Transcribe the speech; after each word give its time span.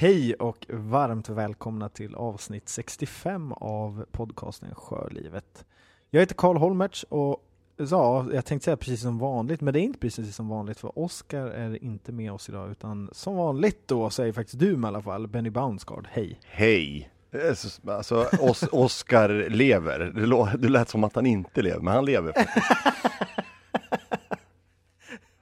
Hej 0.00 0.34
och 0.34 0.66
varmt 0.68 1.28
välkomna 1.28 1.88
till 1.88 2.14
avsnitt 2.14 2.68
65 2.68 3.52
av 3.52 4.04
podcasten 4.12 4.74
Sjölivet. 4.74 5.64
Jag 6.10 6.20
heter 6.20 6.34
Karl 6.34 6.56
Holmertz 6.56 7.02
och 7.08 7.44
ja, 7.76 8.26
jag 8.32 8.44
tänkte 8.44 8.64
säga 8.64 8.76
precis 8.76 9.00
som 9.02 9.18
vanligt, 9.18 9.60
men 9.60 9.74
det 9.74 9.80
är 9.80 9.82
inte 9.82 9.98
precis 9.98 10.36
som 10.36 10.48
vanligt 10.48 10.78
för 10.78 10.98
Oskar 10.98 11.46
är 11.46 11.84
inte 11.84 12.12
med 12.12 12.32
oss 12.32 12.48
idag 12.48 12.70
utan 12.70 13.08
som 13.12 13.36
vanligt 13.36 13.88
då 13.88 14.10
säger 14.10 14.32
faktiskt 14.32 14.58
du 14.58 14.76
med 14.76 14.88
i 14.88 14.90
alla 14.90 15.02
fall, 15.02 15.26
Benny 15.26 15.50
Bounsgard, 15.50 16.06
hej. 16.10 16.40
Hej! 16.44 17.10
Så- 17.54 17.90
Alltså, 17.90 18.26
Os 18.40 18.62
Oskar 18.72 19.28
lever. 19.50 19.98
Det, 19.98 20.26
lå- 20.26 20.56
det 20.56 20.68
lät 20.68 20.88
som 20.88 21.04
att 21.04 21.14
han 21.14 21.26
inte 21.26 21.62
lever, 21.62 21.80
men 21.80 21.94
han 21.94 22.04
lever. 22.04 22.34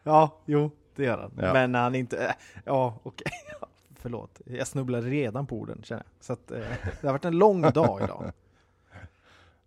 Ja, 0.02 0.38
jo, 0.46 0.70
det 0.96 1.04
gör 1.04 1.18
han. 1.18 1.32
Ja. 1.46 1.52
Men 1.52 1.75
han 1.75 1.95
inte, 1.95 2.27
äh, 2.27 2.32
ja 2.64 2.98
okej, 3.02 3.32
förlåt. 3.99 4.41
Jag 4.45 4.67
snubblar 4.67 5.02
redan 5.02 5.47
på 5.47 5.57
orden 5.57 5.80
känner 5.83 6.02
jag. 6.02 6.25
Så 6.25 6.33
att, 6.33 6.51
eh, 6.51 6.59
det 7.01 7.06
har 7.06 7.12
varit 7.12 7.25
en 7.25 7.39
lång 7.39 7.62
dag 7.62 8.02
idag. 8.02 8.33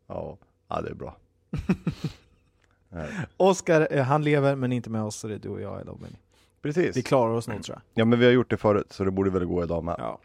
Ja, 0.08 0.38
ja 0.68 0.82
det 0.82 0.90
är 0.90 0.94
bra. 0.94 1.18
Oskar, 3.38 3.88
eh, 3.92 4.04
han 4.04 4.24
lever 4.24 4.56
men 4.56 4.72
inte 4.72 4.90
med 4.90 5.04
oss, 5.04 5.16
så 5.16 5.28
det 5.28 5.34
är 5.34 5.40
du 5.40 5.50
och 5.50 5.62
jag 5.62 5.82
idag 5.82 5.98
Benny. 6.00 6.16
Precis. 6.62 6.98
Vi 6.98 7.02
klarar 7.02 7.34
oss 7.34 7.48
nog 7.48 7.64
tror 7.64 7.76
jag. 7.76 8.02
Ja, 8.02 8.06
men 8.06 8.20
vi 8.20 8.26
har 8.26 8.32
gjort 8.32 8.50
det 8.50 8.58
förut, 8.58 8.94
så 8.94 9.04
det 9.04 9.12
borde 9.12 9.30
väl 9.30 9.46
gå 9.46 9.64
idag 9.64 9.84
med. 9.84 9.96
Ja. 9.98 10.20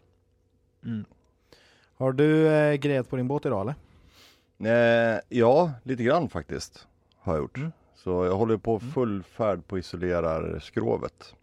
Mm. 0.84 1.04
Har 1.96 2.12
du 2.12 2.48
eh, 2.48 2.74
grejat 2.74 3.10
på 3.10 3.16
din 3.16 3.28
båt 3.28 3.46
idag 3.46 3.60
eller? 3.60 3.74
Eh, 4.58 5.20
ja, 5.28 5.72
lite 5.82 6.02
grann 6.02 6.28
faktiskt 6.28 6.86
har 7.18 7.34
jag 7.34 7.42
gjort. 7.42 7.56
Mm. 7.56 7.72
Så 7.94 8.24
jag 8.24 8.36
håller 8.36 8.56
på 8.56 8.80
full 8.80 9.22
färd 9.22 9.66
på 9.66 9.78
isolerar 9.78 10.58
skrovet. 10.58 11.34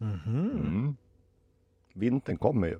Mhm. 0.00 0.50
Mm. 0.50 0.96
Vintern 1.92 2.36
kommer 2.36 2.66
ju. 2.66 2.78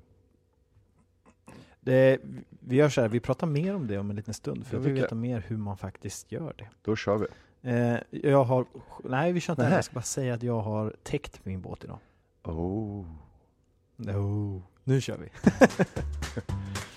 Det, 1.81 2.19
vi 2.59 2.75
gör 2.75 2.89
så 2.89 3.01
här, 3.01 3.07
vi 3.09 3.19
pratar 3.19 3.47
mer 3.47 3.75
om 3.75 3.87
det 3.87 3.97
om 3.97 4.09
en 4.09 4.15
liten 4.15 4.33
stund, 4.33 4.65
för 4.65 4.77
jag 4.77 4.81
vill 4.81 4.93
veta 4.93 5.15
mer 5.15 5.43
hur 5.47 5.57
man 5.57 5.77
faktiskt 5.77 6.31
gör 6.31 6.53
det. 6.57 6.67
Då 6.81 6.95
kör 6.95 7.17
vi. 7.17 7.27
Eh, 7.61 7.97
jag 8.09 8.43
har, 8.43 8.65
nej 9.03 9.33
vi 9.33 9.39
kör 9.39 9.53
inte 9.53 9.63
Nähä. 9.63 9.75
jag 9.75 9.85
ska 9.85 9.93
bara 9.93 10.01
säga 10.01 10.33
att 10.33 10.43
jag 10.43 10.61
har 10.61 10.95
täckt 11.03 11.45
min 11.45 11.61
båt 11.61 11.83
idag. 11.83 11.99
Oh. 12.43 13.05
No. 13.95 14.63
Nu 14.83 15.01
kör 15.01 15.17
vi. 15.17 15.29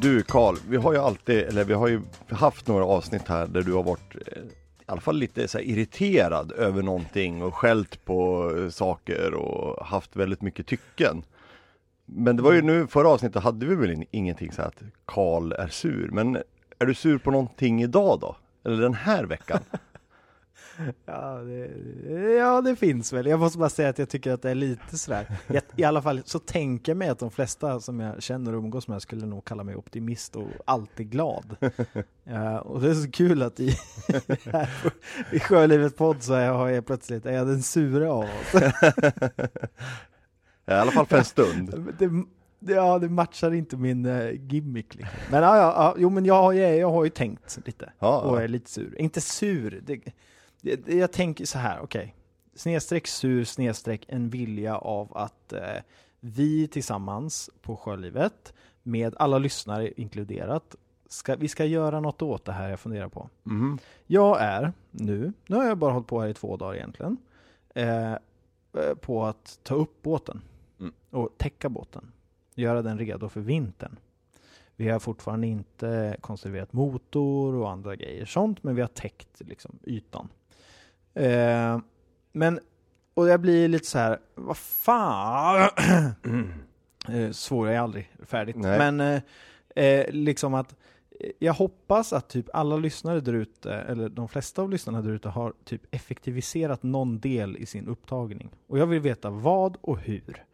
Du 0.00 0.22
Karl, 0.22 0.56
vi 0.68 0.76
har 0.76 0.92
ju 0.92 0.98
alltid, 0.98 1.38
eller 1.38 1.64
vi 1.64 1.74
har 1.74 1.88
ju 1.88 2.00
haft 2.30 2.66
några 2.66 2.84
avsnitt 2.84 3.28
här 3.28 3.46
där 3.46 3.62
du 3.62 3.72
har 3.72 3.82
varit 3.82 4.14
eh, 4.14 4.42
i 4.42 4.84
alla 4.86 5.00
fall 5.00 5.16
lite 5.16 5.48
så 5.48 5.58
här 5.58 5.64
irriterad 5.64 6.52
över 6.52 6.82
någonting 6.82 7.42
och 7.42 7.54
skällt 7.54 8.04
på 8.04 8.52
eh, 8.58 8.68
saker 8.68 9.34
och 9.34 9.86
haft 9.86 10.16
väldigt 10.16 10.42
mycket 10.42 10.66
tycken. 10.66 11.22
Men 12.06 12.36
det 12.36 12.42
var 12.42 12.52
ju 12.52 12.62
nu, 12.62 12.86
förra 12.86 13.08
avsnittet 13.08 13.42
hade 13.42 13.66
vi 13.66 13.74
väl 13.74 14.04
ingenting 14.10 14.52
så 14.52 14.62
här 14.62 14.68
att 14.68 14.82
Karl 15.04 15.52
är 15.52 15.68
sur, 15.68 16.10
men 16.12 16.36
är 16.78 16.86
du 16.86 16.94
sur 16.94 17.18
på 17.18 17.30
någonting 17.30 17.82
idag 17.82 18.20
då? 18.20 18.36
Eller 18.64 18.82
den 18.82 18.94
här 18.94 19.24
veckan? 19.24 19.60
Ja 21.06 21.34
det, 21.34 21.70
ja, 22.32 22.60
det 22.60 22.76
finns 22.76 23.12
väl. 23.12 23.26
Jag 23.26 23.40
måste 23.40 23.58
bara 23.58 23.68
säga 23.68 23.88
att 23.88 23.98
jag 23.98 24.08
tycker 24.08 24.32
att 24.32 24.42
det 24.42 24.50
är 24.50 24.54
lite 24.54 24.98
sådär. 24.98 25.26
Jag, 25.46 25.62
I 25.76 25.84
alla 25.84 26.02
fall 26.02 26.22
så 26.24 26.38
tänker 26.38 26.92
jag 26.92 26.96
mig 26.96 27.08
att 27.08 27.18
de 27.18 27.30
flesta 27.30 27.80
som 27.80 28.00
jag 28.00 28.22
känner 28.22 28.52
och 28.52 28.58
umgås 28.58 28.88
med 28.88 29.02
skulle 29.02 29.26
nog 29.26 29.44
kalla 29.44 29.64
mig 29.64 29.76
optimist 29.76 30.36
och 30.36 30.48
alltid 30.64 31.10
glad. 31.10 31.56
Ja, 32.30 32.60
och 32.60 32.80
det 32.80 32.90
är 32.90 32.94
så 32.94 33.10
kul 33.10 33.42
att 33.42 33.60
i, 33.60 33.76
i 35.32 35.40
Sjölivet 35.40 35.96
podd 35.96 36.22
så 36.22 36.32
jag, 36.32 36.54
har 36.54 36.68
jag 36.68 36.86
plötsligt, 36.86 37.26
är 37.26 37.32
jag 37.32 37.46
den 37.46 37.62
sura 37.62 38.12
av 38.12 38.24
oss. 38.24 38.62
I 40.66 40.70
alla 40.70 40.92
fall 40.92 41.06
för 41.06 41.18
en 41.18 41.24
stund. 41.24 41.94
Det, 41.98 42.10
ja, 42.74 42.98
det 42.98 43.08
matchar 43.08 43.54
inte 43.54 43.76
min 43.76 44.06
uh, 44.06 44.32
gimmick 44.52 44.94
liksom. 44.94 45.18
Men 45.30 45.42
ja, 45.42 45.56
ja, 45.56 45.94
jo 45.98 46.10
men 46.10 46.24
jag, 46.24 46.54
ju- 46.54 46.60
jag 46.60 46.90
har 46.90 47.04
ju 47.04 47.10
tänkt 47.10 47.58
lite. 47.66 47.92
Ja, 47.98 48.20
och 48.20 48.36
ja. 48.36 48.42
är 48.42 48.48
lite 48.48 48.70
sur. 48.70 49.00
Inte 49.00 49.20
sur, 49.20 49.80
det, 49.86 50.00
jag 50.86 51.12
tänker 51.12 51.44
så 51.44 51.58
här, 51.58 51.80
okej. 51.80 52.14
Snedstreck 52.54 53.06
sur, 53.06 53.44
snedstreck 53.44 54.04
en 54.08 54.30
vilja 54.30 54.76
av 54.76 55.16
att 55.16 55.52
eh, 55.52 55.60
vi 56.20 56.68
tillsammans 56.68 57.50
på 57.62 57.76
Sjölivet, 57.76 58.52
med 58.82 59.14
alla 59.18 59.38
lyssnare 59.38 59.92
inkluderat, 60.00 60.76
ska, 61.08 61.36
vi 61.36 61.48
ska 61.48 61.64
göra 61.64 62.00
något 62.00 62.22
åt 62.22 62.44
det 62.44 62.52
här 62.52 62.68
jag 62.70 62.80
funderar 62.80 63.08
på. 63.08 63.28
Mhm. 63.42 63.78
Jag 64.06 64.40
är 64.40 64.72
nu, 64.90 65.32
nu 65.46 65.56
har 65.56 65.64
jag 65.64 65.78
bara 65.78 65.92
hållit 65.92 66.06
på 66.06 66.20
här 66.20 66.28
i 66.28 66.34
två 66.34 66.56
dagar 66.56 66.74
egentligen, 66.74 67.16
eh, 67.74 68.12
eh, 68.12 68.18
på 69.00 69.24
att 69.24 69.58
ta 69.62 69.74
upp 69.74 70.02
båten 70.02 70.42
Mm. 70.80 70.92
och 71.10 71.28
täcka 71.36 71.68
båten. 71.68 72.12
Göra 72.54 72.82
den 72.82 72.98
redo 72.98 73.28
för 73.28 73.40
vintern. 73.40 73.96
Vi 74.76 74.88
har 74.88 74.98
fortfarande 74.98 75.46
inte 75.46 76.16
konserverat 76.20 76.72
motor 76.72 77.54
och 77.54 77.70
andra 77.70 77.96
grejer 77.96 78.24
sånt, 78.24 78.62
men 78.62 78.74
vi 78.74 78.80
har 78.80 78.88
täckt 78.88 79.28
liksom 79.40 79.78
ytan. 79.84 80.28
Eh, 81.18 81.80
men, 82.32 82.60
och 83.14 83.28
jag 83.28 83.40
blir 83.40 83.68
lite 83.68 83.86
så 83.86 83.98
här, 83.98 84.18
vad 84.34 84.56
fan? 84.56 85.68
eh, 87.08 87.30
svår 87.30 87.68
jag 87.68 87.82
aldrig 87.82 88.10
färdigt. 88.26 88.56
Nej. 88.56 88.92
Men 88.92 89.00
eh, 89.00 89.84
eh, 89.84 90.10
liksom 90.10 90.54
att 90.54 90.76
eh, 91.20 91.30
jag 91.38 91.52
hoppas 91.52 92.12
att 92.12 92.28
typ 92.28 92.46
alla 92.52 92.76
lyssnare 92.76 93.20
där 93.20 93.32
ute, 93.32 93.72
eller 93.72 94.08
de 94.08 94.28
flesta 94.28 94.62
av 94.62 94.70
lyssnarna 94.70 95.02
där 95.02 95.10
ute 95.10 95.28
har 95.28 95.52
typ 95.64 95.82
effektiviserat 95.90 96.82
någon 96.82 97.20
del 97.20 97.56
i 97.56 97.66
sin 97.66 97.88
upptagning. 97.88 98.50
Och 98.66 98.78
jag 98.78 98.86
vill 98.86 99.00
veta 99.00 99.30
vad 99.30 99.76
och 99.80 99.98
hur. 99.98 100.44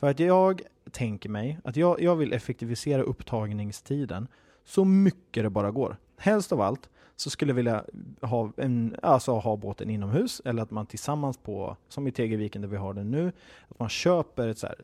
För 0.00 0.10
att 0.10 0.18
jag 0.18 0.62
tänker 0.90 1.28
mig 1.28 1.58
att 1.64 1.76
jag, 1.76 2.02
jag 2.02 2.16
vill 2.16 2.32
effektivisera 2.32 3.02
upptagningstiden 3.02 4.28
så 4.64 4.84
mycket 4.84 5.42
det 5.42 5.50
bara 5.50 5.70
går. 5.70 5.96
Helst 6.16 6.52
av 6.52 6.60
allt 6.60 6.88
så 7.16 7.30
skulle 7.30 7.50
jag 7.50 7.56
vilja 7.56 7.84
ha, 8.20 8.52
en, 8.56 8.96
alltså 9.02 9.32
ha 9.32 9.56
båten 9.56 9.90
inomhus 9.90 10.42
eller 10.44 10.62
att 10.62 10.70
man 10.70 10.86
tillsammans 10.86 11.36
på, 11.36 11.76
som 11.88 12.06
i 12.06 12.12
Tegelviken 12.12 12.62
där 12.62 12.68
vi 12.68 12.76
har 12.76 12.94
den 12.94 13.10
nu, 13.10 13.32
att 13.68 13.78
man 13.78 13.88
köper 13.88 14.48
ett 14.48 14.58
så 14.58 14.66
här 14.66 14.76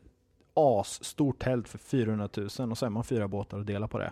asstort 0.53 1.39
tält 1.39 1.67
för 1.67 1.77
400 1.77 2.29
000 2.37 2.45
och 2.71 2.77
så 2.77 2.85
är 2.85 2.89
man 2.89 3.03
fyra 3.03 3.27
båtar 3.27 3.57
och 3.57 3.65
delar 3.65 3.87
på 3.87 3.97
det. 3.97 4.11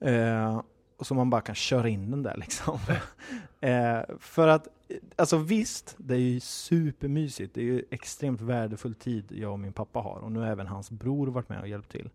Eh, 0.00 0.60
och 0.96 1.06
så 1.06 1.14
man 1.14 1.30
bara 1.30 1.40
kan 1.40 1.54
köra 1.54 1.88
in 1.88 2.10
den 2.10 2.22
där 2.22 2.36
liksom. 2.36 2.78
eh, 3.60 4.00
för 4.18 4.48
att, 4.48 4.68
alltså 5.16 5.36
visst, 5.36 5.94
det 5.98 6.14
är 6.14 6.18
ju 6.18 6.40
supermysigt. 6.40 7.54
Det 7.54 7.60
är 7.60 7.64
ju 7.64 7.84
extremt 7.90 8.40
värdefull 8.40 8.94
tid 8.94 9.24
jag 9.28 9.52
och 9.52 9.58
min 9.58 9.72
pappa 9.72 10.00
har. 10.00 10.18
Och 10.18 10.32
nu 10.32 10.40
har 10.40 10.46
även 10.46 10.66
hans 10.66 10.90
bror 10.90 11.26
varit 11.26 11.48
med 11.48 11.60
och 11.60 11.68
hjälpt 11.68 11.92
till. 11.92 12.10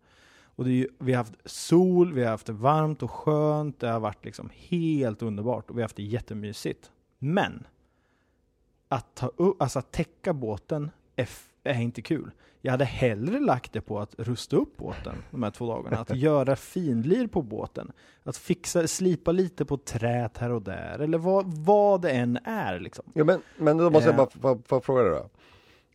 Och 0.60 0.68
är 0.68 0.88
vi 0.98 1.12
har 1.12 1.16
haft 1.18 1.34
sol, 1.50 2.12
vi 2.12 2.22
har 2.24 2.30
haft 2.30 2.46
det 2.46 2.52
varmt 2.52 3.02
och 3.02 3.10
skönt. 3.10 3.80
Det 3.80 3.88
har 3.88 4.00
varit 4.00 4.24
liksom 4.24 4.50
helt 4.54 5.22
underbart 5.22 5.70
och 5.70 5.76
vi 5.76 5.80
har 5.80 5.84
haft 5.84 5.96
det 5.96 6.02
jättemysigt. 6.02 6.90
Men 7.18 7.66
att, 8.88 9.14
ta 9.14 9.26
upp, 9.36 9.62
alltså 9.62 9.78
att 9.78 9.92
täcka 9.92 10.32
båten 10.32 10.90
är, 11.16 11.28
är 11.64 11.80
inte 11.80 12.02
kul. 12.02 12.30
Jag 12.60 12.70
hade 12.72 12.84
hellre 12.84 13.40
lagt 13.40 13.72
det 13.72 13.80
på 13.80 14.00
att 14.00 14.14
rusta 14.18 14.56
upp 14.56 14.76
båten 14.76 15.16
de 15.30 15.42
här 15.42 15.50
två 15.50 15.66
dagarna. 15.66 15.98
Att 15.98 16.16
göra 16.16 16.56
finlir 16.56 17.26
på 17.26 17.42
båten. 17.42 17.92
Att 18.22 18.36
fixa, 18.36 18.86
slipa 18.88 19.32
lite 19.32 19.64
på 19.64 19.76
trät 19.76 20.38
här 20.38 20.50
och 20.50 20.62
där. 20.62 20.98
Eller 20.98 21.18
vad, 21.18 21.46
vad 21.54 22.02
det 22.02 22.10
än 22.10 22.36
är 22.44 22.80
liksom. 22.80 23.04
Ja 23.14 23.24
men, 23.24 23.42
men 23.56 23.76
då 23.76 23.90
måste 23.90 24.08
jag 24.10 24.18
Eh. 24.20 24.26
bara 24.40 24.56
få- 24.56 24.62
få 24.66 24.80
fråga 24.80 25.02
dig 25.02 25.10
då. 25.12 25.28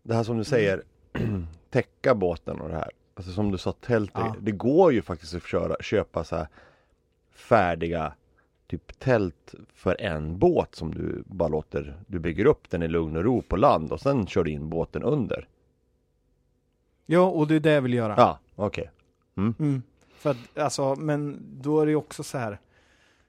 Det 0.03 0.13
här 0.15 0.23
som 0.23 0.37
du 0.37 0.43
säger, 0.43 0.83
täcka 1.69 2.15
båten 2.15 2.61
och 2.61 2.69
det 2.69 2.75
här. 2.75 2.91
Alltså 3.15 3.31
som 3.31 3.51
du 3.51 3.57
sa, 3.57 3.71
tält. 3.71 4.11
Ja. 4.13 4.35
Det 4.41 4.51
går 4.51 4.93
ju 4.93 5.01
faktiskt 5.01 5.35
att 5.35 5.47
köra, 5.47 5.75
köpa 5.81 6.23
så 6.23 6.35
här 6.35 6.47
färdiga 7.31 8.13
typ 8.67 8.99
tält 8.99 9.55
för 9.73 10.01
en 10.01 10.39
båt 10.39 10.75
som 10.75 10.93
du 10.93 11.23
bara 11.25 11.49
låter, 11.49 11.97
du 12.07 12.19
bygger 12.19 12.45
upp 12.45 12.69
den 12.69 12.83
i 12.83 12.87
lugn 12.87 13.17
och 13.17 13.23
ro 13.23 13.41
på 13.41 13.57
land 13.57 13.91
och 13.91 14.01
sen 14.01 14.27
kör 14.27 14.43
du 14.43 14.51
in 14.51 14.69
båten 14.69 15.03
under. 15.03 15.47
Ja, 17.05 17.29
och 17.29 17.47
det 17.47 17.55
är 17.55 17.59
det 17.59 17.71
jag 17.71 17.81
vill 17.81 17.93
göra. 17.93 18.15
Ja, 18.17 18.39
okej. 18.55 18.91
Mm. 19.37 19.83
För 20.09 20.29
att, 20.29 20.57
alltså, 20.57 20.95
men 20.95 21.39
då 21.61 21.81
är 21.81 21.85
det 21.85 21.89
ju 21.89 21.95
också 21.95 22.23
så 22.23 22.37
här. 22.37 22.59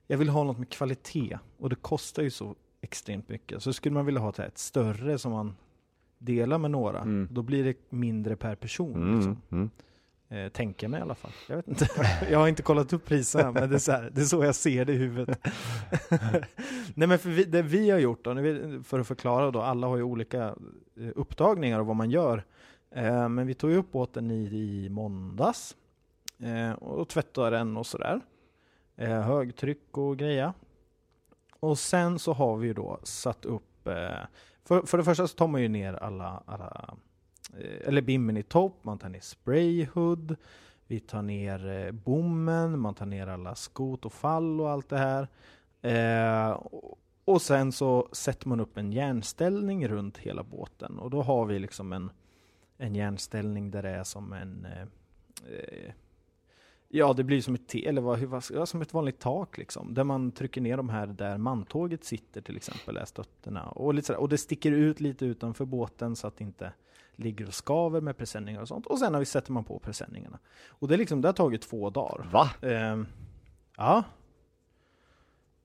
Jag 0.06 0.18
vill 0.18 0.28
ha 0.28 0.44
något 0.44 0.58
med 0.58 0.70
kvalitet 0.70 1.38
och 1.58 1.68
det 1.70 1.76
kostar 1.76 2.22
ju 2.22 2.30
så 2.30 2.54
extremt 2.80 3.28
mycket. 3.28 3.62
Så 3.62 3.72
skulle 3.72 3.94
man 3.94 4.06
vilja 4.06 4.20
ha 4.20 4.30
ett 4.30 4.58
större 4.58 5.18
som 5.18 5.32
man 5.32 5.56
delar 6.18 6.58
med 6.58 6.70
några, 6.70 7.00
Mm. 7.00 7.28
då 7.30 7.42
blir 7.42 7.64
det 7.64 7.76
mindre 7.90 8.36
per 8.36 8.54
person. 8.54 8.94
Mm, 8.94 9.14
Liksom. 9.16 9.42
mm. 9.50 9.70
Eh, 10.28 10.48
tänker 10.48 10.84
jag 10.86 10.90
mig 10.90 10.98
i 10.98 11.02
alla 11.02 11.14
fall. 11.14 11.30
Jag 11.48 11.56
vet 11.56 11.68
inte. 11.68 11.88
jag 12.30 12.38
har 12.38 12.48
inte 12.48 12.62
kollat 12.62 12.92
upp 12.92 13.04
priserna, 13.04 13.52
men 13.52 13.68
det 13.70 13.74
är, 13.76 13.78
så 13.78 13.92
här, 13.92 14.10
det 14.14 14.20
är 14.20 14.24
så 14.24 14.44
jag 14.44 14.54
ser 14.54 14.84
det 14.84 14.92
i 14.92 14.96
huvudet. 14.96 15.38
Nej 16.94 17.08
men 17.08 17.18
för 17.18 17.28
vi, 17.30 17.44
det 17.44 17.62
vi 17.62 17.90
har 17.90 17.98
gjort 17.98 18.24
då, 18.24 18.34
för 18.84 18.98
att 19.00 19.06
förklara 19.06 19.50
då, 19.50 19.60
alla 19.62 19.86
har 19.86 19.96
ju 19.96 20.02
olika 20.02 20.44
eh, 21.00 21.08
upptagningar 21.14 21.80
och 21.80 21.86
vad 21.86 21.96
man 21.96 22.10
gör. 22.10 22.44
Eh, 22.90 23.28
men 23.28 23.46
vi 23.46 23.54
tog 23.54 23.72
upp 23.72 23.92
båten 23.92 24.30
i, 24.30 24.44
i 24.46 24.88
måndags 24.90 25.76
eh, 26.42 26.72
och 26.72 27.08
tvättade 27.08 27.56
den 27.56 27.76
och 27.76 27.86
sådär. 27.86 28.20
Eh, 28.96 29.20
högtryck 29.22 29.98
och 29.98 30.16
greja. 30.18 30.54
Och 31.60 31.78
sen 31.78 32.18
så 32.18 32.32
har 32.32 32.56
vi 32.56 32.72
då 32.72 32.98
satt 33.02 33.44
upp, 33.44 33.86
eh, 33.86 34.24
för, 34.66 34.82
för 34.82 34.98
det 34.98 35.04
första 35.04 35.28
så 35.28 35.36
tar 35.36 35.46
man 35.46 35.62
ju 35.62 35.68
ner 35.68 35.94
alla, 35.94 36.42
alla 36.46 36.96
eh, 37.58 37.88
eller 37.88 38.02
bimmen 38.02 38.36
i 38.36 38.42
topp, 38.42 38.78
man 38.82 38.98
tar 38.98 39.08
ner 39.08 39.20
sprayhood, 39.20 40.36
vi 40.86 41.00
tar 41.00 41.22
ner 41.22 41.68
eh, 41.68 41.92
bommen, 41.92 42.78
man 42.78 42.94
tar 42.94 43.06
ner 43.06 43.26
alla 43.26 43.54
skot 43.54 44.04
och 44.04 44.12
fall 44.12 44.60
och 44.60 44.70
allt 44.70 44.88
det 44.88 44.98
här. 44.98 45.28
Eh, 45.82 46.60
och 47.24 47.42
sen 47.42 47.72
så 47.72 48.08
sätter 48.12 48.48
man 48.48 48.60
upp 48.60 48.76
en 48.76 48.92
järnställning 48.92 49.88
runt 49.88 50.18
hela 50.18 50.42
båten 50.42 50.98
och 50.98 51.10
då 51.10 51.22
har 51.22 51.46
vi 51.46 51.58
liksom 51.58 51.92
en, 51.92 52.10
en 52.78 52.94
järnställning 52.94 53.70
där 53.70 53.82
det 53.82 53.90
är 53.90 54.04
som 54.04 54.32
en 54.32 54.64
eh, 54.64 54.82
eh 54.82 55.92
Ja, 56.96 57.12
det 57.12 57.25
blir 57.25 57.40
som 57.40 57.54
ett, 57.54 57.75
eller 57.75 58.00
vad, 58.00 58.20
vad, 58.20 58.69
som 58.69 58.82
ett 58.82 58.94
vanligt 58.94 59.19
tak 59.19 59.58
liksom. 59.58 59.94
Där 59.94 60.04
man 60.04 60.32
trycker 60.32 60.60
ner 60.60 60.76
de 60.76 60.88
här 60.88 61.06
där 61.06 61.38
mantåget 61.38 62.04
sitter 62.04 62.40
till 62.40 62.56
exempel, 62.56 62.96
är 62.96 63.04
stötterna. 63.04 63.69
Och, 63.69 63.94
lite 63.94 64.06
sådär, 64.06 64.20
och 64.20 64.28
det 64.28 64.38
sticker 64.38 64.72
ut 64.72 65.00
lite 65.00 65.26
utanför 65.26 65.64
båten 65.64 66.16
så 66.16 66.26
att 66.26 66.40
inte 66.40 66.72
ligger 67.16 67.46
och 67.46 67.54
skaver 67.54 68.00
med 68.00 68.16
presenningar 68.16 68.60
och 68.60 68.69
sånt. 68.69 68.87
Och 68.87 68.98
sen 68.98 69.12
har 69.12 69.20
vi 69.20 69.26
sätter 69.26 69.52
man 69.52 69.64
på 69.64 69.78
presenningarna. 69.78 70.38
Och 70.69 70.88
det, 70.88 70.94
är 70.94 70.98
liksom, 70.98 71.20
det 71.20 71.28
har 71.28 71.32
tagit 71.32 71.62
två 71.62 71.90
dagar. 71.90 72.28
Va? 72.32 72.50
Eh, 72.60 73.02
ja. 73.76 74.04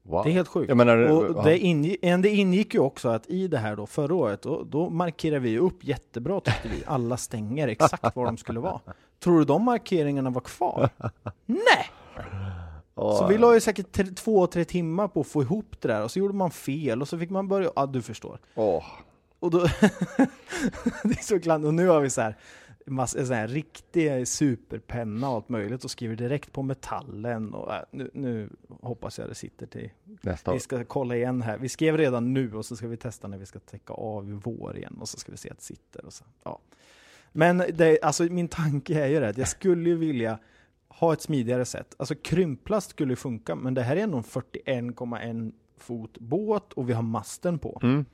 Wow. 0.03 0.23
Det 0.23 0.29
är 0.29 0.33
helt 0.33 0.47
sjukt. 0.47 0.75
Menar, 0.75 0.97
och 0.97 1.43
det, 1.43 1.59
ingick, 1.59 2.01
det 2.01 2.29
ingick 2.29 2.73
ju 2.73 2.79
också 2.79 3.09
att 3.09 3.29
i 3.29 3.47
det 3.47 3.57
här 3.57 3.75
då 3.75 3.85
förra 3.85 4.15
året, 4.15 4.41
då, 4.41 4.63
då 4.63 4.89
markerade 4.89 5.39
vi 5.39 5.59
upp 5.59 5.83
jättebra 5.83 6.39
tyckte 6.39 6.69
vi. 6.69 6.83
Alla 6.85 7.17
stänger 7.17 7.67
exakt 7.67 8.15
var 8.15 8.25
de 8.25 8.37
skulle 8.37 8.59
vara. 8.59 8.79
Tror 9.23 9.39
du 9.39 9.45
de 9.45 9.63
markeringarna 9.63 10.29
var 10.29 10.41
kvar? 10.41 10.89
Nej! 11.45 11.91
Oh. 12.95 13.17
Så 13.17 13.27
vi 13.27 13.37
la 13.37 13.53
ju 13.53 13.59
säkert 13.59 14.15
två, 14.15 14.47
tre 14.47 14.65
timmar 14.65 15.07
på 15.07 15.21
att 15.21 15.27
få 15.27 15.41
ihop 15.41 15.81
det 15.81 15.87
där 15.87 16.03
och 16.03 16.11
så 16.11 16.19
gjorde 16.19 16.33
man 16.33 16.51
fel 16.51 17.01
och 17.01 17.07
så 17.07 17.19
fick 17.19 17.29
man 17.29 17.47
börja, 17.47 17.71
ja 17.75 17.85
du 17.85 18.01
förstår. 18.01 18.39
Oh. 18.55 18.83
Och 19.39 19.51
då, 19.51 19.59
det 21.03 21.19
är 21.19 21.23
så 21.23 21.39
klant. 21.39 21.65
Och 21.65 21.73
nu 21.73 21.87
har 21.87 22.01
vi 22.01 22.09
så 22.09 22.21
här, 22.21 22.37
massa, 22.85 23.25
så 23.25 23.33
här 23.33 23.47
riktig 23.47 24.27
superpenna 24.27 25.29
och 25.29 25.35
allt 25.35 25.49
möjligt 25.49 25.83
och 25.83 25.91
skriver 25.91 26.15
direkt 26.15 26.51
på 26.51 26.63
metallen. 26.63 27.53
Och, 27.53 27.73
äh, 27.73 27.81
nu, 27.91 28.11
nu 28.13 28.49
hoppas 28.81 29.19
jag 29.19 29.29
det 29.29 29.35
sitter 29.35 29.65
till. 29.65 29.89
Nästa 30.21 30.53
vi 30.53 30.59
ska 30.59 30.83
kolla 30.83 31.15
igen 31.15 31.41
här. 31.41 31.57
Vi 31.57 31.69
skrev 31.69 31.97
redan 31.97 32.33
nu 32.33 32.55
och 32.55 32.65
så 32.65 32.75
ska 32.75 32.87
vi 32.87 32.97
testa 32.97 33.27
när 33.27 33.37
vi 33.37 33.45
ska 33.45 33.59
täcka 33.59 33.93
av 33.93 34.29
i 34.29 34.39
vår 34.43 34.77
igen 34.77 34.97
och 35.01 35.09
så 35.09 35.19
ska 35.19 35.31
vi 35.31 35.37
se 35.37 35.49
att 35.49 35.57
det 35.57 35.63
sitter. 35.63 36.05
Och 36.05 36.13
så. 36.13 36.25
Ja. 36.43 36.59
Men 37.31 37.63
det, 37.73 38.01
alltså, 38.01 38.23
min 38.23 38.47
tanke 38.47 39.03
är 39.03 39.07
ju 39.07 39.19
det 39.19 39.29
att 39.29 39.37
jag 39.37 39.47
skulle 39.47 39.89
ju 39.89 39.97
vilja 39.97 40.39
ha 40.87 41.13
ett 41.13 41.21
smidigare 41.21 41.65
sätt. 41.65 41.95
Alltså 41.97 42.15
krympplast 42.15 42.89
skulle 42.89 43.15
funka, 43.15 43.55
men 43.55 43.73
det 43.73 43.81
här 43.81 43.95
är 43.95 44.07
nog 44.07 44.25
41,1 44.25 45.51
fot 45.77 46.17
båt 46.17 46.73
och 46.73 46.89
vi 46.89 46.93
har 46.93 47.01
masten 47.03 47.59
på. 47.59 47.79
Mm. 47.83 48.05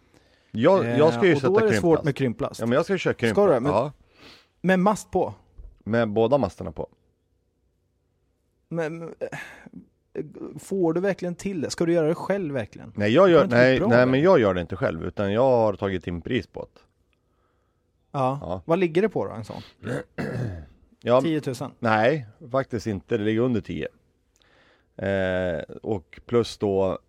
Jag, 0.51 0.85
jag 0.85 1.13
ska 1.13 1.25
ju 1.25 1.33
och 1.33 1.41
sätta 1.41 1.51
då 1.51 1.57
är 1.57 1.61
det 1.61 1.67
krymplast. 1.67 1.81
svårt 1.81 2.03
med 2.03 2.15
krymplast. 2.15 2.59
Ja 2.59 2.65
men 2.65 2.75
jag 2.75 2.83
ska 2.83 2.93
ju 2.93 2.97
köra 2.97 3.13
krymplast. 3.13 3.47
Ska 3.47 3.53
du? 3.55 3.59
Men, 3.59 3.71
ja. 3.71 3.91
Med 4.61 4.79
mast 4.79 5.11
på? 5.11 5.33
Med 5.79 6.09
båda 6.09 6.37
masterna 6.37 6.71
på. 6.71 6.89
Men, 8.69 9.01
eh, 9.01 9.07
får 10.59 10.93
du 10.93 11.01
verkligen 11.01 11.35
till 11.35 11.61
det? 11.61 11.69
Ska 11.69 11.85
du 11.85 11.93
göra 11.93 12.07
det 12.07 12.15
själv 12.15 12.53
verkligen? 12.53 12.93
Nej, 12.95 13.11
jag 13.11 13.29
gör, 13.29 13.47
nej, 13.47 13.79
nej 13.79 14.05
men 14.05 14.21
jag 14.21 14.39
gör 14.39 14.53
det 14.53 14.61
inte 14.61 14.75
själv 14.75 15.03
utan 15.03 15.33
jag 15.33 15.41
har 15.41 15.73
tagit 15.73 16.07
in 16.07 16.21
pris 16.21 16.47
på 16.47 16.67
det. 16.73 16.81
Ja. 18.11 18.39
ja. 18.41 18.61
Vad 18.65 18.79
ligger 18.79 19.01
det 19.01 19.09
på 19.09 19.25
då 19.25 19.31
en 19.31 19.43
sån? 19.43 19.61
ja, 21.01 21.21
10 21.21 21.41
000? 21.45 21.55
Nej, 21.79 22.27
faktiskt 22.51 22.87
inte. 22.87 23.17
Det 23.17 23.23
ligger 23.23 23.41
under 23.41 23.61
10. 23.61 23.87
Eh, 24.97 25.61
och 25.81 26.19
plus 26.25 26.57
då 26.57 26.99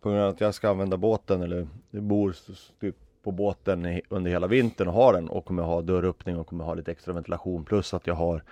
på 0.00 0.10
grund 0.10 0.22
av 0.22 0.28
att 0.28 0.40
jag 0.40 0.54
ska 0.54 0.70
använda 0.70 0.96
båten 0.96 1.42
eller 1.42 1.68
bor 1.90 2.36
typ 2.80 2.96
på 3.22 3.30
båten 3.30 4.00
under 4.08 4.30
hela 4.30 4.46
vintern 4.46 4.88
och 4.88 4.94
har 4.94 5.12
den 5.12 5.28
och 5.28 5.44
kommer 5.44 5.62
ha 5.62 5.82
dörröppning 5.82 6.36
och 6.36 6.46
kommer 6.46 6.64
ha 6.64 6.74
lite 6.74 6.92
extra 6.92 7.12
ventilation 7.12 7.64
plus 7.64 7.94
att 7.94 8.06
jag 8.06 8.14
har 8.14 8.44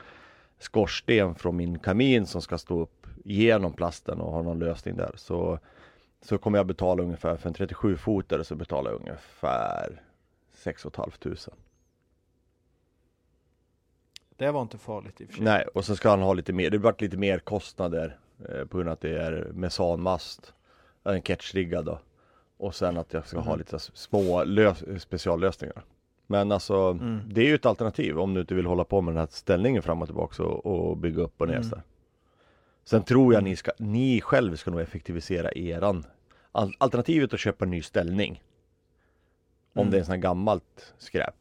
skorsten 0.59 1.35
från 1.35 1.57
min 1.57 1.79
kamin 1.79 2.27
som 2.27 2.43
ska 2.43 2.59
stå 2.59 2.81
upp 2.81 3.07
genom 3.25 3.73
plasten 3.73 4.21
och 4.21 4.33
ha 4.33 4.43
någon 4.43 4.59
lösning 4.59 4.97
där 4.97 5.13
så 5.17 5.59
så 6.23 6.39
kommer 6.39 6.59
jag 6.59 6.67
betala 6.67 7.03
ungefär 7.03 7.37
för 7.37 7.49
en 7.49 7.55
37 7.55 7.97
fotare 7.97 8.45
så 8.45 8.55
betalar 8.55 8.91
jag 8.91 9.01
ungefär 9.01 10.03
6 10.53 10.83
500. 10.83 11.11
Det 14.41 14.51
var 14.51 14.63
inte 14.63 14.79
farligt 14.79 15.21
i 15.21 15.25
och 15.25 15.29
för 15.29 15.35
sig. 15.35 15.45
Nej, 15.45 15.65
och 15.75 15.85
så 15.85 15.97
ska 15.97 16.11
han 16.11 16.23
ha 16.23 16.33
lite 16.33 16.53
mer, 16.53 16.71
det 16.71 16.79
vart 16.79 17.01
lite 17.01 17.17
mer 17.17 17.39
kostnader 17.39 18.19
eh, 18.49 18.65
på 18.65 18.77
grund 18.77 18.89
av 18.89 18.93
att 18.93 19.01
det 19.01 19.23
är 19.23 19.51
mesanmast 19.55 20.53
en 21.05 21.23
catchriggad 21.23 21.85
då. 21.85 21.99
Och 22.57 22.75
sen 22.75 22.97
att 22.97 23.13
jag 23.13 23.27
ska 23.27 23.37
mm. 23.37 23.49
ha 23.49 23.57
lite 23.57 23.79
små 23.79 24.45
speciallösningar. 24.99 25.83
Men 26.27 26.53
alltså 26.53 26.75
mm. 26.75 27.21
det 27.27 27.41
är 27.41 27.47
ju 27.47 27.55
ett 27.55 27.67
alternativ 27.67 28.19
om 28.19 28.35
du 28.35 28.41
inte 28.41 28.55
vill 28.55 28.67
hålla 28.67 28.85
på 28.85 29.01
med 29.01 29.15
den 29.15 29.19
här 29.19 29.29
ställningen 29.31 29.83
fram 29.83 30.03
och 30.03 30.09
tillbaka 30.09 30.43
och, 30.43 30.67
och 30.91 30.97
bygga 30.97 31.23
upp 31.23 31.41
och 31.41 31.49
ner 31.49 31.57
mm. 31.57 31.81
Sen 32.85 33.03
tror 33.03 33.33
jag 33.33 33.41
mm. 33.41 33.51
ni 33.51 33.57
ska, 33.57 33.73
ni 33.79 34.21
själv 34.21 34.57
ska 34.57 34.71
nog 34.71 34.81
effektivisera 34.81 35.53
eran 35.53 36.05
Alternativet 36.79 37.35
att 37.35 37.41
köpa 37.41 37.65
en 37.65 37.71
ny 37.71 37.83
ställning 37.83 38.43
Om 39.75 39.81
mm. 39.81 39.91
det 39.91 39.97
är 39.97 39.99
en 39.99 40.05
sån 40.05 40.15
här 40.15 40.23
gammalt 40.23 40.95
skräp 40.99 41.35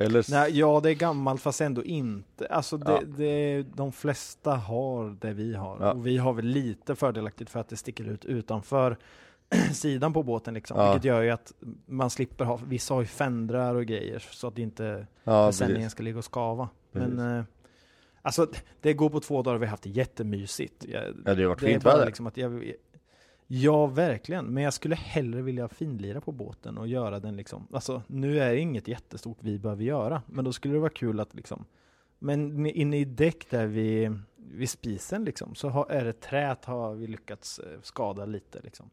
eller... 0.00 0.30
Nej, 0.30 0.58
ja, 0.58 0.80
det 0.82 0.90
är 0.90 0.94
gammalt 0.94 1.42
fast 1.42 1.60
ändå 1.60 1.84
inte. 1.84 2.46
Alltså 2.46 2.76
det, 2.76 2.92
ja. 2.92 3.00
det, 3.18 3.62
de 3.62 3.92
flesta 3.92 4.54
har 4.54 5.16
det 5.20 5.32
vi 5.32 5.54
har. 5.54 5.76
Ja. 5.80 5.92
Och 5.92 6.06
vi 6.06 6.18
har 6.18 6.32
väl 6.32 6.46
lite 6.46 6.96
fördelaktigt 6.96 7.50
för 7.50 7.60
att 7.60 7.68
det 7.68 7.76
sticker 7.76 8.04
ut 8.04 8.24
utanför 8.24 8.96
sidan 9.72 10.12
på 10.12 10.22
båten 10.22 10.54
liksom. 10.54 10.78
Ja. 10.78 10.92
Vilket 10.92 11.04
gör 11.04 11.22
ju 11.22 11.30
att 11.30 11.52
man 11.86 12.10
slipper 12.10 12.44
ha, 12.44 12.60
vissa 12.66 12.94
har 12.94 13.00
ju 13.00 13.06
fändrar 13.06 13.74
och 13.74 13.86
grejer 13.86 14.18
så 14.30 14.46
att 14.46 14.58
inte 14.58 15.06
ja, 15.24 15.46
presenningen 15.46 15.90
ska 15.90 16.02
ligga 16.02 16.18
och 16.18 16.24
skava. 16.24 16.68
Men 16.92 17.18
eh, 17.18 17.44
alltså 18.22 18.46
det 18.80 18.92
går 18.92 19.10
på 19.10 19.20
två 19.20 19.42
dagar 19.42 19.58
vi 19.58 19.66
har 19.66 19.70
haft 19.70 19.82
det 19.82 19.90
jättemysigt. 19.90 20.84
Jag, 20.88 21.04
ja, 21.24 21.34
det 21.34 21.42
har 21.42 21.48
varit 21.48 21.60
fint 21.60 21.84
väder. 21.84 22.06
Liksom 22.06 22.26
att 22.26 22.36
jag, 22.36 22.72
Ja, 23.52 23.86
verkligen. 23.86 24.46
Men 24.46 24.62
jag 24.62 24.74
skulle 24.74 24.94
hellre 24.94 25.42
vilja 25.42 25.68
finlira 25.68 26.20
på 26.20 26.32
båten 26.32 26.78
och 26.78 26.88
göra 26.88 27.20
den 27.20 27.36
liksom. 27.36 27.66
Alltså, 27.72 28.02
nu 28.06 28.40
är 28.40 28.50
det 28.50 28.60
inget 28.60 28.88
jättestort 28.88 29.38
vi 29.40 29.58
behöver 29.58 29.84
göra, 29.84 30.22
men 30.26 30.44
då 30.44 30.52
skulle 30.52 30.74
det 30.74 30.80
vara 30.80 30.90
kul 30.90 31.20
att 31.20 31.34
liksom. 31.34 31.64
Men 32.18 32.66
inne 32.66 32.98
i 32.98 33.04
däck 33.04 33.50
där 33.50 33.66
vid, 33.66 34.18
vid 34.36 34.70
spisen 34.70 35.24
liksom, 35.24 35.54
så 35.54 35.68
har, 35.68 35.86
är 35.90 36.04
det 36.04 36.12
trät 36.12 36.64
har 36.64 36.94
vi 36.94 37.06
lyckats 37.06 37.58
eh, 37.58 37.80
skada 37.82 38.24
lite 38.24 38.60
liksom. 38.60 38.90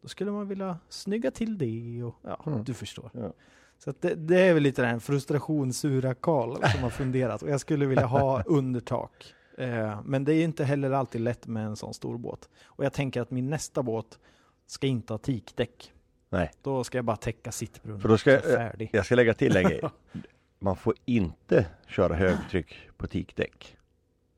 Då 0.00 0.08
skulle 0.08 0.30
man 0.30 0.48
vilja 0.48 0.78
snygga 0.88 1.30
till 1.30 1.58
det 1.58 2.02
och 2.02 2.14
ja, 2.22 2.42
mm. 2.46 2.64
du 2.64 2.74
förstår. 2.74 3.10
Ja. 3.14 3.32
Så 3.78 3.94
det, 4.00 4.14
det, 4.14 4.40
är 4.40 4.54
väl 4.54 4.62
lite 4.62 4.82
den 4.82 5.00
frustrationssura 5.00 6.14
Karl 6.14 6.68
som 6.72 6.82
har 6.82 6.90
funderat 6.90 7.42
och 7.42 7.50
jag 7.50 7.60
skulle 7.60 7.86
vilja 7.86 8.06
ha 8.06 8.42
undertak. 8.46 9.34
Eh, 9.58 10.00
men 10.04 10.24
det 10.24 10.34
är 10.34 10.44
inte 10.44 10.64
heller 10.64 10.90
alltid 10.90 11.20
lätt 11.20 11.46
med 11.46 11.66
en 11.66 11.76
sån 11.76 11.94
stor 11.94 12.18
båt. 12.18 12.48
Och 12.64 12.84
jag 12.84 12.92
tänker 12.92 13.20
att 13.20 13.30
min 13.30 13.50
nästa 13.50 13.82
båt 13.82 14.18
ska 14.66 14.86
inte 14.86 15.12
ha 15.12 15.18
tikdäck. 15.18 15.92
Nej. 16.30 16.50
Då 16.62 16.84
ska 16.84 16.98
jag 16.98 17.04
bara 17.04 17.16
täcka 17.16 17.52
sittbrunnen. 17.52 18.00
För 18.00 18.08
då 18.08 18.18
ska 18.18 18.32
jag, 18.32 18.42
färdig. 18.42 18.90
jag 18.92 19.06
ska 19.06 19.14
lägga 19.14 19.34
till 19.34 19.56
en 19.56 19.64
grej. 19.64 19.80
Man 20.58 20.76
får 20.76 20.94
inte 21.04 21.66
köra 21.86 22.14
högtryck 22.14 22.76
på 22.96 23.06
tikdäck. 23.06 23.76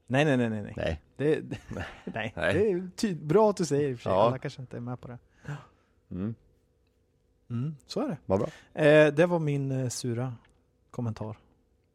Nej, 0.07 0.25
nej, 0.25 0.37
nej, 0.37 0.51
nej. 0.51 0.75
Nej. 0.77 1.03
Det, 1.17 1.41
det 1.41 1.59
nej. 2.05 2.33
nej. 2.37 2.55
det 2.55 2.71
är 2.71 2.91
ty- 2.97 3.15
bra 3.15 3.51
att 3.51 3.57
du 3.57 3.65
säger 3.65 3.89
i 3.89 3.95
och 3.95 3.99
för 3.99 4.03
sig. 4.03 4.13
Ja. 4.13 4.27
Alla 4.27 4.39
kanske 4.39 4.61
inte 4.61 4.77
är 4.77 4.81
med 4.81 5.01
på 5.01 5.09
det. 5.09 5.19
Mm. 6.11 6.35
Mm, 7.51 7.77
så 7.87 8.01
är 8.01 8.09
det. 8.09 8.17
Vad 8.27 8.39
bra. 8.39 8.49
Eh, 8.83 9.15
det 9.15 9.27
var 9.27 9.39
min 9.39 9.73
eh, 9.73 9.89
sura 9.89 10.35
kommentar. 10.91 11.37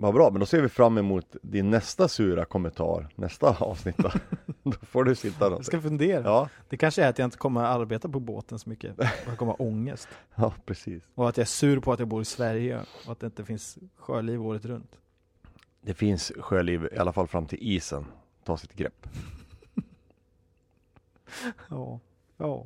Vad 0.03 0.13
bra, 0.13 0.29
men 0.29 0.39
då 0.39 0.45
ser 0.45 0.62
vi 0.62 0.69
fram 0.69 0.98
emot 0.98 1.36
din 1.41 1.69
nästa 1.69 2.07
sura 2.07 2.45
kommentar, 2.45 3.07
nästa 3.15 3.57
avsnitt 3.60 3.98
då. 3.98 4.12
då 4.63 4.72
får 4.72 5.03
du 5.03 5.15
sitta 5.15 5.50
då. 5.50 5.55
Jag 5.55 5.65
ska 5.65 5.81
fundera. 5.81 6.24
Ja. 6.24 6.50
Det 6.69 6.77
kanske 6.77 7.03
är 7.03 7.10
att 7.10 7.19
jag 7.19 7.25
inte 7.25 7.38
kommer 7.38 7.63
att 7.63 7.79
arbeta 7.79 8.10
på 8.10 8.19
båten 8.19 8.60
så 8.60 8.69
mycket. 8.69 8.95
Jag 9.27 9.38
kommer 9.38 9.51
ha 9.51 9.65
ångest. 9.65 10.07
Ja, 10.36 10.53
precis. 10.65 11.03
Och 11.15 11.29
att 11.29 11.38
jag 11.38 11.41
är 11.41 11.48
sur 11.48 11.79
på 11.79 11.93
att 11.93 12.00
jag 12.00 12.07
bor 12.07 12.22
i 12.22 12.25
Sverige 12.25 12.79
och 13.05 13.12
att 13.12 13.19
det 13.19 13.25
inte 13.25 13.45
finns 13.45 13.77
sjöliv 13.98 14.45
året 14.45 14.65
runt. 14.65 14.98
Det 15.81 15.93
finns 15.93 16.31
sjöliv 16.39 16.89
i 16.93 16.98
alla 16.98 17.13
fall 17.13 17.27
fram 17.27 17.45
till 17.45 17.60
isen. 17.62 18.05
Ta 18.43 18.57
sitt 18.57 18.74
grepp. 18.74 19.07
ja, 21.69 22.00
ja. 22.38 22.65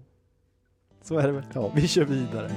Så 1.02 1.18
är 1.18 1.28
det 1.28 1.34
väl. 1.34 1.44
Ja. 1.54 1.72
Vi 1.76 1.88
kör 1.88 2.06
vidare. 2.06 2.52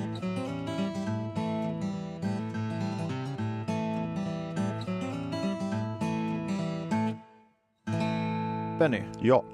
Benny, 8.81 9.03
Ja, 9.23 9.45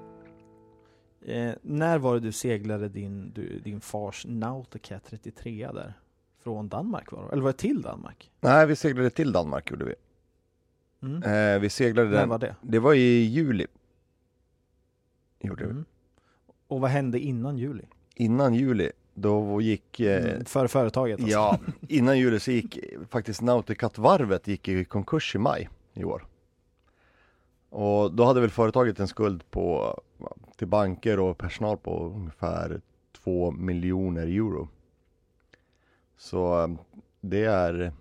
eh, 1.26 1.52
när 1.62 1.99
var 1.99 2.14
det 2.14 2.21
du 2.21 2.33
seglade 2.33 2.88
din, 2.88 3.33
du, 3.35 3.59
din 3.59 3.80
fars 3.80 4.26
Nautica 4.28 5.00
33 5.09 5.71
där? 5.73 5.95
Från 6.42 6.68
Danmark 6.68 7.12
var 7.12 7.25
det? 7.26 7.33
Eller 7.33 7.42
var 7.42 7.52
det 7.52 7.59
till 7.59 7.83
Danmark? 7.83 8.30
nej 8.40 8.66
vi 8.66 8.76
seglade 8.76 9.11
till 9.11 9.33
Danmark 9.33 9.71
gjorde 9.71 9.85
vi. 9.85 9.95
Mm. 11.02 11.23
Eh, 11.23 11.61
vi 11.61 11.71
seglade 11.71 12.09
När 12.09 12.16
den, 12.16 12.28
var 12.28 12.38
det? 12.38 12.56
det 12.62 12.78
var 12.78 12.95
i 12.95 13.21
juli. 13.25 13.66
Gjorde 15.40 15.64
vi. 15.64 15.71
Mm. 15.71 15.85
Och 16.66 16.80
vad 16.80 16.90
hände 16.90 17.21
innan 17.21 17.59
juli? 17.59 17.85
Innan 18.14 18.54
juli, 18.54 18.90
då 19.14 19.61
gick 19.61 20.00
eh, 20.00 20.25
Mm, 20.35 20.45
för 20.45 20.66
företaget 20.66 21.21
alltså. 21.21 21.33
Ja, 21.33 21.59
innan 21.88 22.18
juli 22.18 22.40
så 22.40 22.50
gick 22.50 22.78
faktiskt 23.09 23.42
Nauticat-varvet 23.42 24.49
gick 24.49 24.68
i 24.68 24.85
konkurs 24.85 25.35
i 25.35 25.38
maj 25.38 25.68
i 25.95 26.04
år. 26.04 26.26
Och 27.76 28.12
då 28.12 28.25
hade 28.25 28.40
väl 28.40 28.50
företaget 28.50 29.00
en 29.00 29.09
skuld 29.09 29.50
på, 29.50 29.97
till 30.56 30.66
banker 30.66 31.21
och 31.21 31.38
personal 31.38 31.76
på 31.76 32.12
ungefär 32.16 32.80
2 33.12 33.50
miljoner 33.50 34.26
euro. 34.26 34.68
Så 36.16 36.62
eh, 36.62 36.68
det 37.21 37.45
är, 37.45 37.92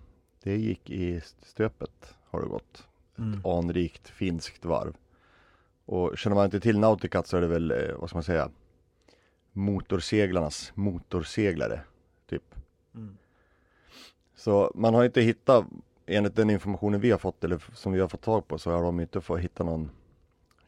det 0.42 0.56
gick 0.56 0.90
i 0.90 1.20
stöpet 1.42 2.14
har 2.30 2.40
det 2.40 2.46
gått. 2.46 2.86
Mm. 3.18 3.46
Anrikt 3.46 4.08
finskt 4.08 4.64
varv. 4.64 4.96
Och 5.84 6.18
känner 6.18 6.36
man 6.36 6.44
inte 6.44 6.60
till 6.60 6.78
Nauticat 6.78 7.26
så 7.26 7.36
är 7.36 7.40
det 7.40 7.46
väl, 7.46 7.70
eh, 7.70 7.96
vad 7.98 8.08
ska 8.08 8.16
man 8.16 8.24
säga, 8.24 8.50
motorseglarnas 9.52 10.72
motorseglare, 10.74 11.80
typ. 12.28 12.54
Mm. 12.94 13.16
Så 14.36 14.72
man 14.74 14.94
har 14.94 15.04
inte 15.04 15.20
hittat, 15.20 15.64
enligt 16.06 16.36
den 16.36 16.50
informationen 16.50 17.00
vi 17.00 17.10
har 17.10 17.18
fått 17.18 17.44
eller 17.44 17.64
som 17.74 17.92
vi 17.92 18.00
har 18.00 18.08
fått 18.08 18.22
tag 18.22 18.48
på 18.48 18.58
så 18.58 18.70
har 18.70 18.82
de 18.82 19.00
inte 19.00 19.20
fått 19.20 19.40
hitta 19.40 19.64
någon 19.64 19.90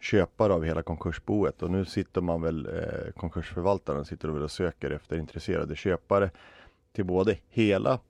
köpare 0.01 0.53
av 0.53 0.65
hela 0.65 0.83
konkursboet 0.83 1.63
och 1.63 1.71
nu 1.71 1.85
sitter 1.85 2.21
man 2.21 2.43
väl, 2.43 2.67
eh, 2.67 3.13
konkursförvaltaren 3.17 4.05
sitter 4.05 4.29
väl 4.29 4.43
och 4.43 4.51
söker 4.51 4.91
efter 4.91 5.19
intresserade 5.19 5.77
köpare 5.77 6.31
till 6.93 7.05
både 7.05 7.39
hela 7.49 8.01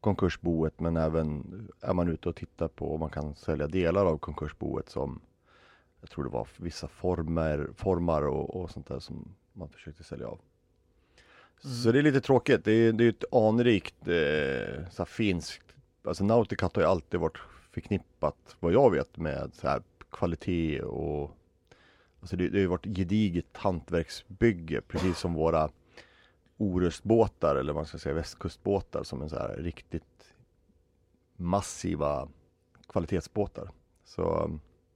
konkursboet 0.00 0.80
men 0.80 0.96
även 0.96 1.44
är 1.80 1.94
man 1.94 2.08
ute 2.08 2.28
och 2.28 2.36
tittar 2.36 2.68
på 2.68 2.94
om 2.94 3.00
man 3.00 3.10
kan 3.10 3.34
sälja 3.34 3.66
delar 3.66 4.06
av 4.06 4.18
konkursboet 4.18 4.88
som 4.88 5.20
jag 6.00 6.10
tror 6.10 6.24
det 6.24 6.30
var 6.30 6.48
vissa 6.56 6.88
former, 6.88 7.68
formar 7.76 8.22
och, 8.22 8.56
och 8.56 8.70
sånt 8.70 8.86
där 8.86 8.98
som 8.98 9.34
man 9.52 9.68
försökte 9.68 10.04
sälja 10.04 10.26
av. 10.26 10.38
Så 11.60 11.92
det 11.92 11.98
är 11.98 12.02
lite 12.02 12.20
tråkigt. 12.20 12.64
Det 12.64 12.72
är, 12.72 12.92
det 12.92 13.04
är 13.04 13.08
ett 13.08 13.34
anrikt 13.34 14.08
eh, 14.08 15.04
finskt, 15.04 15.71
alltså 16.04 16.24
Nauticat 16.24 16.76
har 16.76 16.82
ju 16.82 16.88
alltid 16.88 17.20
varit 17.20 17.38
förknippat 17.70 18.56
vad 18.60 18.72
jag 18.72 18.90
vet 18.90 19.16
med 19.16 19.50
så 19.54 19.68
här 19.68 19.82
kvalitet 20.10 20.82
och 20.82 21.36
Alltså 22.20 22.36
det, 22.36 22.48
det 22.48 22.56
har 22.56 22.60
ju 22.60 22.66
varit 22.66 22.96
gediget 22.96 23.56
hantverksbygge 23.56 24.80
precis 24.80 25.18
som 25.18 25.34
våra 25.34 25.68
Orustbåtar 26.56 27.56
eller 27.56 27.72
vad 27.72 27.80
man 27.80 27.86
ska 27.86 27.98
säga 27.98 28.14
västkustbåtar 28.14 29.02
som 29.02 29.22
är 29.22 29.28
så 29.28 29.36
här 29.36 29.56
riktigt 29.56 30.34
massiva 31.36 32.28
kvalitetsbåtar. 32.88 33.70
Så 34.04 34.50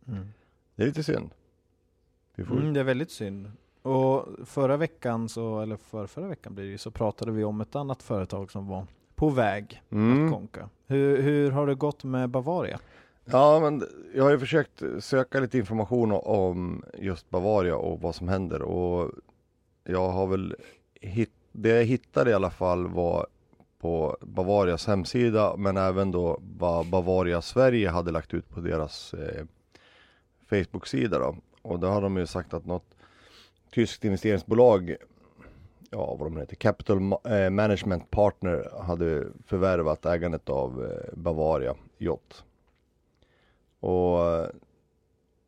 Mm. 0.08 0.26
det 0.74 0.82
är 0.82 0.86
lite 0.86 1.02
synd. 1.02 1.30
Får, 2.36 2.42
Mm, 2.56 2.72
det 2.74 2.80
är 2.80 2.84
väldigt 2.84 3.10
synd. 3.10 3.52
Och 3.82 4.26
förra 4.44 4.76
veckan, 4.76 5.28
så, 5.28 5.60
eller 5.60 5.76
för 5.76 6.06
förra 6.06 6.28
veckan 6.28 6.54
blir 6.54 6.64
det 6.64 6.70
ju, 6.70 6.78
så 6.78 6.90
pratade 6.90 7.32
vi 7.32 7.44
om 7.44 7.60
ett 7.60 7.76
annat 7.76 8.02
företag 8.02 8.50
som 8.50 8.66
var 8.66 8.86
på 9.16 9.28
väg 9.30 9.82
Mm. 9.90 10.24
att 10.26 10.32
konka. 10.32 10.68
Hur, 10.86 11.22
hur 11.22 11.50
har 11.50 11.66
det 11.66 11.74
gått 11.74 12.04
med 12.04 12.28
Bavaria? 12.30 12.78
Ja, 13.24 13.60
men 13.60 13.82
jag 14.14 14.24
har 14.24 14.30
ju 14.30 14.38
försökt 14.38 14.82
söka 15.00 15.40
lite 15.40 15.58
information 15.58 16.12
om 16.12 16.84
just 16.98 17.30
Bavaria 17.30 17.76
och 17.76 18.00
vad 18.00 18.14
som 18.14 18.28
händer 18.28 18.62
och 18.62 19.10
jag 19.84 20.08
har 20.08 20.26
väl 20.26 20.56
hitt, 21.00 21.32
det 21.52 21.68
jag 21.68 21.84
hittade 21.84 22.30
i 22.30 22.34
alla 22.34 22.50
fall 22.50 22.86
var 22.88 23.26
på 23.80 24.16
Bavarias 24.20 24.86
hemsida 24.86 25.56
men 25.56 25.76
även 25.76 26.10
då 26.10 26.38
vad 26.58 26.86
Bavaria 26.86 27.42
Sverige 27.42 27.88
hade 27.90 28.10
lagt 28.10 28.34
ut 28.34 28.48
på 28.48 28.60
deras 28.60 29.14
eh, 29.14 29.44
Facebook-sida 30.50 31.18
då. 31.18 31.36
Och 31.62 31.78
då 31.80 31.86
har 31.86 32.02
de 32.02 32.16
ju 32.16 32.26
sagt 32.26 32.54
att 32.54 32.66
något 32.66 32.94
tyskt 33.74 34.04
investeringsbolag 34.04 34.96
ja 35.90 36.14
vad 36.14 36.26
de 36.26 36.36
heter, 36.36 36.56
Capital 36.56 37.12
eh, 37.24 37.50
Management 37.50 38.10
Partner 38.10 38.70
hade 38.80 39.26
förvärvat 39.46 40.06
ägandet 40.06 40.48
av 40.48 40.84
eh, 40.84 41.18
Bavaria 41.18 41.74
Yacht. 41.98 42.44
Och 43.80 44.32
eh, 44.32 44.48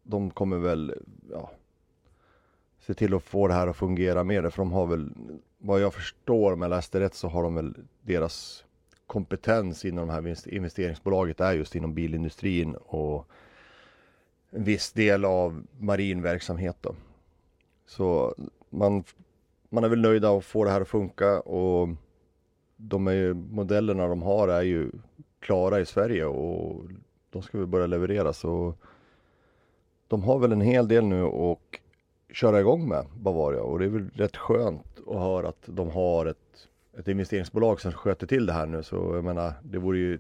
de 0.02 0.30
kommer 0.30 0.58
väl, 0.58 0.94
ja, 1.30 1.50
se 2.80 2.94
till 2.94 3.14
att 3.14 3.22
få 3.22 3.48
det 3.48 3.54
här 3.54 3.66
att 3.66 3.76
fungera 3.76 4.24
mer. 4.24 4.50
För 4.50 4.62
de 4.62 4.72
har 4.72 4.86
väl, 4.86 5.10
vad 5.58 5.80
jag 5.80 5.94
förstår 5.94 6.52
om 6.52 6.62
jag 6.62 6.68
läste 6.68 7.00
rätt 7.00 7.14
så 7.14 7.28
har 7.28 7.42
de 7.42 7.54
väl 7.54 7.74
deras 8.02 8.64
kompetens 9.06 9.84
inom 9.84 10.06
det 10.06 10.12
här 10.12 10.48
investeringsbolaget 10.48 11.40
är 11.40 11.52
just 11.52 11.74
inom 11.74 11.94
bilindustrin 11.94 12.74
och 12.74 13.28
en 14.50 14.64
viss 14.64 14.92
del 14.92 15.24
av 15.24 15.66
marin 15.78 16.22
verksamhet 16.22 16.76
då. 16.80 16.94
Så 17.86 18.34
man, 18.70 19.04
man 19.68 19.84
är 19.84 19.88
väl 19.88 20.00
nöjda 20.00 20.30
att 20.30 20.44
få 20.44 20.64
det 20.64 20.70
här 20.70 20.80
att 20.80 20.88
funka 20.88 21.40
och 21.40 21.88
de 22.76 23.06
är 23.06 23.12
ju, 23.12 23.34
modellerna 23.34 24.08
de 24.08 24.22
har 24.22 24.48
är 24.48 24.62
ju 24.62 24.90
klara 25.40 25.80
i 25.80 25.86
Sverige 25.86 26.24
och 26.24 26.84
de 27.30 27.42
ska 27.42 27.58
väl 27.58 27.66
börja 27.66 27.86
leverera. 27.86 28.32
Så 28.32 28.74
de 30.08 30.22
har 30.22 30.38
väl 30.38 30.52
en 30.52 30.60
hel 30.60 30.88
del 30.88 31.04
nu 31.04 31.22
och 31.22 31.80
köra 32.32 32.60
igång 32.60 32.88
med 32.88 33.06
Bavaria. 33.16 33.62
Och 33.62 33.78
det 33.78 33.84
är 33.84 33.88
väl 33.88 34.10
rätt 34.14 34.36
skönt 34.36 35.00
att 35.06 35.16
höra 35.16 35.48
att 35.48 35.62
de 35.66 35.90
har 35.90 36.26
ett, 36.26 36.68
ett 36.98 37.08
investeringsbolag 37.08 37.80
som 37.80 37.92
sköter 37.92 38.26
till 38.26 38.46
det 38.46 38.52
här 38.52 38.66
nu. 38.66 38.82
Så 38.82 38.96
jag 38.96 39.24
menar 39.24 39.52
det 39.62 39.78
vore 39.78 39.98
ju 39.98 40.18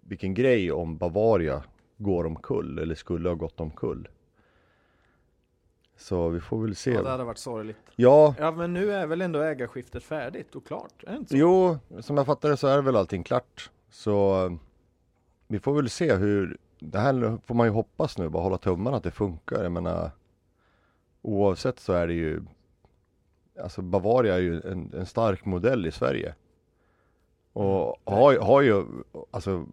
vilken 0.00 0.34
grej 0.34 0.72
om 0.72 0.96
Bavaria 0.96 1.62
går 1.96 2.26
omkull 2.26 2.78
eller 2.78 2.94
skulle 2.94 3.28
ha 3.28 3.36
gått 3.36 3.60
omkull. 3.60 4.08
Så 5.96 6.28
vi 6.28 6.40
får 6.40 6.62
väl 6.62 6.76
se. 6.76 6.90
Ja, 6.92 7.02
det 7.02 7.10
hade 7.10 7.24
varit 7.24 7.38
sorgligt. 7.38 7.76
Ja, 7.96 8.34
Ja, 8.38 8.50
men 8.50 8.72
nu 8.72 8.92
är 8.92 9.06
väl 9.06 9.20
ändå 9.20 9.40
ägarskiftet 9.40 10.02
färdigt 10.02 10.54
och 10.56 10.66
klart? 10.66 11.04
Är 11.06 11.16
inte 11.16 11.30
så? 11.30 11.36
Jo, 11.36 11.78
som 12.00 12.16
jag 12.16 12.26
fattar 12.26 12.48
det 12.50 12.56
så 12.56 12.66
är 12.66 12.82
väl 12.82 12.96
allting 12.96 13.22
klart. 13.22 13.70
Så 13.90 14.58
vi 15.48 15.60
får 15.60 15.74
väl 15.74 15.90
se 15.90 16.14
hur, 16.14 16.56
det 16.78 16.98
här 16.98 17.38
får 17.46 17.54
man 17.54 17.66
ju 17.66 17.72
hoppas 17.72 18.18
nu, 18.18 18.28
bara 18.28 18.42
hålla 18.42 18.58
tummarna 18.58 18.96
att 18.96 19.02
det 19.02 19.10
funkar. 19.10 19.62
Jag 19.62 19.72
menar, 19.72 20.10
oavsett 21.22 21.80
så 21.80 21.92
är 21.92 22.06
det 22.06 22.14
ju, 22.14 22.42
alltså 23.60 23.82
Bavaria 23.82 24.34
är 24.34 24.40
ju 24.40 24.60
en, 24.60 24.92
en 24.94 25.06
stark 25.06 25.44
modell 25.44 25.86
i 25.86 25.92
Sverige. 25.92 26.34
Och 27.52 27.96
har, 28.04 28.38
har 28.38 28.60
ju, 28.60 28.84
alltså 29.30 29.66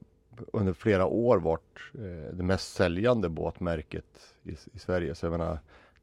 under 0.54 0.74
flera 0.74 1.06
år 1.06 1.38
varit 1.38 1.80
eh, 1.94 2.34
det 2.36 2.44
mest 2.44 2.74
säljande 2.74 3.30
båtmärket 3.30 4.36
i, 4.44 4.52
i 4.52 4.80
Sverige. 4.80 5.16
Så 5.16 5.26
jag 5.26 5.32
menar, 5.32 5.60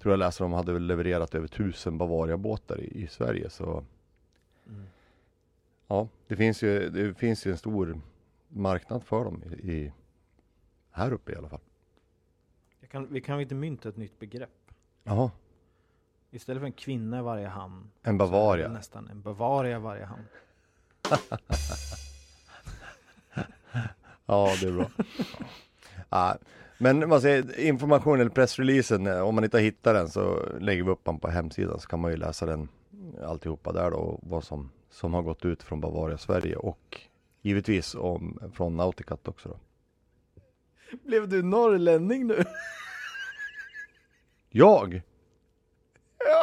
tror 0.07 0.13
jag 0.13 0.19
läser 0.19 0.45
de 0.45 0.53
hade 0.53 0.73
väl 0.73 0.87
levererat 0.87 1.35
över 1.35 1.49
tusen 1.49 1.99
Bavaria-båtar 1.99 2.81
i, 2.81 3.03
i 3.03 3.07
Sverige. 3.07 3.51
Så 3.51 3.85
Mm. 4.67 4.87
Ja, 5.87 6.09
det 6.27 6.37
finns 6.37 6.63
ju, 6.63 6.91
det 6.91 7.15
finns 7.15 7.47
ju 7.47 7.51
en 7.51 7.59
stor 7.59 8.01
marknad 8.49 9.05
för 9.05 9.25
dem 9.25 9.43
i, 9.43 9.73
i 9.73 9.93
här 10.91 11.13
uppe 11.13 11.33
i 11.33 11.37
alla 11.37 11.49
fall. 11.49 11.61
Kan, 12.91 13.13
vi 13.13 13.21
kan 13.21 13.37
väl 13.37 13.43
inte 13.43 13.55
mynta 13.55 13.89
ett 13.89 13.97
nytt 13.97 14.19
begrepp? 14.19 14.71
Jaha, 15.03 15.31
Istället 16.31 16.61
för 16.61 16.67
en 16.67 16.73
kvinna 16.73 17.19
i 17.19 17.23
varje 17.23 17.49
hamn. 17.49 17.91
en 18.03 18.19
Bavaria. 18.19 18.69
Nästan 18.69 19.09
en 19.09 19.23
Bavaria 19.23 19.77
i 19.77 19.81
varje 19.81 20.05
hamn. 20.05 20.25
Ja, 24.27 24.55
det 24.61 24.67
är 24.67 24.73
bra. 24.73 24.91
ja, 26.09 26.37
men 26.79 27.09
man 27.09 27.21
säger 27.21 27.61
information 27.61 28.21
eller 28.21 28.31
pressreleasen, 28.31 29.07
eh, 29.07 29.21
om 29.21 29.35
man 29.35 29.45
inte 29.45 29.59
hittar 29.61 29.95
den 29.95 30.09
så 30.09 30.47
lägger 30.61 30.83
vi 30.83 30.91
upp 30.91 31.05
den 31.05 31.19
på 31.19 31.29
hemsidan 31.29 31.81
så 31.81 31.89
kan 31.89 32.01
man 32.01 32.11
ju 32.11 32.17
läsa 32.17 32.47
den 32.47 32.69
alltihopa 33.25 33.73
där 33.73 33.91
då, 33.91 34.19
vad 34.23 34.45
som, 34.45 34.71
som 34.91 35.15
har 35.15 35.23
gått 35.23 35.45
ut 35.45 35.63
från 35.63 35.81
Bavaria 35.81 36.19
Sverige 36.19 36.57
och 36.57 37.01
givetvis 37.43 37.95
om, 37.95 38.39
från 38.55 38.77
Nauticat 38.77 39.29
också 39.29 39.49
då. 39.49 39.59
Blev 41.05 41.29
du 41.29 41.43
norrlänning 41.43 42.27
nu? 42.27 42.45
Jag? 44.51 45.03
Ja! 46.19 46.43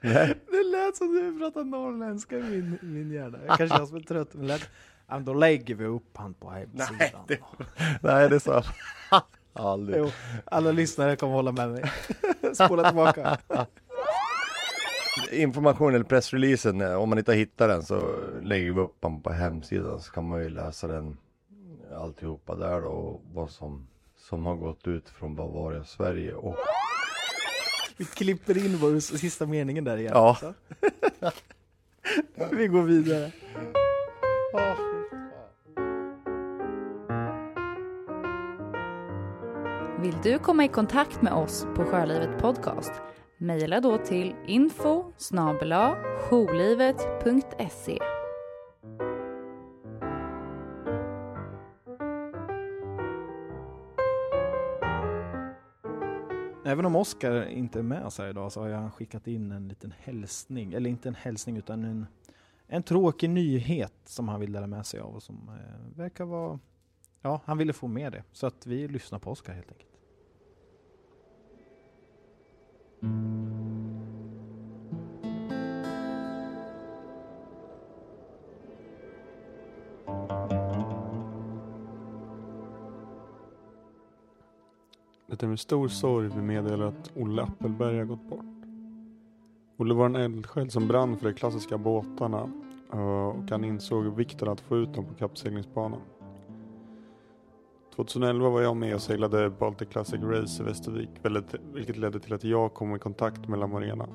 Nej. 0.00 0.34
Det 0.50 0.64
lät 0.64 0.96
som 0.96 1.12
du 1.14 1.38
pratade 1.38 1.64
norrländska 1.64 2.38
i 2.38 2.42
min, 2.42 2.78
min 2.82 3.10
hjärna. 3.12 3.38
Jag 3.46 3.58
kanske 3.58 3.82
är 3.82 3.86
som 3.86 3.96
är 3.96 4.00
trött, 4.00 4.34
men 4.34 4.46
lät... 4.46 4.68
Då 5.20 5.34
lägger 5.34 5.74
vi 5.74 5.84
upp 5.84 6.16
han 6.16 6.34
på 6.34 6.50
hemsidan. 6.50 6.88
Nej, 6.98 7.14
det- 7.28 7.38
Nej, 8.02 8.28
det 8.28 8.40
sa 8.40 8.52
jag 8.54 8.64
aldrig. 9.54 9.98
Jo, 9.98 10.10
alla 10.44 10.72
lyssnare 10.72 11.16
kommer 11.16 11.34
hålla 11.34 11.52
med 11.52 11.70
mig. 11.70 11.84
Spola 12.54 12.88
tillbaka. 12.88 13.38
information 15.32 15.94
eller 15.94 16.04
pressreleasen, 16.04 16.80
eh, 16.80 16.94
om 16.94 17.08
man 17.08 17.18
inte 17.18 17.34
hittar 17.34 17.68
den 17.68 17.82
så 17.82 18.14
lägger 18.42 18.72
vi 18.72 18.80
upp 18.80 18.96
den 19.00 19.20
på 19.20 19.32
hemsidan 19.32 20.00
så 20.00 20.12
kan 20.12 20.28
man 20.28 20.42
ju 20.42 20.48
läsa 20.48 20.86
den 20.86 21.16
alltihopa 21.96 22.54
där 22.54 22.80
då 22.80 22.88
och 22.88 23.22
vad 23.32 23.50
som, 23.50 23.86
som 24.16 24.46
har 24.46 24.54
gått 24.54 24.86
ut 24.86 25.08
från 25.08 25.34
Bavaria 25.36 25.84
Sverige 25.84 26.34
och 26.34 26.56
Vi 27.96 28.04
klipper 28.04 28.64
in 28.64 28.76
vår 28.76 29.00
sista 29.00 29.46
meningen 29.46 29.84
där 29.84 29.96
igen. 29.96 30.12
Ja. 30.14 30.36
Vi 32.50 32.66
går 32.66 32.82
vidare. 32.82 33.32
Vill 40.04 40.16
du 40.22 40.38
komma 40.38 40.64
i 40.64 40.68
kontakt 40.68 41.22
med 41.22 41.32
oss 41.32 41.66
på 41.76 41.84
Sjölivet 41.84 42.38
Podcast? 42.38 42.92
Mejla 43.38 43.80
då 43.80 43.98
till 43.98 44.34
info 44.46 45.12
jourlivet.se. 46.30 47.98
Även 56.64 56.86
om 56.86 56.96
Oskar 56.96 57.46
inte 57.48 57.78
är 57.78 57.82
med 57.82 58.04
oss 58.04 58.18
här 58.18 58.28
idag 58.28 58.52
så 58.52 58.62
har 58.62 58.70
han 58.70 58.92
skickat 58.92 59.26
in 59.26 59.52
en 59.52 59.68
liten 59.68 59.94
hälsning, 59.98 60.72
eller 60.72 60.90
inte 60.90 61.08
en 61.08 61.14
hälsning 61.14 61.56
utan 61.56 61.84
en, 61.84 62.06
en 62.66 62.82
tråkig 62.82 63.30
nyhet 63.30 63.94
som 64.04 64.28
han 64.28 64.40
vill 64.40 64.52
dela 64.52 64.66
med 64.66 64.86
sig 64.86 65.00
av 65.00 65.14
och 65.14 65.22
som 65.22 65.48
eh, 65.48 65.98
verkar 65.98 66.24
vara, 66.24 66.58
ja 67.22 67.40
han 67.44 67.58
ville 67.58 67.72
få 67.72 67.86
med 67.86 68.12
det. 68.12 68.22
Så 68.32 68.46
att 68.46 68.66
vi 68.66 68.88
lyssnar 68.88 69.18
på 69.18 69.30
Oskar 69.30 69.52
helt 69.52 69.72
enkelt. 69.72 69.93
Det 85.26 85.42
är 85.42 85.48
med 85.48 85.60
stor 85.60 85.88
sorg 85.88 86.28
vi 86.28 86.42
meddelar 86.42 86.86
att 86.86 87.10
Olle 87.16 87.42
Appelberg 87.42 87.98
har 87.98 88.04
gått 88.04 88.30
bort. 88.30 88.44
Olle 89.76 89.94
var 89.94 90.06
en 90.06 90.16
eldsjäl 90.16 90.70
som 90.70 90.88
brann 90.88 91.16
för 91.16 91.28
de 91.28 91.34
klassiska 91.34 91.78
båtarna 91.78 92.50
eh, 92.92 93.26
och 93.26 93.50
han 93.50 93.64
insåg 93.64 94.16
vikten 94.16 94.48
att 94.48 94.60
få 94.60 94.76
ut 94.76 94.94
dem 94.94 95.04
på 95.04 95.14
kappseglingsbanan. 95.14 96.00
2011 97.96 98.48
var 98.48 98.60
jag 98.60 98.76
med 98.76 98.94
och 98.94 99.02
seglade 99.02 99.50
Baltic 99.50 99.88
Classic 99.88 100.20
Race 100.22 100.62
i 100.62 100.66
Västervik, 100.66 101.10
vilket 101.74 101.96
ledde 101.96 102.20
till 102.20 102.32
att 102.32 102.44
jag 102.44 102.74
kom 102.74 102.96
i 102.96 102.98
kontakt 102.98 103.48
med 103.48 103.58
La 103.58 103.66
Morena. 103.66 104.08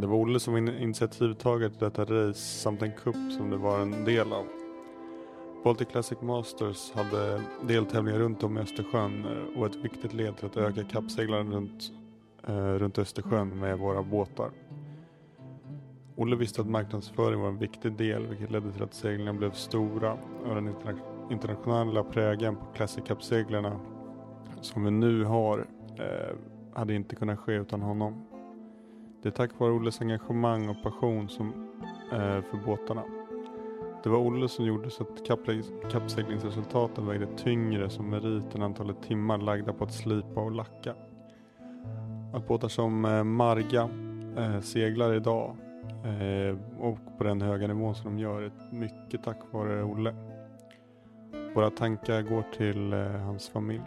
Det 0.00 0.06
var 0.06 0.16
Olle 0.16 0.40
som 0.40 0.52
var 0.52 0.80
initiativtagare 0.80 1.70
till 1.70 1.78
detta 1.78 2.04
race 2.04 2.40
samt 2.40 2.82
en 2.82 2.92
cup 2.92 3.32
som 3.36 3.50
det 3.50 3.56
var 3.56 3.80
en 3.80 4.04
del 4.04 4.32
av. 4.32 4.44
Baltic 5.64 5.88
Classic 5.88 6.20
Masters 6.20 6.92
hade 6.92 7.42
deltävlingar 7.62 8.18
runt 8.18 8.42
om 8.42 8.58
i 8.58 8.60
Östersjön 8.60 9.24
eh, 9.24 9.60
och 9.60 9.66
ett 9.66 9.76
viktigt 9.76 10.12
led 10.12 10.36
till 10.36 10.46
att 10.46 10.56
öka 10.56 10.84
kappseglaren 10.84 11.52
runt, 11.52 11.92
eh, 12.48 12.54
runt 12.54 12.98
Östersjön 12.98 13.58
med 13.58 13.78
våra 13.78 14.02
båtar. 14.02 14.50
Olle 16.16 16.36
visste 16.36 16.60
att 16.60 16.68
marknadsföring 16.68 17.40
var 17.40 17.48
en 17.48 17.58
viktig 17.58 17.92
del 17.92 18.26
vilket 18.26 18.50
ledde 18.50 18.72
till 18.72 18.82
att 18.82 18.94
seglingarna 18.94 19.38
blev 19.38 19.50
stora 19.50 20.12
och 20.44 20.54
den 20.54 20.68
internationella 20.68 21.15
internationella 21.30 22.04
prägen 22.04 22.56
på 22.56 22.64
Classic 22.74 23.04
Cup-seglarna 23.04 23.80
som 24.60 24.84
vi 24.84 24.90
nu 24.90 25.24
har 25.24 25.58
eh, 25.98 26.36
hade 26.74 26.94
inte 26.94 27.16
kunnat 27.16 27.38
ske 27.38 27.52
utan 27.52 27.82
honom. 27.82 28.26
Det 29.22 29.28
är 29.28 29.32
tack 29.32 29.50
vare 29.58 29.72
Olles 29.72 30.00
engagemang 30.00 30.68
och 30.68 30.82
passion 30.82 31.28
som, 31.28 31.46
eh, 32.12 32.40
för 32.42 32.66
båtarna. 32.66 33.02
Det 34.02 34.10
var 34.10 34.18
Olle 34.18 34.48
som 34.48 34.64
gjorde 34.64 34.90
så 34.90 35.02
att 35.02 35.26
kappseglingsresultaten 35.92 37.06
vägde 37.06 37.26
tyngre 37.36 37.90
som 37.90 38.10
merit 38.10 38.54
än 38.54 38.62
antalet 38.62 39.02
timmar 39.02 39.38
lagda 39.38 39.72
på 39.72 39.84
att 39.84 39.92
slipa 39.92 40.40
och 40.40 40.52
lacka. 40.52 40.94
Att 42.34 42.48
båtar 42.48 42.68
som 42.68 43.04
eh, 43.04 43.24
Marga 43.24 43.88
eh, 44.36 44.60
seglar 44.60 45.14
idag 45.14 45.56
eh, 46.04 46.56
och 46.78 46.98
på 47.18 47.24
den 47.24 47.42
höga 47.42 47.66
nivån 47.66 47.94
som 47.94 48.16
de 48.16 48.22
gör 48.22 48.42
är 48.42 48.52
mycket 48.72 49.24
tack 49.24 49.38
vare 49.52 49.82
Olle. 49.82 50.14
Våra 51.56 51.70
tankar 51.70 52.22
går 52.22 52.44
till 52.56 52.92
eh, 52.92 52.98
hans 52.98 53.48
familj. 53.48 53.82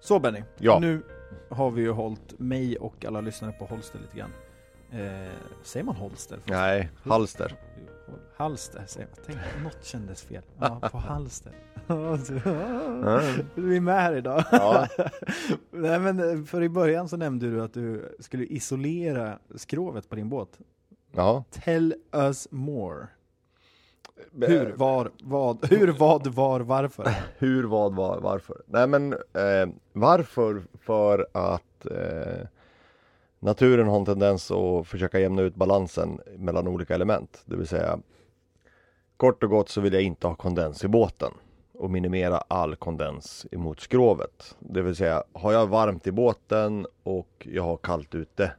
Så 0.00 0.18
Benny, 0.18 0.42
Ja. 0.58 0.78
nu 0.78 1.02
har 1.50 1.70
vi 1.70 1.82
ju 1.82 1.90
hållit 1.90 2.38
mig 2.38 2.76
och 2.76 3.04
alla 3.04 3.20
lyssnare 3.20 3.52
på 3.52 3.64
Holster 3.64 3.98
lite 3.98 4.16
grann. 4.16 4.30
Eh, 4.90 5.32
säger 5.62 5.84
man 5.84 5.96
Holster? 5.96 6.38
Nej, 6.44 6.88
halster. 7.02 7.54
Halster 8.36 8.84
säger 8.86 9.06
man. 9.06 9.16
Tänk, 9.26 9.38
något 9.64 9.84
kändes 9.84 10.22
fel. 10.22 10.42
Ja, 10.58 10.80
på 10.92 10.98
Halster. 10.98 11.52
Du 13.54 13.76
är 13.76 13.80
med 13.80 13.94
här 13.94 14.16
idag. 14.16 14.44
Ja. 14.52 14.88
Nej 15.70 15.98
men 15.98 16.38
eh, 16.38 16.44
för 16.44 16.62
i 16.62 16.68
början 16.68 17.08
så 17.08 17.16
nämnde 17.16 17.50
du 17.50 17.62
att 17.62 17.74
du 17.74 18.16
skulle 18.20 18.44
isolera 18.44 19.38
skrovet 19.54 20.08
på 20.08 20.16
din 20.16 20.28
båt. 20.28 20.58
Ja. 21.12 21.44
Tell 21.50 21.94
us 22.12 22.48
more. 22.50 23.06
Hur, 24.40 24.72
var, 24.72 25.10
vad, 25.22 25.70
hur, 25.70 25.88
vad, 25.88 26.26
var, 26.26 26.60
varför? 26.60 27.08
Hur, 27.38 27.64
vad, 27.64 27.94
var, 27.94 28.20
varför? 28.20 28.62
Nej 28.66 28.86
men 28.86 29.12
eh, 29.12 29.68
varför? 29.92 30.62
För 30.80 31.26
att 31.32 31.86
eh, 31.90 32.46
naturen 33.42 33.88
har 33.88 33.96
en 33.96 34.04
tendens 34.04 34.50
att 34.50 34.88
försöka 34.88 35.20
jämna 35.20 35.42
ut 35.42 35.54
balansen 35.54 36.20
mellan 36.36 36.68
olika 36.68 36.94
element. 36.94 37.42
Det 37.44 37.56
vill 37.56 37.66
säga 37.66 37.98
kort 39.16 39.42
och 39.42 39.50
gott 39.50 39.68
så 39.68 39.80
vill 39.80 39.92
jag 39.92 40.02
inte 40.02 40.26
ha 40.26 40.34
kondens 40.34 40.84
i 40.84 40.88
båten 40.88 41.32
och 41.72 41.90
minimera 41.90 42.36
all 42.48 42.76
kondens 42.76 43.46
emot 43.50 43.80
skrovet. 43.80 44.56
Det 44.58 44.82
vill 44.82 44.96
säga 44.96 45.24
har 45.32 45.52
jag 45.52 45.66
varmt 45.66 46.06
i 46.06 46.12
båten 46.12 46.86
och 47.02 47.48
jag 47.50 47.62
har 47.62 47.76
kallt 47.76 48.14
ute 48.14 48.52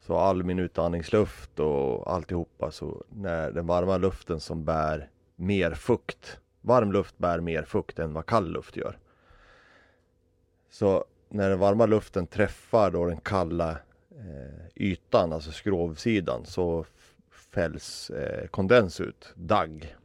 så 0.00 0.16
all 0.16 0.42
min 0.42 0.58
utandningsluft 0.58 1.60
och 1.60 2.12
alltihopa 2.12 2.70
så 2.70 3.04
när 3.08 3.52
den 3.52 3.66
varma 3.66 3.96
luften 3.96 4.40
som 4.40 4.64
bär 4.64 5.10
mer 5.36 5.74
fukt 5.74 6.38
Varm 6.64 6.92
luft 6.92 7.18
bär 7.18 7.40
mer 7.40 7.62
fukt 7.62 7.98
än 7.98 8.12
vad 8.12 8.26
kall 8.26 8.52
luft 8.52 8.76
gör. 8.76 8.98
Så 10.70 11.04
när 11.28 11.50
den 11.50 11.58
varma 11.58 11.86
luften 11.86 12.26
träffar 12.26 12.90
då 12.90 13.04
den 13.04 13.20
kalla 13.20 13.78
eh, 14.18 14.66
ytan, 14.74 15.32
alltså 15.32 15.52
skrovsidan, 15.52 16.44
så 16.44 16.84
fälls 17.30 18.10
eh, 18.10 18.46
kondens 18.46 19.00
ut, 19.00 19.32
dagg. 19.34 19.96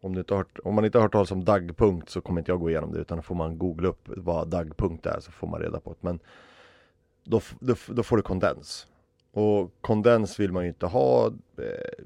Om, 0.00 0.24
hört, 0.28 0.58
om 0.64 0.74
man 0.74 0.84
inte 0.84 0.98
har 0.98 1.02
hört 1.02 1.12
talas 1.12 1.30
om 1.30 1.44
daggpunkt 1.44 2.10
så 2.10 2.20
kommer 2.20 2.40
inte 2.40 2.50
jag 2.50 2.60
gå 2.60 2.70
igenom 2.70 2.92
det 2.92 2.98
utan 2.98 3.18
då 3.18 3.22
får 3.22 3.34
man 3.34 3.58
googla 3.58 3.88
upp 3.88 4.02
vad 4.06 4.48
daggpunkt 4.48 5.06
är 5.06 5.20
så 5.20 5.30
får 5.30 5.46
man 5.46 5.60
reda 5.60 5.80
på 5.80 5.90
det. 5.90 5.96
Men 6.00 6.20
då, 7.24 7.40
då, 7.60 7.74
då 7.86 8.02
får 8.02 8.16
du 8.16 8.22
kondens. 8.22 8.86
Och 9.30 9.72
kondens 9.80 10.40
vill 10.40 10.52
man 10.52 10.62
ju 10.62 10.68
inte 10.68 10.86
ha. 10.86 11.26
Eh, 11.58 12.04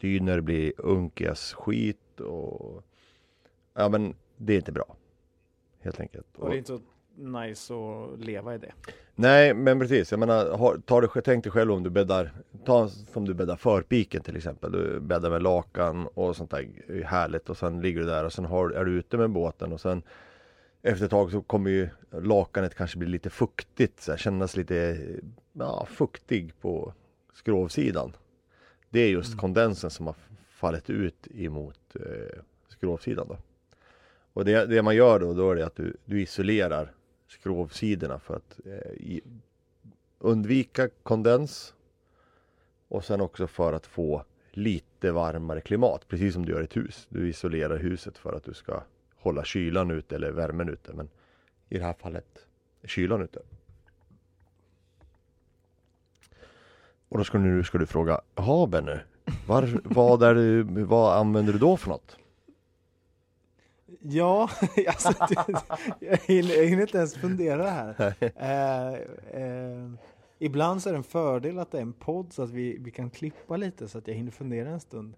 dyner 0.00 0.40
blir 0.40 0.72
unkigas 0.78 1.52
skit 1.52 2.20
och 2.20 2.84
ja 3.74 3.88
men 3.88 4.14
det 4.36 4.52
är 4.52 4.56
inte 4.56 4.72
bra. 4.72 4.96
Helt 5.80 6.00
enkelt. 6.00 6.26
Och 6.36 6.48
det 6.48 6.56
är 6.56 6.58
inte 6.58 6.68
så 6.68 6.80
nice 7.18 7.74
att 7.74 8.20
leva 8.20 8.54
i 8.54 8.58
det. 8.58 8.72
Nej 9.14 9.54
men 9.54 9.78
precis, 9.78 10.10
jag 10.10 10.20
menar 10.20 10.78
ta 10.80 11.00
det, 11.00 11.22
tänk 11.22 11.44
dig 11.44 11.52
själv 11.52 11.72
om 11.72 11.82
du 11.82 11.90
bäddar 11.90 12.32
Ta 12.64 12.88
som 12.88 13.24
du 13.24 13.34
bäddar 13.34 13.56
förpiken 13.56 14.22
till 14.22 14.36
exempel 14.36 14.72
Du 14.72 15.00
bäddar 15.00 15.30
med 15.30 15.42
lakan 15.42 16.06
och 16.06 16.36
sånt 16.36 16.50
där 16.50 16.68
är 16.88 17.02
härligt 17.02 17.50
och 17.50 17.56
sen 17.56 17.80
ligger 17.80 18.00
du 18.00 18.06
där 18.06 18.24
och 18.24 18.32
sen 18.32 18.44
har, 18.44 18.70
är 18.70 18.84
du 18.84 18.92
ute 18.92 19.16
med 19.16 19.30
båten 19.30 19.72
och 19.72 19.80
sen 19.80 20.02
Efter 20.82 21.04
ett 21.04 21.10
tag 21.10 21.30
så 21.30 21.42
kommer 21.42 21.70
ju 21.70 21.88
lakanet 22.10 22.74
kanske 22.74 22.98
bli 22.98 23.08
lite 23.08 23.30
fuktigt 23.30 24.00
så 24.00 24.12
här, 24.12 24.18
kännas 24.18 24.56
lite 24.56 24.98
ja, 25.52 25.86
fuktig 25.90 26.60
på 26.60 26.92
skrovsidan 27.34 28.16
Det 28.90 29.00
är 29.00 29.08
just 29.08 29.28
Mm. 29.28 29.38
kondensen 29.38 29.90
som 29.90 30.06
har 30.06 30.16
fallit 30.48 30.90
ut 30.90 31.28
emot 31.34 31.78
eh, 31.94 32.40
skrovsidan 32.68 33.26
då 33.28 33.36
Och 34.32 34.44
det, 34.44 34.66
det 34.66 34.82
man 34.82 34.96
gör 34.96 35.18
då, 35.18 35.34
då 35.34 35.50
är 35.50 35.56
det 35.56 35.66
att 35.66 35.76
du, 35.76 35.96
du 36.04 36.22
isolerar 36.22 36.92
skrovsidorna 37.28 38.18
för 38.18 38.36
att 38.36 38.60
eh, 38.64 39.20
undvika 40.18 40.88
kondens 41.02 41.74
och 42.88 43.04
sen 43.04 43.20
också 43.20 43.46
för 43.46 43.72
att 43.72 43.86
få 43.86 44.24
lite 44.50 45.12
varmare 45.12 45.60
klimat, 45.60 46.08
precis 46.08 46.34
som 46.34 46.46
du 46.46 46.52
gör 46.52 46.60
i 46.60 46.64
ett 46.64 46.76
hus. 46.76 47.06
Du 47.08 47.28
isolerar 47.28 47.78
huset 47.78 48.18
för 48.18 48.32
att 48.32 48.44
du 48.44 48.54
ska 48.54 48.82
hålla 49.16 49.44
kylan 49.44 49.90
ute 49.90 50.16
eller 50.16 50.30
värmen 50.30 50.68
ute, 50.68 50.92
men 50.92 51.08
i 51.68 51.78
det 51.78 51.84
här 51.84 51.92
fallet 51.92 52.46
är 52.82 52.88
kylan 52.88 53.22
ute. 53.22 53.40
Och 57.08 57.18
då 57.18 57.24
ska, 57.24 57.38
du, 57.38 57.64
ska 57.64 57.78
du 57.78 57.86
fråga, 57.86 58.20
jaha 58.34 58.66
Benny, 58.66 58.96
var, 59.46 59.80
vad, 59.84 60.22
är 60.22 60.34
det, 60.34 60.62
vad 60.84 61.18
använder 61.18 61.52
du 61.52 61.58
då 61.58 61.76
för 61.76 61.88
något? 61.88 62.18
Ja, 64.00 64.50
alltså, 64.86 65.12
jag, 66.00 66.16
hinner, 66.16 66.54
jag 66.54 66.66
hinner 66.66 66.82
inte 66.82 66.98
ens 66.98 67.14
fundera 67.14 67.70
här. 67.70 68.14
Eh, 68.20 68.94
eh, 69.42 69.90
ibland 70.38 70.82
så 70.82 70.88
är 70.88 70.92
det 70.92 70.98
en 70.98 71.04
fördel 71.04 71.58
att 71.58 71.70
det 71.70 71.78
är 71.78 71.82
en 71.82 71.92
podd 71.92 72.32
så 72.32 72.42
att 72.42 72.50
vi, 72.50 72.78
vi 72.78 72.90
kan 72.90 73.10
klippa 73.10 73.56
lite 73.56 73.88
så 73.88 73.98
att 73.98 74.08
jag 74.08 74.14
hinner 74.14 74.30
fundera 74.30 74.70
en 74.70 74.80
stund. 74.80 75.14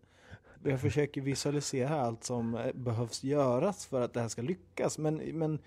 Jag 0.64 0.80
försöker 0.80 1.20
visualisera 1.20 2.00
allt 2.00 2.24
som 2.24 2.54
eh, 2.54 2.72
behövs 2.74 3.24
göras 3.24 3.86
för 3.86 4.00
att 4.00 4.14
det 4.14 4.20
här 4.20 4.28
ska 4.28 4.42
lyckas. 4.42 4.98
Men, 4.98 5.16
men 5.16 5.58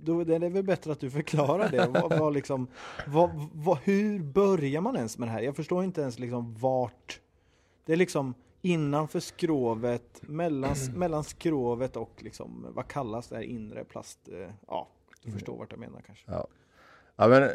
då 0.00 0.24
det 0.24 0.34
är 0.34 0.50
väl 0.50 0.64
bättre 0.64 0.92
att 0.92 1.00
du 1.00 1.10
förklarar 1.10 1.68
det. 1.68 1.86
Vad, 1.86 2.18
vad 2.18 2.32
liksom, 2.32 2.66
vad, 3.06 3.30
vad, 3.52 3.78
hur 3.78 4.22
börjar 4.22 4.80
man 4.80 4.96
ens 4.96 5.18
med 5.18 5.28
det 5.28 5.32
här? 5.32 5.42
Jag 5.42 5.56
förstår 5.56 5.84
inte 5.84 6.00
ens 6.00 6.18
liksom 6.18 6.54
vart... 6.54 7.20
Det 7.84 7.92
är 7.92 7.96
liksom 7.96 8.34
innanför 8.62 9.20
skrovet, 9.20 10.20
mellan, 10.22 10.76
mellan 10.94 11.24
skrovet 11.24 11.96
och 11.96 12.10
liksom, 12.18 12.66
vad 12.70 12.88
kallas 12.88 13.28
det 13.28 13.36
här 13.36 13.42
inre 13.42 13.84
plast... 13.84 14.28
eh, 14.28 14.50
Ja, 14.66 14.88
du 15.22 15.30
förstår 15.32 15.58
vart 15.58 15.70
jag 15.70 15.80
menar 15.80 16.00
kanske. 16.06 16.24
Ja. 16.30 16.46
Ja 17.16 17.28
men, 17.28 17.42
eh, 17.42 17.48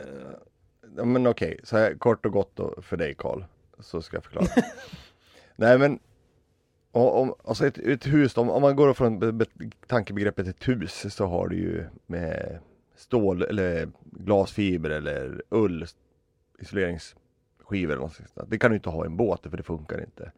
ja, 0.97 1.05
men 1.05 1.27
okej, 1.27 1.59
så 1.63 1.77
här, 1.77 1.93
kort 1.95 2.25
och 2.25 2.31
gott 2.31 2.51
då 2.55 2.81
för 2.81 2.97
dig 2.97 3.15
Karl. 3.15 3.43
Så 3.79 4.01
ska 4.01 4.17
jag 4.17 4.23
förklara. 4.23 4.47
Nej 5.55 5.77
men 5.79 5.99
om, 6.91 7.33
alltså 7.43 7.67
ett, 7.67 7.77
ett 7.77 8.07
hus, 8.07 8.37
om, 8.37 8.49
om 8.49 8.61
man 8.61 8.75
går 8.75 8.93
från 8.93 9.19
be, 9.19 9.31
be, 9.31 9.45
tankebegreppet 9.87 10.47
ett 10.47 10.67
hus 10.67 11.15
så 11.15 11.25
har 11.25 11.47
du 11.47 11.55
ju 11.55 11.85
med 12.05 12.59
stål 12.95 13.41
eller 13.41 13.89
glasfiber 14.03 14.89
eller 14.89 15.43
ull, 15.49 15.85
isoleringsskivor 16.59 17.91
eller 17.93 18.01
något 18.01 18.13
sånt. 18.15 18.49
Det 18.49 18.57
kan 18.57 18.71
du 18.71 18.75
inte 18.77 18.89
ha 18.89 19.03
i 19.03 19.07
en 19.07 19.17
båt 19.17 19.41
för 19.43 19.57
det 19.57 19.63
funkar 19.63 20.01
inte. 20.01 20.31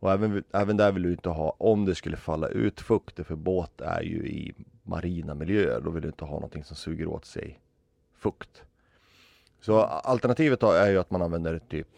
Och 0.00 0.12
även, 0.12 0.44
även 0.52 0.76
där 0.76 0.92
vill 0.92 1.02
du 1.02 1.10
inte 1.12 1.28
ha, 1.28 1.54
om 1.58 1.84
det 1.84 1.94
skulle 1.94 2.16
falla 2.16 2.48
ut 2.48 2.80
fukt, 2.80 3.26
för 3.26 3.34
båt 3.36 3.80
är 3.80 4.02
ju 4.02 4.26
i 4.28 4.54
marina 4.82 5.34
miljöer, 5.34 5.80
då 5.80 5.90
vill 5.90 6.02
du 6.02 6.08
inte 6.08 6.24
ha 6.24 6.34
någonting 6.34 6.64
som 6.64 6.76
suger 6.76 7.06
åt 7.06 7.24
sig 7.24 7.60
fukt. 8.14 8.62
Så 9.60 9.80
alternativet 9.82 10.62
är 10.62 10.90
ju 10.90 10.98
att 10.98 11.10
man 11.10 11.22
använder 11.22 11.58
typ, 11.58 11.88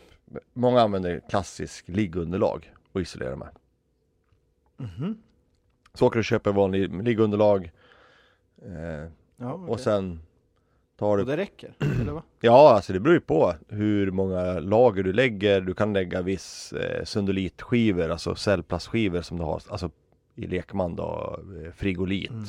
många 0.52 0.80
använder 0.80 1.20
klassisk 1.28 1.88
liggunderlag 1.88 2.74
och 2.92 3.00
isolerar 3.00 3.36
med. 3.36 3.48
Mhm. 4.76 5.22
Så 5.94 6.06
åker 6.06 6.14
du 6.16 6.20
och 6.20 6.24
köper 6.24 6.52
vanlig 6.52 7.02
liggunderlag 7.04 7.72
eh, 8.62 9.10
Ja, 9.36 9.52
okej. 9.52 9.68
och 9.72 9.80
sen 9.80 10.20
tar 11.00 11.10
Och 11.10 11.16
du 11.18 11.24
det 11.24 11.36
räcker, 11.36 11.74
eller 12.00 12.12
va? 12.12 12.22
Ja, 12.40 12.74
alltså 12.74 12.92
det 12.92 13.00
beror 13.00 13.14
ju 13.14 13.20
på 13.20 13.54
hur 13.68 14.10
många 14.10 14.58
lager 14.58 15.02
du 15.02 15.12
lägger. 15.12 15.60
Du 15.60 15.74
kan 15.74 15.92
lägga 15.92 16.22
viss 16.22 16.72
eh, 16.72 17.04
sundolitskivor, 17.04 18.10
alltså 18.10 18.34
cellplastskivor 18.34 19.22
som 19.22 19.38
du 19.38 19.44
har, 19.44 19.62
alltså 19.68 19.90
i 20.34 20.46
lekman 20.46 20.96
då, 20.96 21.40
eh, 21.64 21.72
frigolit 21.72 22.30
Mm. 22.30 22.44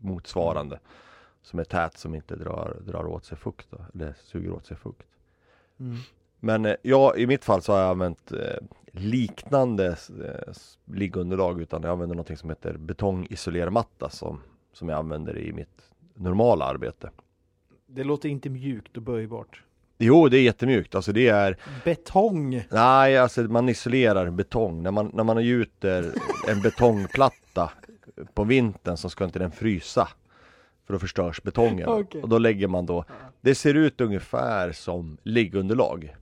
motsvarande. 0.00 0.78
Som 1.42 1.58
är 1.58 1.64
tät 1.64 1.98
som 1.98 2.14
inte 2.14 2.36
drar, 2.36 2.76
drar 2.86 3.06
åt 3.06 3.24
sig 3.24 3.38
fukt 3.38 3.66
då, 3.70 3.78
eller 3.94 4.14
suger 4.24 4.52
åt 4.52 4.66
sig 4.66 4.76
fukt. 4.76 5.06
Mm. 5.80 5.96
Men 6.40 6.66
eh, 6.66 6.74
ja, 6.82 7.16
i 7.16 7.26
mitt 7.26 7.44
fall 7.44 7.62
så 7.62 7.72
har 7.72 7.80
jag 7.80 7.90
använt 7.90 8.32
eh, 8.32 8.56
liknande 8.90 9.86
eh, 10.24 10.52
liggunderlag 10.84 11.60
utan 11.60 11.82
jag 11.82 11.92
använder 11.92 12.16
något 12.16 12.38
som 12.38 12.50
heter 12.50 12.76
betongisolermatta 12.76 14.10
som, 14.10 14.40
som 14.72 14.88
jag 14.88 14.98
använder 14.98 15.38
i 15.38 15.52
mitt 15.52 15.82
normala 16.14 16.64
arbete. 16.64 17.10
Det 17.86 18.04
låter 18.04 18.28
inte 18.28 18.50
mjukt 18.50 18.96
och 18.96 19.02
böjbart. 19.02 19.62
Jo, 19.98 20.28
det 20.28 20.38
är 20.38 20.42
jättemjukt. 20.42 20.94
Alltså 20.94 21.12
det 21.12 21.28
är 21.28 21.56
Betong! 21.84 22.64
Nej, 22.70 23.18
alltså 23.18 23.42
man 23.42 23.68
isolerar 23.68 24.30
betong. 24.30 24.82
När 24.82 24.90
man, 24.90 25.10
när 25.14 25.24
man 25.24 25.44
gjuter 25.44 26.12
en 26.48 26.60
betongplatta 26.60 27.70
på 28.34 28.44
vintern 28.44 28.96
så 28.96 29.10
ska 29.10 29.24
inte 29.24 29.38
den 29.38 29.52
frysa. 29.52 30.08
För 30.86 30.92
då 30.92 30.98
förstörs 30.98 31.42
betongen. 31.42 31.88
Okej. 31.88 32.22
Och 32.22 32.28
då 32.28 32.38
lägger 32.38 32.68
man 32.68 32.86
då, 32.86 33.04
det 33.40 33.54
ser 33.54 33.74
ut 33.74 34.00
ungefär 34.00 34.72
som 34.72 35.16
liggunderlag. 35.22 36.16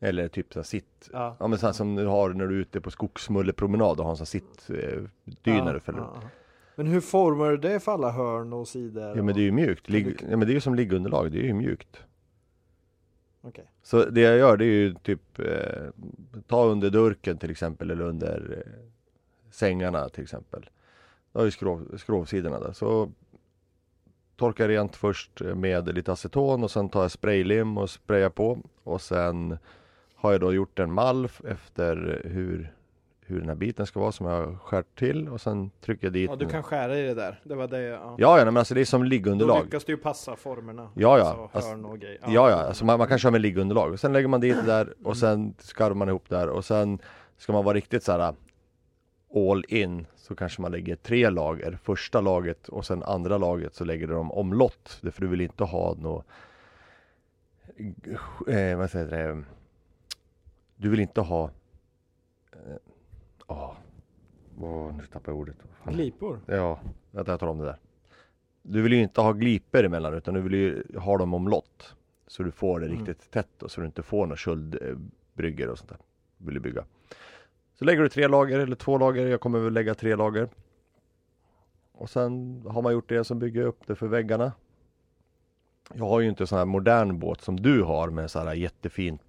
Eller 0.00 0.28
typ 0.28 0.52
så 0.52 0.62
sitt, 0.62 1.10
Ja. 1.12 1.36
ja 1.40 1.46
men 1.48 1.58
så 1.58 1.72
som 1.72 1.94
du 1.94 2.06
har 2.06 2.30
när 2.30 2.46
du 2.46 2.54
är 2.56 2.60
ute 2.60 2.80
på 2.80 2.90
skogsmullepromenad 2.90 3.98
och 3.98 4.04
har 4.04 4.10
en 4.10 4.16
sån 4.16 4.26
sittdyna 4.26 5.08
Ja, 5.44 5.72
du 5.72 5.80
fäller 5.80 5.98
ja, 5.98 6.16
ja. 6.22 6.28
Men 6.74 6.86
hur 6.86 7.00
formar 7.00 7.50
du 7.50 7.56
det 7.56 7.80
för 7.80 7.92
alla 7.92 8.10
hörn 8.10 8.52
och 8.52 8.68
sidor? 8.68 9.16
Ja 9.16 9.22
men 9.22 9.34
det 9.34 9.40
är 9.40 9.44
ju 9.44 9.52
mjukt, 9.52 9.88
Ligg, 9.88 10.26
ja, 10.30 10.36
men 10.36 10.40
det 10.40 10.52
är 10.52 10.54
ju 10.54 10.60
som 10.60 10.74
liggunderlag, 10.74 11.32
det 11.32 11.38
är 11.38 11.44
ju 11.44 11.54
mjukt. 11.54 12.04
Okej. 13.40 13.70
Så 13.82 14.04
det 14.04 14.20
jag 14.20 14.38
gör 14.38 14.56
det 14.56 14.64
är 14.64 14.66
ju 14.66 14.94
typ 14.94 15.38
eh, 15.38 15.90
Ta 16.46 16.64
under 16.64 16.90
durken 16.90 17.38
till 17.38 17.50
exempel 17.50 17.90
eller 17.90 18.04
under 18.04 18.64
eh, 18.66 18.82
Sängarna 19.50 20.08
till 20.08 20.22
exempel 20.22 20.70
Då 21.32 21.38
har 21.40 21.44
ju 21.44 21.50
skrov, 21.50 21.96
skrovsidorna 21.96 22.60
där 22.60 22.72
så 22.72 23.12
Torkar 24.36 24.68
rent 24.68 24.96
först 24.96 25.40
med 25.40 25.94
lite 25.94 26.12
aceton 26.12 26.64
och 26.64 26.70
sen 26.70 26.88
tar 26.88 27.02
jag 27.02 27.10
spraylim 27.10 27.78
och 27.78 27.90
sprayar 27.90 28.30
på 28.30 28.58
och 28.82 29.00
sen 29.00 29.58
Har 30.14 30.32
jag 30.32 30.40
då 30.40 30.52
gjort 30.54 30.78
en 30.78 30.92
mall 30.92 31.28
efter 31.44 32.22
hur 32.24 32.72
Hur 33.32 33.40
den 33.40 33.48
här 33.48 33.56
biten 33.56 33.86
ska 33.86 34.00
vara 34.00 34.12
som 34.12 34.26
jag 34.26 34.46
har 34.46 34.56
skärt 34.56 34.98
till 34.98 35.28
och 35.28 35.40
sen 35.40 35.70
trycker 35.80 36.06
jag 36.06 36.12
dit 36.12 36.30
Ja, 36.30 36.36
du 36.36 36.48
kan 36.48 36.62
skära 36.62 36.98
i 36.98 37.02
det 37.02 37.14
där. 37.14 37.40
Det 37.44 37.54
var 37.54 37.68
det. 37.68 37.82
Ja. 37.82 38.14
Ja, 38.18 38.38
ja 38.38 38.44
men 38.44 38.56
alltså 38.56 38.74
det 38.74 38.80
är 38.80 38.84
som 38.84 39.00
Då 39.00 39.06
liggunderlag 39.08 39.64
lyckas 39.64 39.84
du 39.84 39.92
ju 39.92 39.96
passa 39.96 40.36
formerna. 40.36 40.90
Ja, 40.94 41.18
ja. 41.18 41.24
Alltså, 41.24 41.50
Alltså, 41.52 41.70
hörn 41.70 41.84
och 41.84 41.98
grejer. 41.98 42.20
Ja, 42.22 42.50
ja, 42.50 42.56
alltså 42.56 42.84
man, 42.84 42.98
man 42.98 43.08
kan 43.08 43.18
köra 43.18 43.32
med 43.32 43.40
liggunderlag. 43.40 43.92
Och 43.92 44.00
sen 44.00 44.12
lägger 44.12 44.28
man 44.28 44.40
dit 44.40 44.56
det 44.56 44.66
där 44.66 44.94
och 45.04 45.16
sen 45.16 45.54
skarvar 45.58 45.94
man 45.94 46.08
ihop 46.08 46.28
där 46.28 46.48
och 46.48 46.64
sen 46.64 46.98
ska 47.36 47.52
man 47.52 47.64
vara 47.64 47.74
riktigt 47.74 48.02
så 48.02 48.12
här 48.12 48.34
all 49.34 49.64
in 49.68 50.06
så 50.16 50.34
kanske 50.34 50.62
man 50.62 50.72
lägger 50.72 50.96
tre 50.96 51.30
lager. 51.30 51.78
Första 51.82 52.20
laget 52.20 52.68
och 52.68 52.86
sen 52.86 53.02
andra 53.02 53.38
laget 53.38 53.74
så 53.74 53.84
lägger 53.84 54.06
du 54.06 54.14
dem 54.14 54.32
omlott. 54.32 55.00
För 55.12 55.20
du 55.20 55.26
vill 55.26 55.40
inte 55.40 55.64
ha 55.64 55.94
något 55.94 56.26
eh, 58.48 58.76
vad 58.76 58.90
säger 58.90 59.06
det? 59.06 59.42
Du 60.76 60.88
vill 60.88 61.00
inte 61.00 61.20
ha 61.20 61.50
eh, 62.52 62.76
Åh, 63.52 63.72
Åh, 64.60 64.96
nu 64.96 65.06
tappar 65.06 65.32
jag 65.32 65.38
ordet. 65.38 65.56
Fan. 65.84 65.94
Glipor. 65.94 66.40
Ja, 66.46 66.80
vänta 67.10 67.30
jag 67.32 67.40
tar 67.40 67.46
om 67.46 67.58
det 67.58 67.64
där. 67.64 67.78
Du 68.62 68.82
vill 68.82 68.92
ju 68.92 69.02
inte 69.02 69.20
ha 69.20 69.32
glipor 69.32 69.84
emellan 69.84 70.14
utan 70.14 70.34
du 70.34 70.40
vill 70.40 70.54
ju 70.54 70.84
ha 70.98 71.18
dem 71.18 71.34
omlott. 71.34 71.94
Så 72.26 72.42
du 72.42 72.50
får 72.50 72.80
det 72.80 72.86
Mm. 72.86 72.98
riktigt 72.98 73.30
tätt 73.30 73.62
och 73.62 73.70
så 73.70 73.80
du 73.80 73.86
inte 73.86 74.02
får 74.02 74.26
några 74.26 74.36
köldbryggor 74.36 75.68
och 75.68 75.78
sånt 75.78 75.88
där. 75.90 75.98
Vill 76.38 76.54
du 76.54 76.60
bygga. 76.60 76.84
Så 77.74 77.84
lägger 77.84 78.02
du 78.02 78.08
tre 78.08 78.28
lager 78.28 78.58
eller 78.58 78.76
två 78.76 78.98
lager. 78.98 79.26
Jag 79.26 79.40
kommer 79.40 79.58
väl 79.58 79.72
lägga 79.72 79.94
tre 79.94 80.16
lager. 80.16 80.48
Och 81.92 82.10
sen 82.10 82.62
har 82.68 82.82
man 82.82 82.92
gjort 82.92 83.08
det 83.08 83.24
så 83.24 83.34
bygger 83.34 83.60
jag 83.60 83.68
upp 83.68 83.86
det 83.86 83.94
för 83.94 84.06
väggarna. 84.06 84.52
Jag 85.94 86.04
har 86.08 86.20
ju 86.20 86.28
inte 86.28 86.46
sån 86.46 86.58
här 86.58 86.64
modern 86.64 87.18
båt 87.18 87.40
som 87.40 87.60
du 87.60 87.82
har 87.82 88.10
med 88.10 88.30
så 88.30 88.38
här 88.38 88.54
jättefint 88.54 89.28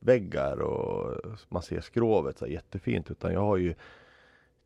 plastväggar 0.00 0.60
och 0.60 1.20
man 1.48 1.62
ser 1.62 1.80
skrovet 1.80 2.38
så 2.38 2.44
här 2.44 2.52
jättefint 2.52 3.10
utan 3.10 3.32
jag 3.32 3.40
har 3.40 3.56
ju 3.56 3.74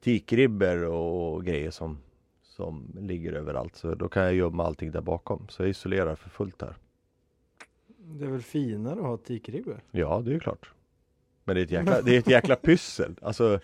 teakribbor 0.01 0.85
och 0.85 1.45
grejer 1.45 1.71
som, 1.71 1.99
som 2.43 2.87
ligger 3.01 3.33
överallt. 3.33 3.77
Så 3.77 3.95
då 3.95 4.09
kan 4.09 4.23
jag 4.23 4.35
gömma 4.35 4.65
allting 4.65 4.91
där 4.91 5.01
bakom. 5.01 5.47
Så 5.49 5.63
jag 5.63 5.69
isolerar 5.69 6.17
för 6.17 6.31
fullt 6.31 6.63
här. 6.63 6.77
Det 7.99 8.25
är 8.25 8.31
väl 8.31 8.43
finare 8.43 8.95
att 9.01 9.07
ha 9.07 9.17
teakribbor? 9.17 9.81
Ja, 9.91 10.23
det 10.25 10.35
är 10.35 10.39
klart. 10.39 10.71
Men 11.45 11.55
det 11.55 11.61
är 11.61 11.65
ett 11.65 11.71
jäkla, 11.71 12.03
det 12.05 12.15
är 12.15 12.19
ett 12.19 12.31
jäkla 12.31 12.57
pyssel. 12.57 13.15
Alltså, 13.23 13.61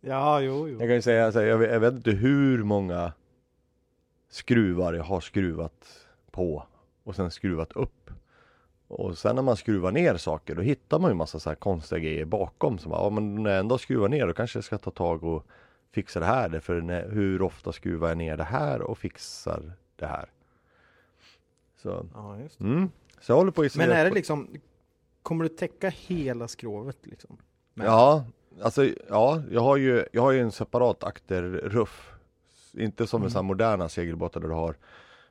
Ja, 0.00 0.40
jo, 0.40 0.68
jo. 0.68 0.78
jag 0.78 0.88
kan 0.88 0.94
ju 0.94 1.02
säga 1.02 1.32
så 1.32 1.38
här, 1.38 1.46
jag, 1.46 1.58
vet, 1.58 1.72
jag 1.72 1.80
vet 1.80 1.94
inte 1.94 2.10
hur 2.10 2.62
många 2.64 3.12
skruvar 4.28 4.94
jag 4.94 5.04
har 5.04 5.20
skruvat 5.20 6.06
på 6.30 6.66
och 7.04 7.16
sen 7.16 7.30
skruvat 7.30 7.72
upp. 7.72 8.10
Och 8.88 9.18
sen 9.18 9.34
när 9.36 9.42
man 9.42 9.56
skruvar 9.56 9.92
ner 9.92 10.16
saker 10.16 10.54
då 10.54 10.62
hittar 10.62 10.98
man 10.98 11.10
ju 11.10 11.14
massa 11.14 11.38
så 11.38 11.50
här 11.50 11.54
konstiga 11.56 11.98
grejer 11.98 12.24
bakom. 12.24 12.78
Som 12.78 12.90
bara, 12.90 13.02
ja 13.02 13.10
men 13.10 13.42
när 13.42 13.50
jag 13.50 13.60
ändå 13.60 13.78
skruvar 13.78 14.08
ner 14.08 14.26
då 14.26 14.32
kanske 14.32 14.56
jag 14.56 14.64
ska 14.64 14.78
ta 14.78 14.90
tag 14.90 15.24
och 15.24 15.46
fixa 15.92 16.20
det 16.20 16.26
här. 16.26 16.60
För 16.60 16.80
när, 16.80 17.08
hur 17.08 17.42
ofta 17.42 17.72
skruvar 17.72 18.08
jag 18.08 18.18
ner 18.18 18.36
det 18.36 18.44
här 18.44 18.80
och 18.82 18.98
fixar 18.98 19.72
det 19.96 20.06
här. 20.06 20.30
Så, 21.82 22.06
Ja, 22.14 22.38
just 22.38 22.60
mm. 22.60 22.90
så 23.20 23.32
jag 23.32 23.36
håller 23.36 23.52
på 23.52 23.68
Men 23.76 23.90
är 23.90 24.04
det 24.04 24.10
liksom, 24.10 24.48
kommer 25.22 25.42
du 25.42 25.48
täcka 25.48 25.88
hela 25.88 26.48
skrovet 26.48 26.98
liksom? 27.02 27.38
med? 27.74 27.86
Ja, 27.86 28.24
alltså 28.62 28.84
ja, 29.08 29.42
jag 29.50 29.60
har 29.60 29.76
ju, 29.76 30.04
jag 30.12 30.22
har 30.22 30.32
ju 30.32 30.40
en 30.40 30.52
separat 30.52 31.04
akterruff. 31.04 32.12
Inte 32.72 33.06
som 33.06 33.18
en 33.18 33.22
Mm. 33.22 33.30
sån 33.30 33.38
här 33.38 33.48
moderna 33.48 33.88
segelbåtar 33.88 34.40
där 34.40 34.48
du 34.48 34.54
har 34.54 34.76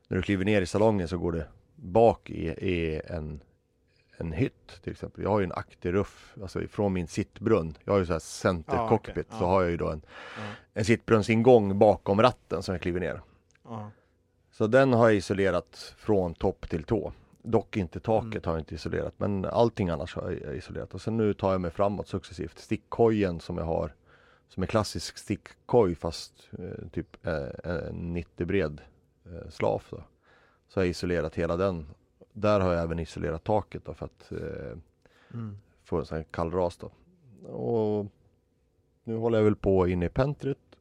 När 0.07 0.17
du 0.17 0.23
kliver 0.23 0.45
ner 0.45 0.61
i 0.61 0.65
salongen 0.65 1.07
så 1.07 1.17
går 1.17 1.31
det 1.31 1.47
bak 1.75 2.29
i, 2.29 2.47
i 2.47 3.01
en 3.07 3.41
en 4.17 4.31
hytt 4.31 4.79
till 4.83 4.91
exempel. 4.91 5.23
Jag 5.23 5.29
har 5.29 5.39
ju 5.39 5.43
en 5.45 5.51
akterruff, 5.51 6.35
alltså 6.41 6.67
från 6.67 6.93
min 6.93 7.07
sittbrunn. 7.07 7.77
Jag 7.83 7.93
har 7.93 7.99
ju 7.99 8.05
så 8.05 8.11
här 8.13 8.19
center 8.19 8.75
Ja, 8.75 8.89
cockpit. 8.89 9.11
okej. 9.27 9.37
Så 9.39 9.43
Ja. 9.43 9.47
har 9.47 9.61
jag 9.61 9.71
ju 9.71 9.77
då 9.77 9.89
en, 9.89 10.01
Ja. 10.37 10.43
en 10.73 10.85
sittbrunnsingång 10.85 11.79
bakom 11.79 12.21
ratten 12.21 12.63
som 12.63 12.73
jag 12.75 12.81
kliver 12.81 12.99
ner. 12.99 13.21
Ja. 13.63 13.91
Så 14.51 14.67
den 14.67 14.93
har 14.93 15.07
jag 15.07 15.15
isolerat 15.15 15.93
från 15.97 16.33
topp 16.33 16.69
till 16.69 16.83
tå. 16.83 17.13
Dock 17.43 17.77
inte 17.77 17.99
taket 17.99 18.33
Mm. 18.33 18.41
har 18.45 18.53
jag 18.53 18.61
inte 18.61 18.75
isolerat 18.75 19.13
men 19.17 19.45
allting 19.45 19.89
annars 19.89 20.15
har 20.15 20.37
jag 20.45 20.55
isolerat. 20.55 20.93
Och 20.93 21.01
sen 21.01 21.17
nu 21.17 21.33
tar 21.33 21.51
jag 21.51 21.61
mig 21.61 21.71
framåt 21.71 22.07
successivt. 22.07 22.59
Stickkojen 22.59 23.39
som 23.39 23.57
jag 23.57 23.65
har 23.65 23.93
som 24.47 24.63
är 24.63 24.67
klassisk 24.67 25.17
stickkoj 25.17 25.95
fast 25.95 26.49
eh, 26.59 26.87
typ 26.91 27.25
eh, 27.27 27.71
en 27.71 28.13
90 28.13 28.45
bred 28.45 28.81
eh, 29.25 29.49
slaf 29.49 29.87
då. 29.91 30.03
Så 30.75 30.79
har 30.79 30.85
jag 30.85 30.89
isolerat 30.89 31.35
hela 31.35 31.57
den. 31.57 31.85
Där 32.33 32.59
har 32.59 32.73
jag 32.73 32.83
även 32.83 32.99
isolerat 32.99 33.43
taket 33.43 33.85
då 33.85 33.93
för 33.93 34.05
att 34.05 34.31
eh, 34.31 34.77
Mm. 35.33 35.57
få 35.83 35.97
en 35.99 36.05
sån 36.05 36.17
här 36.17 36.23
kall 36.31 36.51
ras 36.51 36.77
då. 36.77 36.91
Och 37.49 38.05
nu 39.03 39.15
håller 39.15 39.37
jag 39.37 39.45
väl 39.45 39.55
på 39.55 39.87
inne 39.87 40.05
i 40.05 40.09
pentryt 40.09 40.75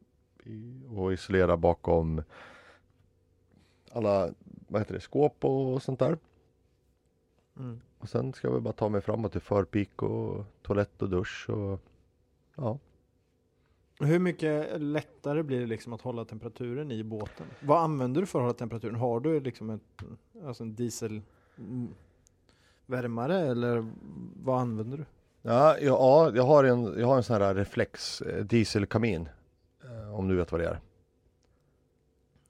och 0.95 1.13
isolerar 1.13 1.57
bakom 1.57 2.23
alla, 3.91 4.29
vad 4.67 4.81
heter 4.81 4.93
det, 4.93 4.99
skåp 4.99 5.45
och 5.45 5.81
sånt 5.83 5.99
där. 5.99 6.17
Mm. 7.59 7.81
Och 7.97 8.09
sen 8.09 8.33
ska 8.33 8.51
vi 8.51 8.59
bara 8.59 8.73
ta 8.73 8.89
mig 8.89 9.01
framåt 9.01 9.31
till 9.31 9.41
förpik 9.41 10.03
och 10.03 10.45
toalett 10.61 11.01
och 11.01 11.09
dusch 11.09 11.49
och 11.49 11.79
ja. 12.55 12.79
Hur 13.99 14.19
mycket 14.19 14.81
lättare 14.81 15.43
blir 15.43 15.59
det 15.59 15.65
liksom 15.65 15.93
att 15.93 16.01
hålla 16.01 16.25
temperaturen 16.25 16.91
i 16.91 17.03
båten? 17.03 17.45
Vad 17.61 17.81
använder 17.83 18.21
du 18.21 18.27
för 18.27 18.39
att 18.39 18.43
hålla 18.43 18.53
temperaturen? 18.53 18.95
Har 18.95 19.19
du 19.19 19.39
liksom 19.39 19.69
ett, 19.69 20.03
alltså 20.45 20.63
en 20.63 20.75
diesel 20.75 21.21
mm, 21.57 21.87
värmare 22.85 23.39
eller 23.39 23.85
vad 24.43 24.61
använder 24.61 24.97
du? 24.97 25.05
Ja, 25.41 25.77
ja 25.79 26.31
jag, 26.35 26.43
har 26.43 26.63
en, 26.63 26.99
jag 26.99 27.07
har 27.07 27.17
en 27.17 27.23
sån 27.23 27.41
här 27.41 27.55
reflex 27.55 28.21
eh, 28.21 28.45
dieselkamin. 28.45 29.29
eh, 29.83 30.15
Om 30.15 30.27
du 30.27 30.35
vet 30.35 30.51
vad 30.51 30.61
det 30.61 30.67
är. 30.67 30.79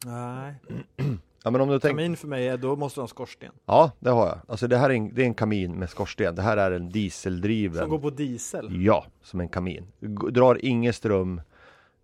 Nej. 0.06 0.56
Ja 1.46 1.52
men 1.52 1.62
om 1.62 1.70
du 1.70 1.80
tänker 1.80 1.90
Kamin 1.98 2.18
för 2.18 2.28
mig 2.28 2.48
är, 2.48 2.58
då 2.58 2.76
måste 2.76 2.98
du 2.98 3.02
ha 3.02 3.06
en 3.06 3.08
skorsten. 3.08 3.52
Ja 3.66 3.92
det 4.00 4.10
har 4.10 4.28
jag. 4.28 4.40
Alltså 4.48 4.68
det 4.68 4.78
här 4.78 4.90
är 4.90 4.94
en, 4.94 5.14
det 5.14 5.22
är 5.22 5.26
en 5.26 5.34
kamin 5.34 5.74
med 5.76 5.90
skorsten. 5.90 6.36
Det 6.36 6.42
här 6.42 6.58
är 6.58 6.72
en 6.72 6.90
dieseldriven. 6.90 7.78
Som 7.82 7.90
går 7.90 8.00
på 8.00 8.10
diesel. 8.10 8.86
Ja, 8.86 9.06
som 9.22 9.40
en 9.40 9.50
kamin. 9.50 9.88
Drar 10.32 10.66
ingen 10.66 10.94
ström 10.94 11.42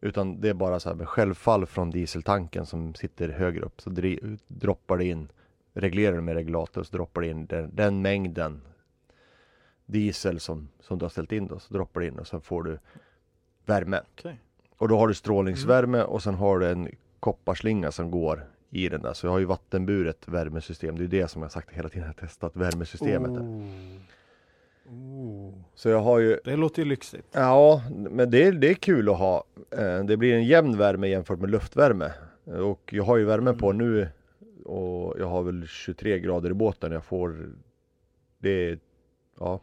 utan 0.02 0.42
det 0.42 0.50
är 0.50 0.54
bara 0.54 0.80
så 0.80 0.90
här 0.90 0.96
med 0.96 1.08
självfall 1.10 1.66
från 1.66 1.90
dieseltanken 1.92 2.66
som 2.66 2.94
sitter 2.96 3.30
högre 3.30 3.62
upp. 3.66 3.82
Så 3.82 3.90
dri- 3.90 4.38
droppar 4.48 4.98
det 4.98 5.06
in, 5.06 5.28
reglerar 5.74 6.16
du 6.16 6.22
med 6.22 6.36
regulator 6.36 6.84
så 6.84 6.98
droppar 6.98 7.22
det 7.22 7.28
in 7.28 7.46
den, 7.46 7.76
den 7.76 8.02
mängden 8.02 8.62
diesel 9.86 10.40
som, 10.40 10.68
som 10.80 10.98
du 10.98 11.06
har 11.06 11.10
ställt 11.10 11.32
in 11.32 11.48
då. 11.48 11.60
Så 11.60 11.74
droppar 11.74 12.02
det 12.02 12.08
in 12.08 12.20
och 12.20 12.28
sen 12.28 12.42
får 12.42 12.64
du 12.64 12.80
värme. 13.66 14.02
Okej. 14.18 14.40
Och 14.78 14.88
då 14.88 14.98
har 14.98 15.08
du 15.08 15.14
strålningsvärme 15.14 16.02
och 16.04 16.24
sen 16.24 16.36
har 16.36 16.60
du 16.60 16.70
en 16.70 16.90
kopparslinga 17.20 17.92
som 17.92 18.12
går 18.12 18.48
i 18.72 18.90
den 18.90 19.02
där. 19.02 19.14
Så 19.14 19.28
jag 19.28 19.32
har 19.32 19.40
ju 19.40 19.46
vattenburet 19.46 20.28
värmesystem. 20.28 20.98
Det 20.98 21.04
är 21.04 21.08
det 21.08 21.28
som 21.28 21.42
jag 21.42 21.52
sagt 21.52 21.70
hela 21.72 21.90
tiden. 21.90 22.02
Jag 22.08 22.14
har 22.24 22.28
testat 22.28 22.56
värmesystemet. 22.56 23.34
där. 23.34 23.42
Oh. 24.90 25.54
Så 25.76 25.90
jag 25.90 26.00
har 26.02 26.20
ju 26.20 26.40
Det 26.44 26.56
låter 26.56 26.82
ju 26.82 26.90
lyxigt. 26.90 27.28
Ja, 27.32 27.84
men 27.90 28.32
det 28.32 28.44
är, 28.44 28.52
det 28.52 28.70
är 28.70 28.74
kul 28.74 29.10
att 29.10 29.18
ha. 29.18 29.44
Eh, 29.72 30.04
Det 30.04 30.18
blir 30.18 30.34
en 30.34 30.44
jämn 30.44 30.78
värme 30.78 31.08
jämfört 31.08 31.40
med 31.40 31.50
luftvärme. 31.50 32.12
Och 32.44 32.94
jag 32.94 33.04
har 33.04 33.18
ju 33.18 33.26
värmen 33.26 33.58
på 33.58 33.72
nu 33.72 34.08
och 34.66 35.20
jag 35.20 35.28
har 35.28 35.44
väl 35.44 35.68
23 35.68 36.20
grader 36.20 36.50
i 36.50 36.54
båten. 36.54 36.92
Jag 36.92 37.06
får 37.06 37.50
det 38.40 38.80
ja. 39.40 39.60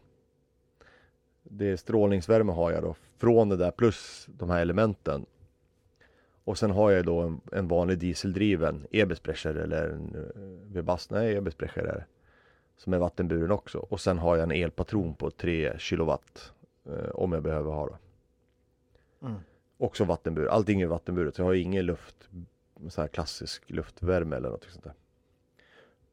Det 1.43 1.69
är 1.71 1.75
strålningsvärme 1.75 2.51
har 2.51 2.71
jag 2.71 2.83
då 2.83 2.95
från 3.17 3.49
det 3.49 3.57
där 3.57 3.71
plus 3.71 4.27
de 4.37 4.49
här 4.49 4.61
elementen. 4.61 5.25
Och 6.49 6.57
sen 6.57 6.71
har 6.71 6.91
jag 6.91 7.05
då 7.05 7.19
en, 7.19 7.41
en 7.51 7.67
vanlig 7.67 7.97
dieseldriven 7.97 8.87
Ebesprecher 8.91 9.55
eller 9.55 9.89
en 9.89 10.15
eh, 10.15 10.73
Webasto, 10.73 11.15
nej 11.15 11.35
Ebesprecher 11.35 11.83
är. 11.83 12.05
Som 12.77 12.93
är 12.93 12.97
vattenburen 12.97 13.51
också. 13.51 13.77
Och 13.77 14.01
sen 14.01 14.17
har 14.17 14.35
jag 14.35 14.43
en 14.43 14.63
elpatron 14.63 15.13
på 15.13 15.31
3 15.31 15.79
kilowatt 15.79 16.53
eh, 16.85 17.09
om 17.09 17.31
jag 17.31 17.43
behöver 17.43 17.71
ha 17.71 17.87
det. 17.87 17.97
Mm. 19.27 19.39
Också 19.77 20.03
vattenburet, 20.03 20.49
allting 20.49 20.81
är 20.81 20.87
vattenburet 20.87 21.35
så 21.35 21.41
jag 21.41 21.45
har 21.45 21.53
ingen 21.53 21.85
luft, 21.85 22.29
så 22.89 23.01
här 23.01 23.07
klassisk 23.07 23.69
luftvärme 23.69 24.35
eller 24.35 24.49
något 24.49 24.67
sånt 24.69 24.83
där. 24.83 24.93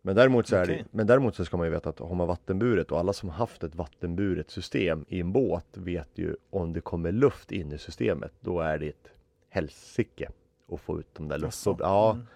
Men 0.03 0.17
däremot 0.17 0.47
så 0.47 0.57
är 0.57 0.65
Okej. 0.65 0.77
det, 0.77 0.97
men 0.97 1.07
däremot 1.07 1.35
så 1.35 1.45
ska 1.45 1.57
man 1.57 1.67
ju 1.67 1.73
veta 1.73 1.89
att 1.89 1.99
har 1.99 2.15
man 2.15 2.27
vattenburet 2.27 2.93
och 2.93 2.99
alla 2.99 3.13
som 3.13 3.29
haft 3.29 3.65
ett 3.65 3.75
vattenburet 3.75 4.51
system 4.51 5.05
i 5.09 5.21
en 5.21 5.33
båt 5.33 5.67
vet 5.73 6.09
ju 6.15 6.37
om 6.51 6.73
det 6.73 6.81
kommer 6.81 7.13
luft 7.13 7.53
in 7.53 7.73
i 7.73 7.79
systemet 7.79 8.33
då 8.41 8.61
är 8.61 8.79
det 8.79 8.89
ett 8.89 9.11
helsike 9.57 10.29
att 10.73 10.81
få 10.81 10.99
ut 11.01 11.07
de 11.15 11.29
där 11.29 11.39
luftbubblan. 11.39 11.91
Ja, 11.91 12.11
Mm. 12.13 12.27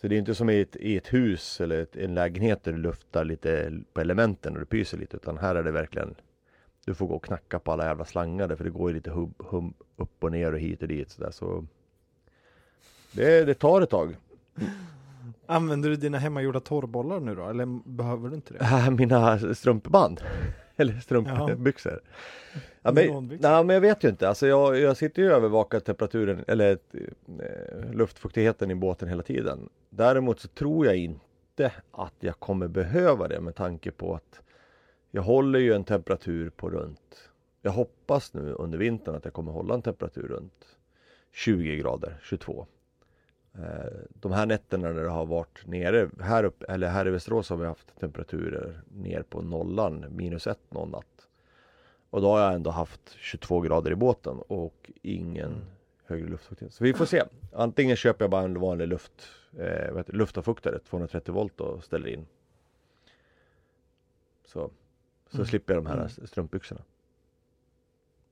så 0.00 0.08
det 0.08 0.14
är 0.14 0.18
inte 0.18 0.34
som 0.34 0.50
i 0.50 0.60
ett, 0.60 0.76
i 0.76 0.96
ett 0.96 1.12
hus 1.12 1.60
eller 1.60 1.78
ett, 1.82 1.96
en 1.96 2.14
lägenhet 2.14 2.64
där 2.64 2.72
du 2.72 2.78
luftar 2.78 3.24
lite 3.24 3.72
på 3.92 4.00
elementen 4.00 4.52
och 4.54 4.60
det 4.60 4.66
pyser 4.66 4.98
lite 4.98 5.16
utan 5.16 5.38
här 5.38 5.54
är 5.54 5.62
det 5.62 5.70
verkligen 5.72 6.14
Du 6.84 6.94
får 6.94 7.06
gå 7.06 7.14
och 7.14 7.24
knacka 7.24 7.58
på 7.58 7.72
alla 7.72 7.84
jävla 7.84 8.04
slangar 8.04 8.56
för 8.56 8.64
det 8.64 8.70
går 8.70 8.90
ju 8.90 8.94
lite 8.94 9.10
hub, 9.10 9.34
hum, 9.38 9.74
upp 9.96 10.24
och 10.24 10.32
ner 10.32 10.52
och 10.52 10.58
hit 10.58 10.82
och 10.82 10.88
dit 10.88 11.10
sådär 11.10 11.30
så 11.30 11.66
det, 13.12 13.44
det 13.44 13.54
tar 13.54 13.80
ett 13.80 13.90
tag. 13.90 14.16
Använder 15.46 15.90
du 15.90 15.96
dina 15.96 16.18
hemmagjorda 16.18 16.60
torrbollar 16.60 17.20
nu 17.20 17.34
då? 17.34 17.48
Eller 17.48 17.66
behöver 17.88 18.28
du 18.28 18.34
inte 18.34 18.52
det? 18.54 18.90
Mina 18.98 19.54
strumpband 19.54 20.20
Eller 20.80 21.00
strumpbyxor 21.00 22.00
ja, 22.82 22.92
men, 22.92 23.26
nej, 23.40 23.64
men 23.64 23.74
jag 23.74 23.80
vet 23.80 24.04
ju 24.04 24.08
inte, 24.08 24.28
alltså 24.28 24.46
jag, 24.46 24.78
jag 24.78 24.96
sitter 24.96 25.22
ju 25.22 25.30
och 25.30 25.36
övervakar 25.36 25.80
temperaturen 25.80 26.44
eller 26.46 26.78
eh, 26.92 27.92
luftfuktigheten 27.92 28.70
i 28.70 28.74
båten 28.74 29.08
hela 29.08 29.22
tiden. 29.22 29.68
Däremot 29.90 30.40
så 30.40 30.48
tror 30.48 30.86
jag 30.86 30.96
inte 30.96 31.72
att 31.90 32.14
jag 32.20 32.38
kommer 32.38 32.68
behöva 32.68 33.28
det 33.28 33.40
med 33.40 33.54
tanke 33.54 33.90
på 33.90 34.14
att 34.14 34.40
Jag 35.10 35.22
håller 35.22 35.58
ju 35.58 35.72
en 35.72 35.84
temperatur 35.84 36.50
på 36.50 36.70
runt 36.70 37.30
Jag 37.62 37.70
hoppas 37.72 38.34
nu 38.34 38.52
under 38.52 38.78
vintern 38.78 39.14
att 39.14 39.24
jag 39.24 39.34
kommer 39.34 39.52
hålla 39.52 39.74
en 39.74 39.82
temperatur 39.82 40.28
runt 40.28 40.66
20 41.32 41.76
grader, 41.76 42.16
22 42.22 42.66
Eh, 42.70 42.75
De 44.14 44.32
här 44.32 44.46
nätterna 44.46 44.88
när 44.92 45.02
det 45.02 45.08
har 45.08 45.26
varit 45.26 45.66
nere 45.66 46.10
här 46.20 46.44
uppe, 46.44 46.64
eller 46.68 46.88
här 46.88 47.08
i 47.08 47.10
Västerås 47.10 47.50
har 47.50 47.56
vi 47.56 47.66
haft 47.66 47.98
temperaturer 48.00 48.80
ner 48.88 49.22
på 49.22 49.42
nollan, 49.42 50.04
minus 50.16 50.46
ett 50.46 50.60
någon 50.72 50.90
natt. 50.90 51.28
Och 52.10 52.20
då 52.20 52.28
har 52.30 52.40
jag 52.40 52.54
ändå 52.54 52.70
haft 52.70 53.10
22 53.18 53.60
grader 53.60 53.90
i 53.90 53.94
båten 53.94 54.38
och 54.48 54.90
ingen 55.02 55.46
Mm. 55.52 55.64
högre 56.04 56.26
luftfuktighet. 56.28 56.74
Så 56.74 56.84
vi 56.84 56.94
får 56.94 57.04
se. 57.06 57.22
Antingen 57.52 57.96
köper 57.96 58.24
jag 58.24 58.30
bara 58.30 58.42
en 58.42 58.60
vanlig 58.60 58.88
luft, 58.88 59.28
eh, 59.58 60.02
luftavfuktare, 60.06 60.78
230 60.78 61.34
volt 61.34 61.60
och 61.60 61.84
ställer 61.84 62.08
in. 62.08 62.26
Så, 64.44 64.70
så 65.30 65.36
Mm. 65.36 65.46
slipper 65.46 65.74
jag 65.74 65.84
de 65.84 65.88
här 65.88 65.96
Mm. 65.96 66.08
strumpbyxorna. 66.26 66.80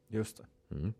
Just 0.08 0.36
det. 0.36 0.74
Mm. 0.74 0.92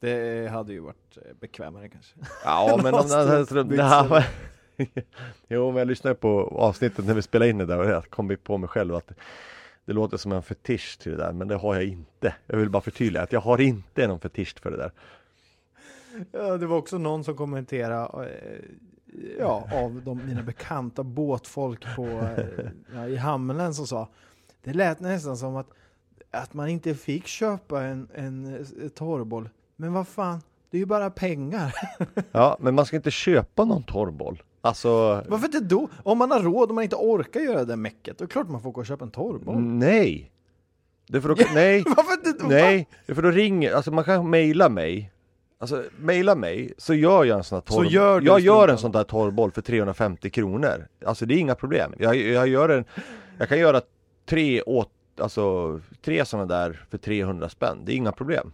Det 0.00 0.48
hade 0.50 0.72
ju 0.72 0.80
varit 0.80 1.16
eh, 1.16 1.22
bekvämare 1.40 1.88
kanske. 1.88 2.14
Ja 2.44 2.80
men 2.82 2.94
om 2.94 3.08
den 3.08 3.86
här 3.86 4.26
Jo 5.48 5.70
men 5.70 5.78
jag 5.78 5.88
lyssnade 5.88 6.14
på 6.14 6.56
avsnittet 6.58 7.06
när 7.06 7.14
vi 7.14 7.22
spelade 7.22 7.50
in 7.50 7.58
det 7.58 7.66
där 7.66 7.78
och 7.78 7.86
jag 7.86 8.10
kom 8.10 8.36
på 8.42 8.58
mig 8.58 8.68
själv 8.68 8.94
att 8.94 9.12
det 9.84 9.92
låter 9.92 10.16
som 10.16 10.32
en 10.32 10.42
fetisch 10.42 10.98
till 10.98 11.12
det 11.12 11.18
där 11.18 11.32
men 11.32 11.48
det 11.48 11.56
har 11.56 11.74
jag 11.74 11.84
inte. 11.84 12.34
Jag 12.46 12.56
vill 12.56 12.70
bara 12.70 12.82
förtydliga 12.82 13.22
att 13.22 13.32
jag 13.32 13.40
har 13.40 13.60
inte 13.60 14.06
någon 14.06 14.20
fetisch 14.20 14.60
för 14.60 14.70
det 14.70 14.76
där. 14.76 14.92
Ja, 16.32 16.56
det 16.56 16.66
var 16.66 16.76
också 16.76 16.98
någon 16.98 17.24
som 17.24 17.36
kommenterade 17.36 18.28
eh, 18.30 18.60
ja, 19.38 19.68
av 19.72 20.02
de, 20.04 20.26
mina 20.26 20.42
bekanta 20.42 21.02
båtfolk 21.02 21.84
på, 21.96 22.06
eh, 22.06 22.66
ja, 22.94 23.08
i 23.08 23.16
hamnen 23.16 23.74
som 23.74 23.86
sa 23.86 24.08
det 24.66 24.72
lät 24.72 25.00
nästan 25.00 25.36
som 25.36 25.56
att, 25.56 25.70
att 26.30 26.54
man 26.54 26.68
inte 26.68 26.94
fick 26.94 27.26
köpa 27.26 27.82
en, 27.82 28.08
en 28.14 28.66
torrboll. 28.94 29.48
Men 29.76 29.92
vad 29.92 30.08
fan, 30.08 30.40
det 30.70 30.76
är 30.76 30.78
ju 30.78 30.86
bara 30.86 31.10
pengar. 31.10 31.74
Ja 32.32 32.56
men 32.60 32.74
man 32.74 32.86
ska 32.86 32.96
inte 32.96 33.10
köpa 33.10 33.64
någon 33.64 33.82
torrboll. 33.82 34.42
Alltså 34.60 34.88
Varför 35.28 35.46
inte 35.46 35.60
då? 35.60 35.88
Om 36.02 36.18
man 36.18 36.30
har 36.30 36.40
råd 36.40 36.68
och 36.68 36.74
man 36.74 36.84
inte 36.84 36.96
orkar 36.96 37.40
göra 37.40 37.64
det 37.64 37.76
mäcket, 37.76 38.18
då 38.18 38.24
är 38.24 38.26
det 38.26 38.32
klart 38.32 38.48
man 38.48 38.62
får 38.62 38.70
gå 38.72 38.80
och 38.80 38.86
köpa 38.86 39.04
en 39.04 39.10
torrboll. 39.10 39.60
nej. 39.60 40.30
Det 41.08 41.20
för 41.20 41.28
då, 41.28 41.34
nej. 41.54 41.84
Varför 41.96 42.12
inte? 42.12 42.44
Mm. 42.44 42.48
Nej, 42.48 42.88
det 43.06 43.14
för 43.14 43.22
då 43.22 43.30
ringer, 43.30 43.72
alltså 43.72 43.90
man 43.90 44.04
kan 44.04 44.30
mejla 44.30 44.68
mig 44.68 45.12
Alltså 45.58 45.84
mejla 45.98 46.34
mig 46.34 46.72
så 46.78 46.94
gör 46.94 47.24
jag 47.24 47.38
en 47.38 47.44
sån 47.44 47.56
här 47.56 47.60
torr... 47.60 47.84
Så 47.84 47.84
gör 47.84 48.20
Jag 48.20 48.40
gör 48.40 48.68
en 48.68 48.78
sån 48.78 48.92
där 48.92 49.04
torrboll 49.04 49.50
för 49.52 49.62
350 49.62 50.30
kronor 50.30 50.88
Alltså 51.04 51.26
det 51.26 51.34
är 51.34 51.38
inga 51.38 51.54
problem 51.54 51.94
Jag, 51.98 52.16
jag 52.16 52.48
gör 52.48 52.68
en 52.68 52.84
Jag 53.38 53.48
kan 53.48 53.58
göra 53.58 53.80
tre 54.28 54.62
åt, 54.62 54.90
alltså 55.20 55.80
tre 56.04 56.24
såna 56.24 56.46
där 56.46 56.86
för 56.90 56.98
300 56.98 57.48
spänn 57.48 57.82
Det 57.84 57.92
är 57.92 57.96
inga 57.96 58.12
problem 58.12 58.52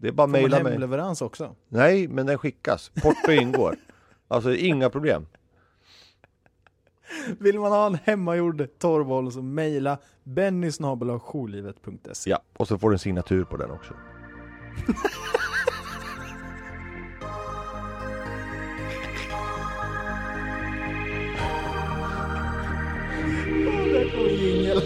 Det 0.00 0.08
är 0.08 0.12
bara 0.12 0.26
mejla 0.26 0.62
mig. 0.62 0.72
hemleverans 0.72 1.22
också? 1.22 1.54
Nej, 1.68 2.08
men 2.08 2.26
den 2.26 2.38
skickas, 2.38 2.90
porto 3.02 3.32
ingår. 3.32 3.76
Alltså 4.32 4.54
inga 4.54 4.90
problem. 4.90 5.26
Vill 7.38 7.58
man 7.58 7.72
ha 7.72 7.86
en 7.86 7.98
hemmagjord 8.04 8.68
torrboll 8.78 9.32
så 9.32 9.42
mejla 9.42 9.98
bennysnabelajourlivet.se 10.22 12.30
Ja, 12.30 12.40
och 12.56 12.68
så 12.68 12.78
får 12.78 12.90
du 12.90 12.94
en 12.94 12.98
signatur 12.98 13.44
på 13.44 13.56
den 13.56 13.70
också. 13.70 13.94
Där 23.92 24.10
kommer 24.10 24.30
jingel. 24.30 24.82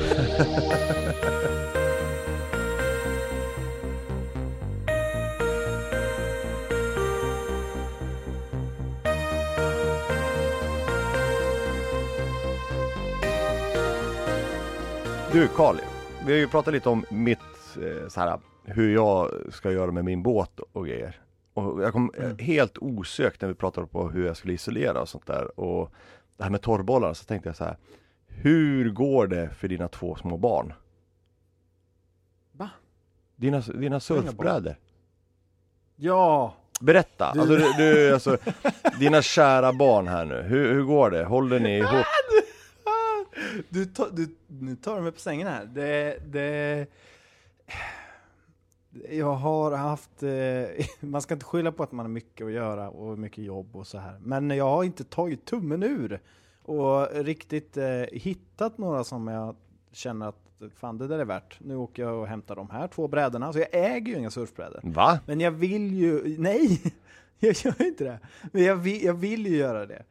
Du 15.34 15.48
Karl, 15.48 15.76
vi 16.26 16.32
har 16.32 16.38
ju 16.38 16.48
pratat 16.48 16.74
lite 16.74 16.88
om 16.88 17.04
mitt, 17.10 17.38
eh, 17.82 18.08
så 18.08 18.20
här, 18.20 18.38
hur 18.64 18.94
jag 18.94 19.30
ska 19.52 19.72
göra 19.72 19.90
med 19.90 20.04
min 20.04 20.22
båt 20.22 20.60
och 20.72 20.86
grejer. 20.86 21.20
Och 21.54 21.82
jag 21.82 21.92
kom 21.92 22.10
eh, 22.18 22.24
Mm. 22.24 22.38
helt 22.38 22.78
osökt 22.78 23.40
när 23.40 23.48
vi 23.48 23.54
pratade 23.54 23.86
på 23.86 24.08
hur 24.08 24.26
jag 24.26 24.36
skulle 24.36 24.52
isolera 24.52 25.00
och 25.00 25.08
sånt 25.08 25.26
där. 25.26 25.60
Och 25.60 25.90
det 26.36 26.42
här 26.42 26.50
med 26.50 26.62
torrbollar, 26.62 27.14
så 27.14 27.24
tänkte 27.24 27.48
jag 27.48 27.56
så 27.56 27.64
här. 27.64 27.76
Hur 28.26 28.90
går 28.90 29.26
det 29.26 29.50
för 29.50 29.68
dina 29.68 29.88
två 29.88 30.14
små 30.16 30.36
barn? 30.36 30.72
Va? 32.52 32.70
Dina, 33.36 33.60
dina 33.60 34.00
surfbrädor? 34.00 34.74
Ja! 35.96 36.54
Berätta! 36.80 37.32
Du- 37.34 37.40
Alltså, 37.40 37.56
du, 37.56 37.72
du, 37.84 38.12
alltså, 38.14 38.36
dina 38.98 39.22
kära 39.22 39.72
barn 39.72 40.08
här 40.08 40.24
nu, 40.24 40.42
hur, 40.42 40.74
hur 40.74 40.82
går 40.82 41.10
det? 41.10 41.24
Håller 41.24 41.60
ni 41.60 41.78
ihop? 41.78 42.06
Du, 43.68 43.86
tar- 43.86 44.10
du, 44.12 44.28
nu 44.48 44.76
tar 44.76 44.96
du 44.96 45.02
mig 45.02 45.12
på 45.12 45.20
sängen 45.20 45.48
här. 45.48 45.64
Det, 45.64 46.18
det, 46.32 46.86
jag 49.10 49.34
har 49.34 49.72
haft, 49.72 50.22
eh, 50.22 50.86
man 51.08 51.22
ska 51.22 51.34
inte 51.34 51.46
skylla 51.46 51.72
på 51.72 51.82
att 51.82 51.92
man 51.92 52.06
har 52.06 52.10
mycket 52.10 52.46
att 52.46 52.52
göra 52.52 52.90
och 52.90 53.18
mycket 53.18 53.44
jobb 53.44 53.76
och 53.76 53.86
så 53.86 53.98
här. 53.98 54.18
Men 54.22 54.50
jag 54.50 54.64
har 54.70 54.84
inte 54.84 55.04
tagit 55.04 55.44
tummen 55.44 55.82
ur 55.82 56.20
och 56.62 57.08
riktigt 57.12 57.76
eh, 57.76 58.02
hittat 58.12 58.78
några 58.78 59.04
som 59.04 59.28
jag 59.28 59.56
känner 59.92 60.28
att 60.28 60.62
fan 60.76 60.98
det 60.98 61.06
där 61.06 61.18
är 61.18 61.24
värt. 61.24 61.58
Nu 61.60 61.76
åker 61.76 62.02
jag 62.02 62.14
och 62.20 62.26
hämtar 62.26 62.56
de 62.56 62.70
här 62.70 62.88
två 62.88 63.08
brädorna. 63.08 63.52
Så 63.52 63.58
jag 63.58 63.68
äger 63.72 64.12
ju 64.12 64.18
inga 64.18 64.30
surfbrädor. 64.30 64.80
Va? 64.82 65.18
Men 65.26 65.40
jag 65.40 65.50
vill 65.50 65.94
ju, 65.94 66.38
nej, 66.38 66.80
jag 67.38 67.54
gör 67.64 67.82
inte 67.86 68.04
det. 68.04 68.18
Men 68.52 68.62
jag 68.62 68.76
vill, 68.76 69.04
jag 69.04 69.14
vill 69.14 69.46
ju 69.46 69.56
göra 69.56 69.86
det. 69.86 70.02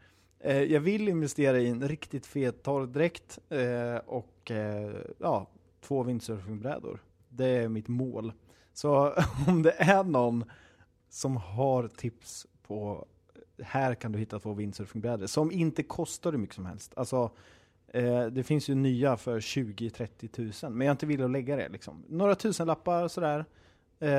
Eh, 0.45 0.63
jag 0.63 0.79
vill 0.79 1.09
investera 1.09 1.59
i 1.59 1.69
en 1.69 1.87
riktigt 1.87 2.25
fet 2.25 2.63
torrdräkt 2.63 3.39
eh, 3.49 3.95
och 4.05 4.51
eh, 4.51 4.95
ja, 5.17 5.47
två 5.81 6.03
windsurfingbrädor. 6.03 6.99
Det 7.29 7.45
är 7.45 7.67
mitt 7.69 7.87
mål. 7.87 8.33
Så 8.73 9.13
om 9.47 9.63
det 9.63 9.71
är 9.77 10.03
någon 10.03 10.43
som 11.09 11.37
har 11.37 11.87
tips 11.87 12.47
på 12.67 13.05
här 13.61 13.95
kan 13.95 14.11
du 14.11 14.19
hitta 14.19 14.39
två 14.39 14.53
windsurfingbrädor 14.53 15.27
som 15.27 15.51
inte 15.51 15.83
kostar 15.83 16.31
hur 16.31 16.39
mycket 16.39 16.55
som 16.55 16.65
helst. 16.65 16.93
Alltså, 16.95 17.31
eh, 17.87 18.25
det 18.25 18.43
finns 18.43 18.69
ju 18.69 18.75
nya 18.75 19.17
för 19.17 19.39
20-30 19.39 20.27
tusen, 20.27 20.73
men 20.73 20.87
jag 20.87 20.91
är 20.91 20.95
inte 20.95 21.05
villig 21.05 21.23
att 21.23 21.31
lägga 21.31 21.55
det. 21.55 21.69
Liksom. 21.69 22.03
Några 22.09 22.35
tusenlappar 22.35 23.07
sådär 23.07 23.45
eh, 23.99 24.09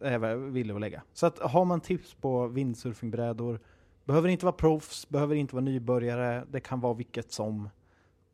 är 0.00 0.28
jag 0.28 0.36
villig 0.36 0.74
att 0.74 0.80
lägga. 0.80 1.02
Så 1.12 1.26
att 1.26 1.38
har 1.38 1.64
man 1.64 1.80
tips 1.80 2.14
på 2.14 2.46
windsurfingbrädor, 2.46 3.60
behöver 4.08 4.28
inte 4.28 4.44
vara 4.44 4.56
proffs, 4.56 5.08
behöver 5.08 5.34
inte 5.34 5.54
vara 5.54 5.64
nybörjare, 5.64 6.44
det 6.50 6.60
kan 6.60 6.80
vara 6.80 6.94
vilket 6.94 7.32
som. 7.32 7.70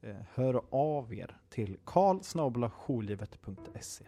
Eh, 0.03 0.15
hör 0.35 0.63
av 0.71 1.15
er 1.15 1.37
till 1.51 1.77
karlsnabelajourlivet.se. 1.85 4.05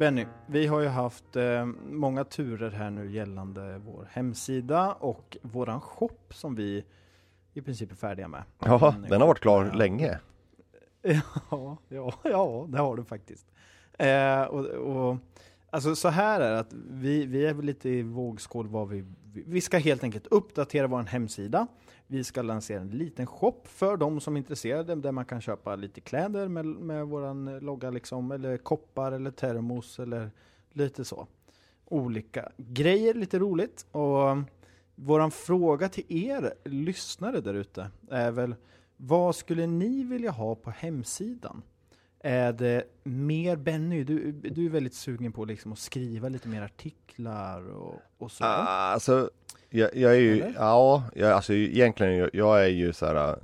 Benny, 0.00 0.26
vi 0.46 0.66
har 0.66 0.80
ju 0.80 0.88
haft 0.88 1.36
eh, 1.36 1.66
många 1.90 2.24
turer 2.24 2.70
här 2.70 2.90
nu 2.90 3.10
gällande 3.12 3.78
vår 3.86 4.08
hemsida 4.12 4.92
och 4.92 5.36
våran 5.42 5.80
shop 5.80 6.18
som 6.30 6.54
vi 6.54 6.84
i 7.54 7.60
princip 7.60 7.90
är 7.90 7.96
färdiga 7.96 8.28
med. 8.28 8.42
Ja, 8.64 8.88
Mm, 8.96 9.10
den 9.10 9.20
har 9.20 9.28
varit 9.28 9.40
klar 9.40 9.72
länge. 9.74 10.18
Ja, 11.50 11.76
ja, 11.88 12.12
ja, 12.24 12.66
det 12.68 12.78
har 12.78 12.96
du 12.96 13.04
faktiskt. 13.04 13.46
Eh, 13.98 14.42
och, 14.42 14.66
och, 14.66 15.16
alltså 15.70 15.94
så 15.96 16.08
här 16.08 16.40
är 16.40 16.52
att 16.52 16.72
vi, 16.90 17.26
vi 17.26 17.46
är 17.46 17.54
väl 17.54 17.64
lite 17.64 17.88
i 17.88 18.02
vågskål 18.02 18.68
vad 18.68 18.88
vi, 18.88 19.04
vi- 19.32 19.44
vi 19.46 19.60
ska 19.60 19.78
helt 19.78 20.04
enkelt 20.04 20.26
uppdatera 20.26 20.86
vår 20.86 21.02
hemsida. 21.02 21.66
Vi 22.12 22.24
ska 22.24 22.42
lansera 22.42 22.80
en 22.80 22.88
liten 22.88 23.26
shop 23.26 23.60
för 23.64 23.96
de 23.96 24.20
som 24.20 24.36
är 24.36 24.38
intresserade 24.38 24.94
där 24.94 25.12
man 25.12 25.24
kan 25.24 25.40
köpa 25.40 25.76
lite 25.76 26.00
kläder 26.00 26.48
med, 26.48 26.66
med 26.66 27.06
våran 27.06 27.58
logga 27.58 27.90
liksom, 27.90 28.32
eller 28.32 28.56
koppar 28.56 29.12
eller 29.12 29.30
termos 29.30 29.98
eller 29.98 30.30
lite 30.72 31.04
så. 31.04 31.26
Olika 31.84 32.52
grejer, 32.56 33.14
lite 33.14 33.38
roligt. 33.38 33.86
Och 33.90 34.28
um, 34.28 34.46
våran 34.94 35.30
fråga 35.30 35.88
till 35.88 36.04
er 36.08 36.54
lyssnare 36.64 37.40
där 37.40 37.54
ute 37.54 37.90
är 38.10 38.30
väl 38.30 38.54
vad 38.96 39.36
skulle 39.36 39.66
ni 39.66 40.04
vilja 40.04 40.30
ha 40.30 40.54
på 40.54 40.70
hemsidan? 40.70 41.62
Är 42.20 42.52
det 42.52 42.84
mer 43.02 43.56
Benny? 43.56 44.04
Du, 44.04 44.32
du 44.32 44.66
är 44.66 44.70
väldigt 44.70 44.94
sugen 44.94 45.32
på 45.32 45.44
liksom 45.44 45.72
att 45.72 45.78
skriva 45.78 46.28
lite 46.28 46.48
mer 46.48 46.62
artiklar 46.62 47.70
och, 47.70 47.94
och 48.18 48.32
så. 48.32 48.44
Ah, 48.44 48.92
alltså, 48.92 49.30
jag, 49.70 49.96
jag 49.96 50.12
är 50.12 50.20
ju, 50.20 50.40
Eller? 50.40 50.54
ja, 50.54 51.04
jag, 51.14 51.30
alltså 51.30 51.52
egentligen, 51.52 52.16
jag, 52.16 52.30
jag 52.32 52.64
är 52.64 52.68
ju 52.68 52.92
så 52.92 53.06
här. 53.06 53.38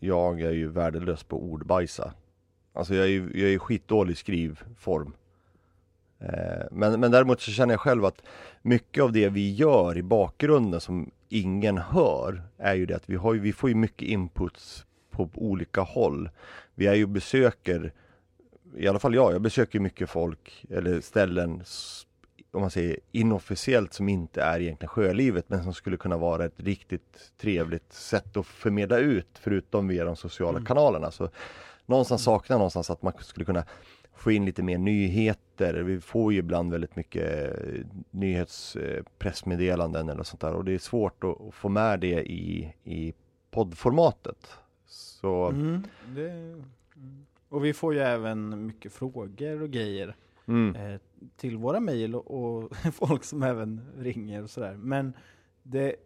Jag 0.00 0.40
är 0.40 0.50
ju 0.50 0.68
värdelös 0.68 1.22
på 1.22 1.42
ordbajsa. 1.42 2.14
Alltså 2.72 2.94
jag 2.94 3.04
är 3.04 3.08
ju 3.08 3.30
jag 3.34 3.52
är 3.52 3.58
skitdålig 3.58 4.12
i 4.12 4.16
skrivform. 4.16 5.12
Eh, 6.20 6.66
men, 6.70 7.00
men 7.00 7.10
däremot 7.10 7.40
så 7.40 7.50
känner 7.50 7.74
jag 7.74 7.80
själv 7.80 8.04
att 8.04 8.22
mycket 8.62 9.04
av 9.04 9.12
det 9.12 9.28
vi 9.28 9.54
gör 9.54 9.98
i 9.98 10.02
bakgrunden 10.02 10.80
som 10.80 11.10
ingen 11.28 11.78
hör 11.78 12.42
är 12.58 12.74
ju 12.74 12.86
det 12.86 12.96
att 12.96 13.10
vi, 13.10 13.16
har 13.16 13.34
ju, 13.34 13.40
vi 13.40 13.52
får 13.52 13.68
ju 13.70 13.74
mycket 13.74 14.08
inputs 14.08 14.86
på 15.10 15.28
olika 15.34 15.80
håll. 15.80 16.30
Vi 16.74 16.86
är 16.86 16.94
ju 16.94 17.06
besöker, 17.06 17.92
i 18.76 18.88
alla 18.88 18.98
fall 18.98 19.14
jag, 19.14 19.32
jag 19.34 19.42
besöker 19.42 19.80
mycket 19.80 20.10
folk 20.10 20.64
eller 20.70 21.00
ställen 21.00 21.62
om 22.52 22.60
man 22.60 22.70
säger 22.70 22.96
inofficiellt 23.12 23.92
som 23.92 24.08
inte 24.08 24.42
är 24.42 24.60
egentligen 24.60 24.88
sjölivet 24.88 25.44
men 25.48 25.64
som 25.64 25.74
skulle 25.74 25.96
kunna 25.96 26.16
vara 26.16 26.44
ett 26.44 26.60
riktigt 26.60 27.32
trevligt 27.40 27.92
sätt 27.92 28.36
att 28.36 28.46
förmedla 28.46 28.98
ut 28.98 29.28
förutom 29.40 29.88
via 29.88 30.04
de 30.04 30.16
sociala 30.16 30.58
Mm. 30.58 30.66
kanalerna. 30.66 31.10
Så 31.10 31.28
någonstans 31.86 32.24
saknar 32.24 32.56
någonstans 32.58 32.90
att 32.90 33.02
man 33.02 33.12
skulle 33.20 33.46
kunna 33.46 33.64
få 34.14 34.30
in 34.32 34.44
lite 34.44 34.62
mer 34.62 34.78
nyheter. 34.78 35.74
Vi 35.74 36.00
får 36.00 36.32
ju 36.32 36.38
ibland 36.38 36.72
väldigt 36.72 36.96
mycket 36.96 37.52
eh, 37.58 37.84
nyhetspressmeddelanden 38.10 40.08
eller 40.08 40.22
sånt 40.22 40.40
där 40.40 40.52
och 40.54 40.64
det 40.64 40.72
är 40.74 40.78
svårt 40.78 41.24
att, 41.24 41.40
att 41.40 41.54
få 41.54 41.68
med 41.68 42.00
det 42.00 42.30
i, 42.30 42.74
i 42.84 43.12
poddformatet. 43.50 44.48
Så 44.86 45.46
Mm, 45.48 45.82
det, 46.14 46.30
mm. 46.30 46.64
Och 47.48 47.64
vi 47.64 47.72
får 47.72 47.94
ju 47.94 48.00
även 48.00 48.66
mycket 48.66 48.92
frågor 48.92 49.62
och 49.62 49.70
grejer 49.70 50.16
mm, 50.48 50.76
eh, 50.76 51.00
till 51.36 51.56
våra 51.56 51.80
mejl 51.80 52.14
och, 52.14 52.30
och 52.30 52.76
folk 52.92 53.24
som 53.24 53.42
även 53.42 53.80
ringer 53.96 54.42
och 54.42 54.50
sådär. 54.50 54.76
Men 54.76 55.12
det, 55.62 55.96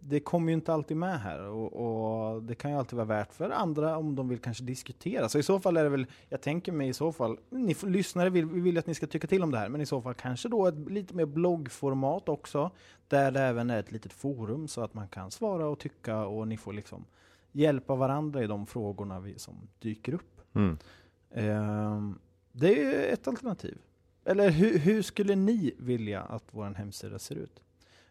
det 0.00 0.20
kommer 0.20 0.48
ju 0.48 0.54
inte 0.54 0.72
alltid 0.72 0.96
med 0.96 1.20
här 1.20 1.40
och, 1.42 1.72
och 1.72 2.42
det 2.42 2.54
kan 2.54 2.70
ju 2.70 2.76
alltid 2.76 2.96
vara 2.96 3.06
värt 3.06 3.32
för 3.32 3.50
andra 3.50 3.96
om 3.96 4.16
de 4.16 4.28
vill 4.28 4.38
kanske 4.38 4.64
diskutera. 4.64 5.28
Så 5.28 5.38
i 5.38 5.42
så 5.42 5.60
fall 5.60 5.76
är 5.76 5.84
det 5.84 5.90
väl, 5.90 6.06
jag 6.28 6.40
tänker 6.40 6.72
mig 6.72 6.88
i 6.88 6.92
så 6.92 7.12
fall, 7.12 7.38
ni 7.50 7.76
lyssnare 7.82 8.30
vill, 8.30 8.46
vi 8.46 8.60
vill 8.60 8.78
att 8.78 8.86
ni 8.86 8.94
ska 8.94 9.06
tycka 9.06 9.26
till 9.26 9.42
om 9.42 9.50
det 9.50 9.58
här, 9.58 9.68
men 9.68 9.80
i 9.80 9.86
så 9.86 10.02
fall 10.02 10.14
kanske 10.14 10.48
då 10.48 10.66
ett 10.66 10.90
lite 10.90 11.14
mer 11.14 11.26
bloggformat 11.26 12.28
också, 12.28 12.70
där 13.08 13.30
det 13.30 13.40
även 13.40 13.70
är 13.70 13.80
ett 13.80 13.92
litet 13.92 14.12
forum 14.12 14.68
så 14.68 14.80
att 14.80 14.94
man 14.94 15.08
kan 15.08 15.30
svara 15.30 15.68
och 15.68 15.78
tycka 15.78 16.24
och 16.26 16.48
ni 16.48 16.56
får 16.56 16.72
liksom 16.72 17.04
hjälpa 17.52 17.94
varandra 17.94 18.44
i 18.44 18.46
de 18.46 18.66
frågorna 18.66 19.20
vi, 19.20 19.38
som 19.38 19.54
dyker 19.78 20.14
upp. 20.14 20.40
mm. 20.54 20.78
Ehm, 21.30 22.18
det 22.52 22.80
är 22.80 22.84
ju 22.84 23.04
ett 23.04 23.28
alternativ. 23.28 23.78
Eller 24.24 24.50
hur, 24.50 24.78
hur 24.78 25.02
skulle 25.02 25.36
ni 25.36 25.74
vilja 25.78 26.22
att 26.22 26.44
vår 26.50 26.74
hemsida 26.74 27.18
ser 27.18 27.34
ut? 27.34 27.62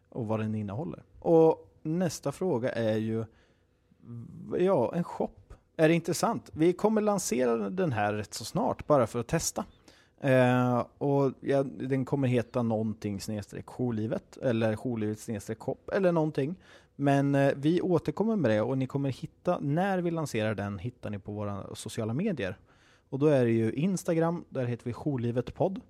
Och 0.09 0.27
vad 0.27 0.39
den 0.39 0.55
innehåller? 0.55 1.03
Och 1.19 1.75
nästa 1.81 2.31
fråga 2.31 2.71
är 2.71 2.97
ju, 2.97 3.25
ja, 4.57 4.95
en 4.95 5.03
shop. 5.03 5.29
Är 5.77 5.87
det 5.87 5.93
intressant? 5.93 6.49
Vi 6.53 6.73
kommer 6.73 7.01
lansera 7.01 7.69
den 7.69 7.91
här 7.91 8.13
rätt 8.13 8.33
så 8.33 8.45
snart, 8.45 8.87
bara 8.87 9.07
för 9.07 9.19
att 9.19 9.27
testa. 9.27 9.65
Eh, 10.21 10.85
och 10.97 11.33
ja, 11.39 11.63
den 11.63 12.05
kommer 12.05 12.27
heta 12.27 12.61
någonting 12.61 13.21
snedstreck 13.21 13.65
jourlivet, 13.65 14.37
eller 14.37 14.75
jourlivet 14.75 15.19
snedstreck 15.19 15.59
shop, 15.59 15.77
eller 15.93 16.11
någonting. 16.11 16.55
Men 16.95 17.35
eh, 17.35 17.53
vi 17.55 17.81
återkommer 17.81 18.35
med 18.35 18.51
det 18.51 18.61
och 18.61 18.77
ni 18.77 18.87
kommer 18.87 19.09
hitta, 19.09 19.59
när 19.59 19.97
vi 19.97 20.11
lanserar 20.11 20.55
den, 20.55 20.79
hittar 20.79 21.09
ni 21.09 21.19
på 21.19 21.31
våra 21.31 21.75
sociala 21.75 22.13
medier. 22.13 22.57
Och 23.09 23.19
då 23.19 23.25
är 23.25 23.45
det 23.45 23.51
ju 23.51 23.71
Instagram, 23.71 24.45
där 24.49 24.65
heter 24.65 24.85
vi 24.85 24.93
jourlivetpodd. 24.93 25.81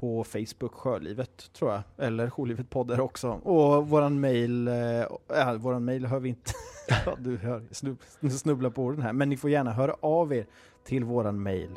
På 0.00 0.24
Facebook 0.24 0.72
Sjölivet 0.72 1.52
tror 1.52 1.72
jag, 1.72 1.82
eller 1.96 2.30
Sjölivet 2.30 2.70
poddar 2.70 3.00
också. 3.00 3.30
Och 3.30 3.88
våran 3.88 4.20
mail, 4.20 4.68
eh, 4.68 5.00
äh, 5.48 5.54
våran 5.54 5.84
mail 5.84 6.06
hör 6.06 6.20
vi 6.20 6.28
inte, 6.28 6.52
ja, 7.06 7.16
du 7.18 7.36
hör, 7.36 7.62
snub, 7.70 7.98
snubblar 8.30 8.70
på 8.70 8.82
orden 8.82 9.02
här. 9.02 9.12
Men 9.12 9.28
ni 9.28 9.36
får 9.36 9.50
gärna 9.50 9.72
höra 9.72 9.96
av 10.00 10.32
er 10.32 10.46
till 10.84 11.04
våran 11.04 11.42
mail. 11.42 11.70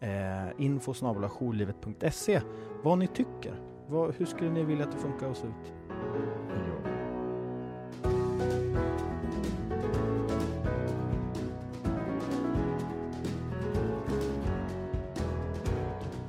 Eh, 0.00 0.48
info 0.58 0.94
vad 2.82 2.98
ni 2.98 3.06
tycker. 3.06 3.54
Vad, 3.86 4.14
hur 4.14 4.26
skulle 4.26 4.50
ni 4.50 4.64
vilja 4.64 4.84
att 4.84 4.92
det 4.92 4.98
funkar 4.98 5.26
och 5.26 5.36
se 5.36 5.46
ut? 5.46 5.72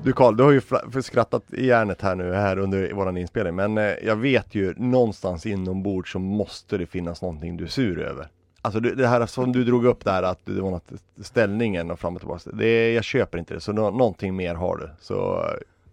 Du 0.04 0.14
Karl, 0.14 0.36
du 0.36 0.44
har 0.44 0.52
ju 0.52 1.02
skrattat 1.02 1.54
i 1.54 1.66
hjärnet 1.66 2.02
här 2.02 2.16
nu 2.16 2.34
här 2.34 2.58
under 2.58 2.94
våran 2.94 3.18
inspelning 3.18 3.56
men 3.56 3.78
eh, 3.78 3.94
jag 4.04 4.16
vet 4.16 4.56
ju 4.56 4.74
någonstans 4.78 5.46
inombords 5.46 6.12
så 6.12 6.20
måste 6.20 6.78
det 6.78 6.86
finnas 6.86 7.22
någonting 7.22 7.58
du 7.58 7.64
är 7.64 7.68
sur 7.68 8.00
över. 8.00 8.28
Alltså 8.62 8.80
det, 8.80 9.08
här 9.08 9.26
som 9.26 9.52
du 9.52 9.64
drog 9.64 9.86
upp 9.86 10.06
där 10.06 10.24
att 10.24 10.46
det 10.46 10.62
var 10.62 10.72
något 10.72 10.92
ställningen 11.22 11.92
och 11.92 12.00
fram 12.00 12.16
och 12.16 12.22
tillbaka. 12.22 12.50
Det, 12.54 12.94
jag 12.94 13.04
köper 13.04 13.38
inte 13.38 13.54
det 13.54 13.60
så 13.60 13.74
nå, 13.74 13.92
någonting 13.92 14.36
mer 14.36 14.56
har 14.56 14.78
du. 14.78 14.90
Så 15.00 15.46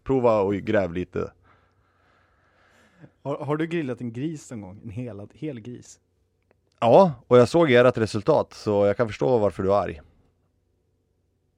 prova 0.05 0.41
och 0.41 0.55
gräv 0.55 0.93
lite. 0.93 1.33
Har, 3.23 3.37
har 3.37 3.57
du 3.57 3.67
grillat 3.67 4.01
en 4.01 4.13
gris 4.13 4.51
någon 4.51 4.61
gång? 4.61 4.81
En 4.85 4.91
hel, 4.91 5.29
hel 5.35 5.61
gris? 5.61 6.01
Ja, 6.81 7.13
och 7.27 7.39
jag 7.39 7.49
såg 7.49 7.71
ert 7.71 7.99
resultat 7.99 8.55
så 8.55 8.87
jag 8.87 8.97
kan 8.97 9.07
förstå 9.07 9.39
varför 9.39 9.63
du 9.63 9.73
är 9.73 9.77
arg. 9.77 10.01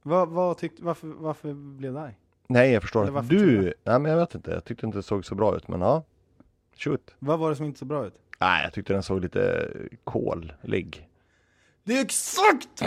Vad, 0.02 0.28
vad 0.28 0.58
tyckte, 0.58 0.84
varför, 0.84 1.08
varför 1.08 1.52
blev 1.52 1.92
du 1.92 1.98
arg? 1.98 2.16
Nej, 2.50 2.72
jag 2.72 2.82
förstår 2.82 3.22
du, 3.22 3.74
nej 3.84 3.98
men 3.98 4.12
jag 4.12 4.18
vet 4.18 4.34
inte, 4.34 4.50
jag 4.50 4.64
tyckte 4.64 4.86
inte 4.86 4.98
det 4.98 5.02
såg 5.02 5.24
så 5.24 5.34
bra 5.34 5.56
ut 5.56 5.68
men 5.68 5.80
ja. 5.80 6.04
Shoot. 6.76 7.14
Vad 7.18 7.38
var 7.38 7.50
det 7.50 7.56
som 7.56 7.66
inte 7.66 7.78
så 7.78 7.84
bra 7.84 8.06
ut? 8.06 8.14
Nej, 8.40 8.64
jag 8.64 8.72
tyckte 8.72 8.92
den 8.92 9.02
såg 9.02 9.20
lite 9.20 9.70
kolig. 10.04 11.08
Det 11.84 11.98
är 11.98 12.02
exakt 12.02 12.82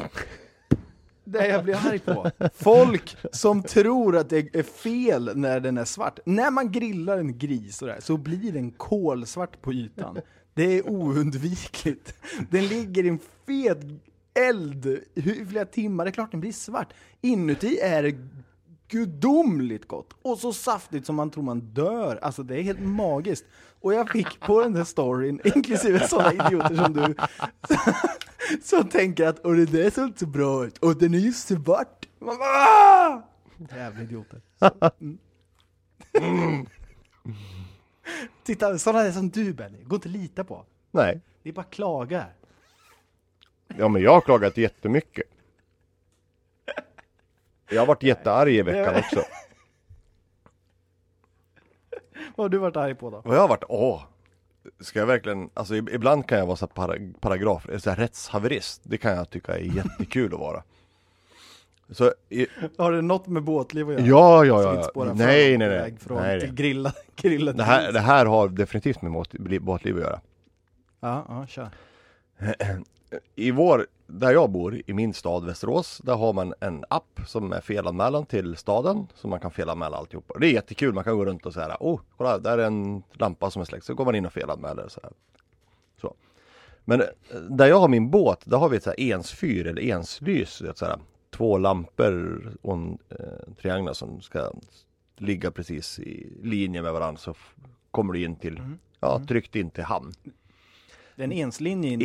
det 1.24 1.48
jag 1.48 1.64
blir 1.64 1.76
arg 1.88 2.00
på. 2.00 2.32
Folk 2.54 3.16
som 3.32 3.64
tror 3.64 4.18
att 4.18 4.30
det 4.30 4.56
är 4.56 4.64
fel 4.64 5.32
när 5.36 5.60
den 5.60 5.78
är 5.78 5.86
svart. 5.86 6.20
När 6.26 6.52
man 6.52 6.72
grillar 6.72 7.18
en 7.18 7.38
gris 7.38 7.78
sådär, 7.78 7.98
så 8.00 8.18
blir 8.18 8.52
den 8.52 8.72
kolsvart 8.72 9.62
på 9.62 9.74
ytan. 9.74 10.18
Det 10.54 10.78
är 10.78 10.90
oundvikligt. 10.90 12.16
Den 12.50 12.68
ligger 12.68 13.04
i 13.04 13.08
en 13.08 13.20
fet 13.46 13.80
eld 14.34 14.86
i 15.14 15.46
flera 15.50 15.66
timmar, 15.66 16.06
det 16.06 16.10
är 16.10 16.14
klart 16.14 16.32
den 16.32 16.40
blir 16.40 16.52
svart. 16.52 16.94
Inuti 17.22 17.80
är 17.80 18.04
det 18.04 18.18
gudomligt 18.94 19.88
gott 19.88 20.14
och 20.22 20.38
så 20.40 20.54
saftigt 20.54 21.06
som 21.06 21.16
man 21.16 21.30
tror 21.32 21.44
man 21.44 21.60
dör. 21.60 22.20
Alltså 22.22 22.44
det 22.44 22.58
är 22.58 22.62
helt 22.62 22.80
magiskt. 22.82 23.46
Och 23.82 23.94
jag 23.94 24.10
fick 24.10 24.40
på 24.40 24.62
den 24.62 24.74
där 24.74 24.84
storyn, 24.84 25.40
inklusive 25.56 26.08
sådana 26.08 26.34
idioter 26.34 26.76
som 26.76 26.94
du, 26.94 27.16
som 28.64 28.90
tänker 28.90 29.28
att 29.28 29.40
och 29.40 29.56
det 29.56 29.66
där 29.66 29.90
såg 29.90 30.06
inte 30.06 30.20
så 30.20 30.26
bra 30.26 30.66
ut, 30.66 30.78
och 30.78 30.98
den 30.98 31.14
är 31.14 31.18
ju 31.20 31.34
svart. 31.34 32.08
Man 32.20 32.38
bara, 32.38 32.50
"Ah!" 32.50 33.22
Jävla 33.76 34.02
idioter. 34.02 34.42
Så, 34.60 34.92
mm. 35.00 35.18
Titta, 38.44 38.78
sådana 38.78 39.04
där 39.04 39.12
som 39.12 39.30
du 39.30 39.54
Benny, 39.54 39.84
går 39.84 39.96
inte 39.96 40.08
att 40.10 40.14
lita 40.14 40.44
på. 40.44 40.66
Nej, 40.92 41.22
Det 41.44 41.50
är 41.50 41.54
bara 41.54 41.64
klagar. 41.66 42.34
ja 43.78 43.88
men 43.88 44.02
jag 44.02 44.12
har 44.12 44.22
klagat 44.22 44.58
jättemycket. 44.58 45.33
Jag 47.74 47.82
har 47.82 47.86
varit 47.88 48.04
jättearg 48.04 48.54
i 48.54 48.62
veckan 48.62 48.96
också. 48.96 49.24
Vad 52.36 52.44
har 52.46 52.50
du 52.50 52.58
varit 52.58 52.76
arg 52.78 52.96
på 52.96 53.10
då? 53.10 53.18
Och 53.18 53.36
jag 53.36 53.40
har 53.42 53.48
varit, 53.48 53.64
åh. 53.70 54.02
Ska 54.80 55.00
jag 55.00 55.06
verkligen, 55.06 55.50
alltså 55.54 55.74
ib- 55.74 55.90
ibland 55.94 56.28
kan 56.28 56.38
jag 56.38 56.46
vara 56.46 56.56
så 56.58 56.66
här 56.66 56.74
para, 56.74 56.96
paragraf, 57.20 57.68
så 57.78 57.90
här 57.90 57.98
rättshaverist. 57.98 58.82
Det 58.84 58.98
kan 58.98 59.16
jag 59.16 59.30
tycka 59.30 59.56
är 59.58 59.60
jättekul 59.76 60.34
att 60.34 60.40
vara. 60.40 60.64
Så, 61.90 62.14
i, 62.30 62.48
Har 62.78 62.92
det 62.92 63.02
något 63.02 63.28
med 63.28 63.44
båtliv 63.44 63.90
att 63.90 63.94
göra? 63.94 64.06
ja, 64.06 64.46
ja, 64.46 64.92
ja, 64.96 65.14
Nej, 65.14 65.58
nej, 65.58 65.70
nej. 65.70 65.98
Från 66.00 66.22
nej, 66.22 66.38
nej. 66.40 66.50
grilla, 66.52 66.94
grillad 67.16 67.58
Det, 67.58 67.64
här, 67.64 67.92
det 67.92 68.00
här 68.00 68.26
har 68.26 68.48
definitivt 68.50 69.02
med 69.02 69.12
båt- 69.12 69.60
båtliv 69.62 69.96
att 69.96 70.02
göra. 70.02 70.22
Ja, 71.00 71.26
ja, 71.28 71.48
kör. 71.48 71.70
I 73.36 73.52
vår, 73.52 73.88
där 74.08 74.32
jag 74.32 74.50
bor, 74.50 74.82
i 74.86 74.94
min 74.94 75.14
stad 75.14 75.46
Västerås, 75.46 76.02
där 76.04 76.16
har 76.16 76.34
man 76.34 76.54
en 76.60 76.86
app 76.90 77.20
som 77.28 77.54
är 77.54 77.62
felanmälan 77.62 78.26
till 78.26 78.56
staden. 78.58 79.08
Så 79.16 79.28
man 79.28 79.40
kan 79.40 79.52
felanmäla 79.52 79.98
alltihopa. 79.98 80.40
Det 80.40 80.48
är 80.48 80.52
jättekul, 80.52 80.94
man 80.94 81.04
kan 81.04 81.18
gå 81.18 81.26
runt 81.26 81.46
och 81.46 81.54
säga 81.54 81.78
oh, 81.80 82.00
kolla 82.18 82.38
där 82.38 82.58
är 82.58 82.66
en 82.66 83.04
lampa 83.14 83.52
som 83.52 83.62
är 83.62 83.66
släckt. 83.66 83.86
Så 83.86 83.94
går 83.94 84.06
man 84.06 84.16
in 84.16 84.26
och 84.26 84.34
felanmäler. 84.34 84.88
Så, 84.88 85.00
här. 85.04 85.12
så. 86.02 86.16
Men 86.86 87.02
eh, 87.02 87.08
där 87.50 87.68
jag 87.68 87.80
har 87.80 87.88
min 87.88 88.10
båt, 88.10 88.42
där 88.46 88.58
har 88.58 88.70
vi 88.70 88.78
ett 88.78 88.84
så 88.84 88.90
här 88.90 89.00
ensfyr 89.00 89.68
eller 89.68 89.82
enslys. 89.82 90.62
Ett 90.62 90.78
så 90.78 90.86
här, 90.86 91.00
två 91.32 91.58
lampor 91.58 92.52
och 92.62 92.74
en 92.74 92.98
eh, 93.10 93.54
triangel 93.62 93.96
som 93.96 94.22
ska 94.22 94.52
ligga 95.18 95.52
precis 95.52 96.00
i 96.00 96.28
linje 96.42 96.82
med 96.82 96.94
varandra. 96.94 97.20
Så 97.20 97.36
kommer 97.92 98.14
du 98.14 98.24
in 98.24 98.36
till, 98.36 98.62
ja, 99.00 99.22
tryckt 99.28 99.56
in 99.56 99.70
till 99.70 99.84
hamn. 99.84 100.14
Det 101.16 101.22
är 101.22 101.26
en 101.26 101.32
enslinje 101.32 101.94
in 101.94 102.02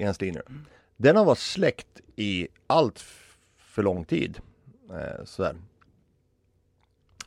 i 0.00 0.04
Enslinje. 0.04 0.42
Mm. 0.48 0.64
Den 0.96 1.16
har 1.16 1.24
varit 1.24 1.38
släckt 1.38 2.00
i 2.16 2.48
allt 2.66 3.04
för 3.56 3.82
lång 3.82 4.04
tid. 4.04 4.40
Eh, 4.90 5.24
sådär. 5.24 5.56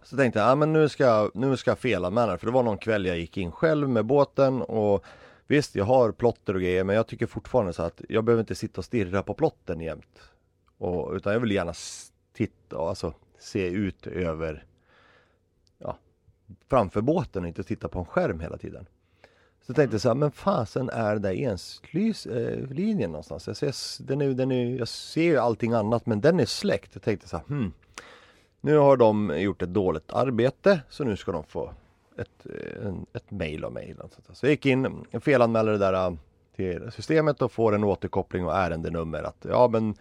Så 0.04 0.18
tänkte 0.18 0.40
jag, 0.40 0.50
ah, 0.50 0.56
men 0.56 0.74
nu 0.74 0.90
ska, 0.90 1.04
jag- 1.04 1.32
nu 1.36 1.58
ska 1.58 1.72
jag 1.72 1.80
felanmäla 1.80 2.32
det. 2.32 2.38
För 2.38 2.46
det 2.46 2.52
var 2.54 2.64
någon 2.64 2.78
kväll 2.78 3.06
jag 3.06 3.20
gick 3.20 3.38
in 3.38 3.52
själv 3.52 3.90
med 3.90 4.06
båten 4.06 4.62
och 4.62 5.06
Visst, 5.48 5.76
jag 5.76 5.86
har 5.86 6.12
plotter 6.12 6.54
och 6.54 6.62
grejer 6.62 6.84
men 6.84 6.96
jag 6.96 7.08
tycker 7.08 7.26
fortfarande 7.26 7.74
så 7.74 7.84
att 7.84 8.02
jag 8.10 8.24
behöver 8.24 8.42
inte 8.42 8.56
sitta 8.56 8.82
och 8.82 8.86
stirra 8.86 9.24
på 9.24 9.34
plotten 9.34 9.82
jämt. 9.82 10.20
Och, 10.78 11.14
utan 11.14 11.34
jag 11.34 11.40
vill 11.40 11.52
gärna 11.52 11.74
titta, 12.34 12.78
alltså 12.78 13.14
se 13.40 13.68
ut 13.68 14.08
över 14.08 14.66
ja, 15.78 15.98
framför 16.70 17.02
båten 17.02 17.44
och 17.44 17.48
inte 17.48 17.64
titta 17.64 17.88
på 17.88 18.00
en 18.00 18.06
skärm 18.06 18.40
hela 18.40 18.58
tiden. 18.58 18.86
Så 19.68 19.74
tänkte 19.74 19.94
jag 19.94 20.02
så 20.02 20.08
här, 20.08 20.16
men 20.16 20.32
fasen 20.32 20.90
är 20.90 21.14
det 21.14 21.20
där 21.20 21.34
enslyslinjen 21.34 22.64
eh, 22.64 22.70
linjen 22.70 23.12
någonstans? 23.12 23.48
Jag 23.48 23.58
ser, 23.58 24.04
den 24.04 24.22
är, 24.22 24.30
den 24.30 24.52
är, 24.52 24.78
jag 24.78 24.88
ser 24.88 25.24
ju 25.24 25.38
allting 25.38 25.74
annat 25.74 26.06
men 26.06 26.22
den 26.22 26.40
är 26.40 26.46
släckt. 26.46 26.90
Jag 26.94 27.02
tänkte 27.02 27.30
så 27.30 27.38
här, 27.38 27.46
hmm, 27.48 27.74
nu 28.62 28.78
har 28.78 28.98
de 28.98 29.40
gjort 29.40 29.62
ett 29.62 29.74
dåligt 29.74 30.14
arbete 30.14 30.82
så 30.90 31.04
nu 31.04 31.18
ska 31.18 31.32
de 31.32 31.44
få 31.44 31.74
ett, 32.18 32.46
eh, 32.46 32.88
en, 32.88 33.06
ett 33.14 33.32
mail 33.32 33.64
av 33.64 33.74
mig. 33.74 33.96
Så 34.34 34.46
jag 34.46 34.52
gick 34.52 34.66
in, 34.66 35.06
felanmälde 35.22 35.72
det 35.72 35.78
där 35.78 36.08
eh, 36.08 36.14
till 36.56 36.92
systemet 36.92 37.42
och 37.42 37.52
får 37.52 37.76
en 37.76 37.84
återkoppling 37.84 38.46
och 38.46 38.56
ärendenummer 38.56 39.24
att 39.24 39.46
ja 39.50 39.68
men 39.68 39.96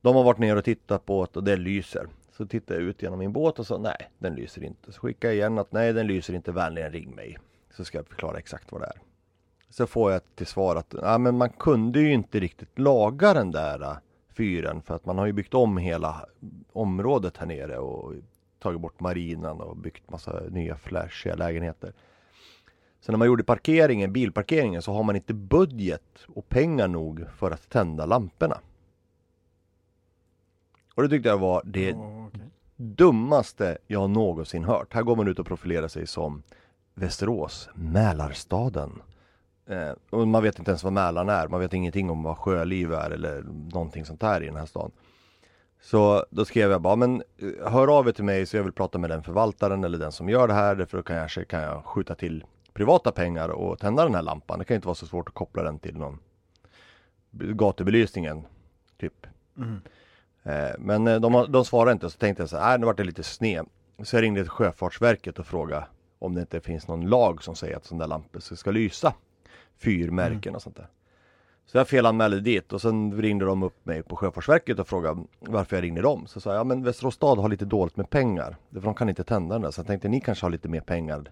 de 0.00 0.16
har 0.16 0.24
varit 0.24 0.38
ner 0.38 0.56
och 0.56 0.64
tittat 0.64 1.06
på 1.06 1.24
det 1.24 1.38
och 1.38 1.44
det 1.44 1.56
lyser. 1.56 2.06
Så 2.32 2.46
tittar 2.46 2.74
jag 2.74 2.84
ut 2.84 3.02
genom 3.02 3.18
min 3.18 3.32
båt 3.32 3.58
och 3.58 3.66
så 3.66 3.78
nej, 3.78 4.10
den 4.18 4.34
lyser 4.34 4.64
inte. 4.64 4.92
Så 4.92 5.00
skickar 5.00 5.28
jag 5.28 5.36
igen 5.36 5.58
att 5.58 5.72
nej, 5.72 5.92
den 5.92 6.06
lyser 6.06 6.34
inte, 6.34 6.52
vänligen 6.52 6.92
ring 6.92 7.14
mig. 7.14 7.38
Så 7.76 7.84
ska 7.84 7.98
jag 7.98 8.08
förklara 8.08 8.38
exakt 8.38 8.72
vad 8.72 8.80
det 8.80 8.86
är. 8.86 9.00
Så 9.70 9.86
får 9.86 10.12
jag 10.12 10.20
till 10.34 10.46
svar 10.46 10.76
att 10.76 10.94
ja, 11.02 11.18
men 11.18 11.38
man 11.38 11.50
kunde 11.50 12.00
ju 12.00 12.12
inte 12.12 12.40
riktigt 12.40 12.78
laga 12.78 13.34
den 13.34 13.50
där 13.50 13.82
äh, 13.82 13.96
fyren 14.36 14.82
för 14.82 14.94
att 14.94 15.06
man 15.06 15.18
har 15.18 15.26
ju 15.26 15.32
byggt 15.32 15.54
om 15.54 15.76
hela 15.76 16.26
området 16.72 17.36
här 17.36 17.46
nere 17.46 17.78
och 17.78 18.14
tagit 18.58 18.80
bort 18.80 19.00
marinan 19.00 19.60
och 19.60 19.76
byggt 19.76 20.10
massa 20.10 20.40
nya 20.50 20.76
flashiga 20.76 21.34
lägenheter. 21.34 21.92
Så 23.00 23.12
när 23.12 23.18
man 23.18 23.26
gjorde 23.26 23.44
parkeringen, 23.44 24.12
bilparkeringen 24.12 24.82
så 24.82 24.92
har 24.92 25.02
man 25.02 25.16
inte 25.16 25.34
budget 25.34 26.26
och 26.34 26.48
pengar 26.48 26.88
nog 26.88 27.24
för 27.36 27.50
att 27.50 27.68
tända 27.68 28.06
lamporna. 28.06 28.60
Och 30.94 31.02
det 31.02 31.08
tyckte 31.08 31.28
jag 31.28 31.38
var 31.38 31.62
det 31.64 31.94
Åh, 31.94 32.26
okej. 32.26 32.40
dummaste 32.76 33.78
jag 33.86 34.10
någonsin 34.10 34.64
hört. 34.64 34.94
Här 34.94 35.02
går 35.02 35.16
man 35.16 35.28
ut 35.28 35.38
och 35.38 35.46
profilerar 35.46 35.88
sig 35.88 36.06
som 36.06 36.42
Västerås, 37.00 37.68
Mälarstaden. 37.74 39.02
Eh, 39.66 39.90
och 40.10 40.28
man 40.28 40.42
vet 40.42 40.58
inte 40.58 40.70
ens 40.70 40.84
vad 40.84 40.92
Mälaren 40.92 41.28
är. 41.28 41.48
Man 41.48 41.60
vet 41.60 41.72
ingenting 41.72 42.10
om 42.10 42.22
vad 42.22 42.38
sjöliv 42.38 42.92
är 42.92 43.10
eller 43.10 43.42
någonting 43.72 44.04
sånt 44.04 44.22
här 44.22 44.42
i 44.42 44.46
den 44.46 44.56
här 44.56 44.66
stan. 44.66 44.90
Så 45.82 46.24
då 46.30 46.44
skrev 46.44 46.70
jag 46.70 46.82
bara, 46.82 46.96
men 46.96 47.22
eh, 47.38 47.70
hör 47.72 47.98
av 47.98 48.08
er 48.08 48.12
till 48.12 48.24
mig 48.24 48.46
så 48.46 48.56
jag 48.56 48.64
vill 48.64 48.72
prata 48.72 48.98
med 48.98 49.10
den 49.10 49.22
förvaltaren 49.22 49.84
eller 49.84 49.98
den 49.98 50.12
som 50.12 50.28
gör 50.28 50.48
det 50.48 50.54
här. 50.54 50.84
För 50.84 50.96
då 50.96 51.02
kan 51.02 51.16
jag, 51.16 51.22
kanske 51.22 51.44
kan 51.44 51.60
jag 51.62 51.84
skjuta 51.84 52.14
till 52.14 52.44
privata 52.72 53.12
pengar 53.12 53.48
och 53.48 53.78
tända 53.78 54.04
den 54.04 54.14
här 54.14 54.22
lampan. 54.22 54.58
Det 54.58 54.64
kan 54.64 54.74
inte 54.74 54.86
vara 54.88 54.94
så 54.94 55.06
svårt 55.06 55.28
att 55.28 55.34
koppla 55.34 55.62
den 55.62 55.78
till 55.78 55.96
någon 55.98 56.18
gatubelysningen. 57.30 58.46
Typ. 59.00 59.26
Mm. 59.56 59.80
Eh, 60.42 60.74
Men 60.78 61.06
eh, 61.06 61.20
de, 61.20 61.46
de 61.52 61.64
svarade 61.64 61.92
inte 61.92 62.10
så 62.10 62.18
tänkte 62.18 62.42
jag 62.42 62.50
så 62.50 62.56
här, 62.56 62.68
"Nej, 62.68 62.78
nu 62.78 62.86
vart 62.86 62.96
det 62.96 63.04
lite 63.04 63.22
sned. 63.22 63.66
Så 64.02 64.16
jag 64.16 64.22
ringde 64.22 64.40
till 64.42 64.50
Sjöfartsverket 64.50 65.38
och 65.38 65.46
frågade 65.46 65.86
om 66.18 66.34
det 66.34 66.40
inte 66.40 66.60
finns 66.60 66.88
någon 66.88 67.08
lag 67.08 67.42
som 67.42 67.54
säger 67.56 67.76
att 67.76 67.84
sådana 67.84 68.04
där 68.04 68.08
lampor 68.08 68.40
ska- 68.40 68.70
lysa. 68.70 69.14
Fyrmärken 69.78 70.54
och 70.54 70.62
sånt 70.62 70.76
där. 70.76 70.88
Så 71.66 71.78
jag 71.78 71.88
felanmälde 71.88 72.40
dit 72.40 72.72
och 72.72 72.82
sen 72.82 73.22
ringde 73.22 73.44
de 73.44 73.62
upp 73.62 73.86
mig 73.86 74.02
på 74.02 74.16
Sjöfartsverket 74.16 74.78
och 74.78 74.88
frågade 74.88 75.24
varför 75.40 75.76
jag 75.76 75.82
ringde 75.82 76.02
dem. 76.02 76.26
Så 76.26 76.40
sa 76.40 76.50
jag, 76.50 76.58
ja 76.60 76.64
men 76.64 76.82
Västerås 76.82 77.14
stad 77.14 77.38
har 77.38 77.48
lite 77.48 77.64
dåligt 77.64 77.96
med 77.96 78.10
pengar. 78.10 78.56
För 78.72 78.80
de 78.80 78.94
kan 78.94 79.08
inte 79.08 79.24
tända 79.24 79.54
den 79.54 79.62
där. 79.62 79.70
Så 79.70 79.80
jag 79.80 79.86
tänkte 79.86 80.08
ni 80.08 80.20
kanske 80.20 80.44
har 80.44 80.50
lite 80.50 80.68
mer 80.68 80.80
pengar 80.80 81.30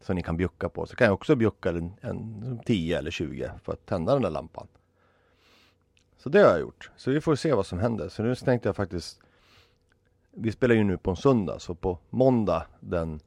som 0.00 0.16
ni 0.16 0.22
kan 0.22 0.36
bjucka 0.36 0.68
på. 0.68 0.86
Så 0.86 0.96
kan 0.96 1.04
jag 1.04 1.14
också 1.14 1.36
bjucka 1.36 1.70
en, 1.70 1.92
en 2.00 2.60
10 2.66 2.98
eller 2.98 3.10
20 3.10 3.50
för 3.64 3.72
att 3.72 3.86
tända 3.86 4.12
den 4.12 4.22
där 4.22 4.30
lampan. 4.30 4.66
Så 6.18 6.28
det 6.28 6.38
har 6.38 6.50
jag 6.50 6.60
gjort. 6.60 6.90
Så 6.96 7.10
vi 7.10 7.20
får 7.20 7.34
se 7.34 7.52
vad 7.52 7.66
som 7.66 7.78
händer. 7.78 8.08
Så 8.08 8.22
nu 8.22 8.34
tänkte 8.34 8.68
jag 8.68 8.76
faktiskt 8.76 9.20
Vi 10.30 10.52
spelar 10.52 10.74
ju 10.74 10.84
nu 10.84 10.96
på 10.98 11.10
en 11.10 11.16
söndag 11.16 11.58
så 11.58 11.74
på 11.74 11.98
måndag 12.10 12.66
den 12.80 13.20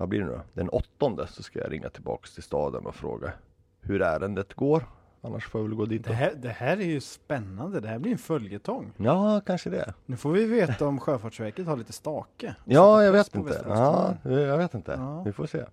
vad 0.00 0.08
blir 0.08 0.20
det 0.20 0.26
nu 0.26 0.32
då? 0.32 0.40
Den 0.52 0.68
åttonde 0.68 1.26
så 1.26 1.42
ska 1.42 1.58
jag 1.58 1.72
ringa 1.72 1.88
tillbaks 1.88 2.34
till 2.34 2.42
staden 2.42 2.86
och 2.86 2.94
fråga 2.94 3.32
hur 3.80 4.02
ärendet 4.02 4.54
går. 4.54 4.84
Annars 5.20 5.48
får 5.48 5.60
jag 5.60 5.68
väl 5.68 5.76
gå 5.76 5.84
dit. 5.84 6.04
Det 6.04 6.12
här, 6.12 6.32
det 6.36 6.48
här 6.48 6.76
är 6.76 6.84
ju 6.84 7.00
spännande, 7.00 7.80
det 7.80 7.88
här 7.88 7.98
blir 7.98 8.12
en 8.12 8.18
följetong. 8.18 8.92
Ja, 8.96 9.40
kanske 9.46 9.70
det. 9.70 9.94
Nu 10.06 10.16
får 10.16 10.32
vi 10.32 10.44
veta 10.44 10.86
om 10.86 11.00
Sjöfartsverket 11.00 11.66
har 11.66 11.76
lite 11.76 11.92
stake. 11.92 12.54
Ja, 12.64 13.04
jag 13.04 13.12
vet 13.12 13.34
inte. 13.34 13.64
Ja, 13.68 14.14
jag 14.24 14.58
vet 14.58 14.74
inte. 14.74 14.92
Ja. 14.92 15.22
Vi 15.22 15.32
får 15.32 15.46
se. 15.46 15.64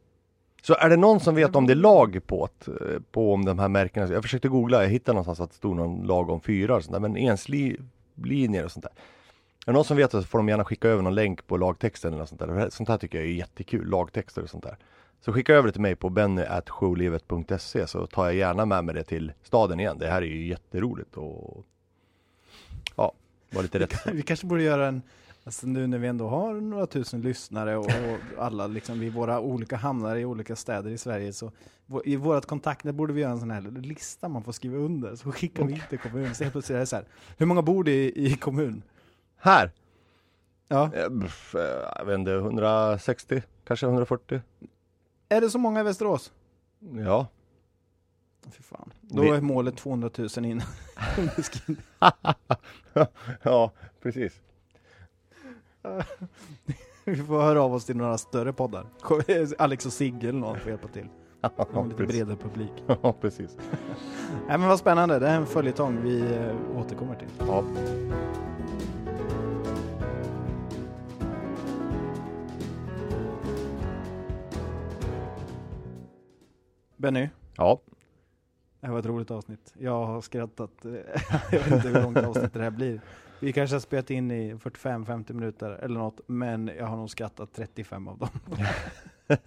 Så 0.61 0.73
är 0.73 0.89
det 0.89 0.97
någon 0.97 1.19
som 1.19 1.35
vet 1.35 1.55
om 1.55 1.67
det 1.67 1.73
är 1.73 1.75
lag 1.75 2.19
på, 2.27 2.45
ett, 2.45 2.69
på 3.11 3.33
om 3.33 3.45
de 3.45 3.59
här 3.59 3.67
märkena? 3.67 4.07
Jag 4.07 4.23
försökte 4.23 4.47
googla, 4.47 4.83
jag 4.83 4.89
hittade 4.89 5.13
någonstans 5.13 5.39
att 5.39 5.49
det 5.49 5.55
stod 5.55 5.75
någon 5.75 6.07
lag 6.07 6.29
om 6.29 6.41
fyrar 6.41 6.75
och 6.75 6.83
sånt 6.83 6.93
där, 6.93 6.99
men 6.99 7.17
enslinjer 7.17 8.65
och 8.65 8.71
sånt 8.71 8.83
där. 8.83 8.93
Det 9.67 9.73
någon 9.73 9.85
som 9.85 9.97
vet 9.97 10.11
det 10.11 10.21
så 10.21 10.27
får 10.27 10.39
de 10.39 10.49
gärna 10.49 10.65
skicka 10.65 10.87
över 10.87 11.03
någon 11.03 11.15
länk 11.15 11.47
på 11.47 11.57
lagtexten 11.57 12.13
eller 12.13 12.19
något 12.19 12.29
sånt 12.29 12.39
där. 12.39 12.69
Sånt 12.69 12.89
här 12.89 12.97
tycker 12.97 13.17
jag 13.17 13.27
är 13.27 13.31
jättekul, 13.31 13.89
lagtexter 13.89 14.43
och 14.43 14.49
sånt 14.49 14.63
där. 14.63 14.77
Så 15.21 15.33
skicka 15.33 15.53
över 15.53 15.67
det 15.67 15.71
till 15.71 15.81
mig 15.81 15.95
på 15.95 16.09
benny.showlivet.se 16.09 17.87
så 17.87 18.07
tar 18.07 18.25
jag 18.25 18.35
gärna 18.35 18.65
med 18.65 18.83
mig 18.83 18.95
det 18.95 19.03
till 19.03 19.31
staden 19.43 19.79
igen. 19.79 19.97
Det 19.99 20.07
här 20.07 20.21
är 20.21 20.25
ju 20.25 20.47
jätteroligt 20.47 21.17
och 21.17 21.65
ja, 22.95 23.11
var 23.49 23.61
lite 23.61 23.79
rätt. 23.79 24.07
Vi 24.13 24.21
kanske 24.21 24.47
borde 24.47 24.63
göra 24.63 24.87
en, 24.87 25.01
alltså 25.43 25.67
nu 25.67 25.87
när 25.87 25.97
vi 25.97 26.07
ändå 26.07 26.27
har 26.27 26.53
några 26.53 26.87
tusen 26.87 27.21
lyssnare 27.21 27.77
och, 27.77 27.85
och 27.85 28.43
alla 28.43 28.67
liksom 28.67 28.99
vid 28.99 29.13
våra 29.13 29.39
olika 29.39 29.75
hamnar 29.75 30.15
i 30.15 30.25
olika 30.25 30.55
städer 30.55 30.91
i 30.91 30.97
Sverige 30.97 31.33
så 31.33 31.51
i 32.05 32.15
vårt 32.15 32.45
kontaktnät 32.45 32.95
borde 32.95 33.13
vi 33.13 33.21
göra 33.21 33.31
en 33.31 33.39
sån 33.39 33.51
här 33.51 33.61
lista 33.61 34.29
man 34.29 34.43
får 34.43 34.51
skriva 34.51 34.77
under 34.77 35.15
så 35.15 35.31
skickar 35.31 35.63
vi 35.63 35.73
in 35.73 35.81
till 35.89 35.99
kommunen 35.99 36.35
så 36.35 36.43
helt 36.43 36.53
plötsligt 36.53 36.75
är 36.75 36.79
det 36.79 36.85
så 36.85 36.95
här, 36.95 37.05
hur 37.37 37.45
många 37.45 37.61
bor 37.61 37.83
det 37.83 37.91
i, 37.91 38.25
i 38.25 38.35
kommun? 38.35 38.83
Här! 39.37 39.71
Ja, 40.67 40.89
Eh, 40.93 41.03
eh, 41.03 41.09
Jag 41.97 42.05
vet 42.05 42.19
inte, 42.19 42.31
160, 42.31 43.43
kanske 43.67 43.85
140? 43.85 44.41
är 45.29 45.41
det 45.41 45.49
så 45.49 45.57
många 45.59 45.79
i 45.79 45.83
Västerås? 45.83 46.31
Ja. 47.05 47.27
Fy 48.51 48.63
fan. 48.63 48.93
Då 49.01 49.21
Vi- 49.21 49.29
är 49.29 49.41
målet 49.41 49.77
200 49.77 50.09
000 50.17 50.27
in. 50.45 50.61
underskrivet. 51.17 51.83
ja, 53.43 53.71
precis. 54.01 54.41
vi 57.03 57.15
får 57.15 57.41
höra 57.41 57.61
av 57.61 57.73
oss 57.73 57.85
till 57.85 57.97
några 57.97 58.17
större 58.17 58.53
poddar. 58.53 58.85
Alex 59.57 59.85
och 59.85 59.93
Sigge 59.93 60.29
eller 60.29 60.39
någon 60.39 60.59
får 60.59 60.69
hjälpa 60.69 60.87
till. 60.87 61.07
Ja, 61.41 61.83
lite 61.89 62.03
bredare 62.05 62.35
publik. 62.35 62.71
Ja, 63.01 63.15
precis. 63.21 63.57
Nej 64.47 64.57
men 64.57 64.67
vad 64.67 64.79
spännande, 64.79 65.19
det 65.19 65.27
är 65.27 65.35
en 65.35 65.45
följetong 65.45 66.01
vi 66.03 66.21
eh, 66.35 66.77
återkommer 66.79 67.15
till. 67.15 67.27
Ja. 67.39 67.63
Benny, 76.97 77.29
ja, 77.55 77.79
det 78.79 78.87
här 78.87 78.93
var 78.93 78.99
ett 78.99 79.05
roligt 79.05 79.31
avsnitt. 79.31 79.73
Jag 79.79 80.05
har 80.05 80.21
skrattat, 80.21 80.71
jag 81.51 81.59
vet 81.59 81.71
inte 81.71 81.87
hur 81.87 82.01
långt 82.01 82.17
avsnitt 82.17 82.53
det 82.53 82.61
här 82.61 82.69
blir. 82.69 83.01
Vi 83.39 83.53
kanske 83.53 83.75
har 83.75 83.79
spelat 83.79 84.09
in 84.09 84.31
i 84.31 84.53
45-50 84.53 85.33
minuter 85.33 85.69
eller 85.69 85.99
något, 85.99 86.19
men 86.27 86.71
jag 86.77 86.85
har 86.85 86.97
nog 86.97 87.09
skrattat 87.09 87.49
35 87.53 88.07
av 88.07 88.17
dem. 88.17 88.29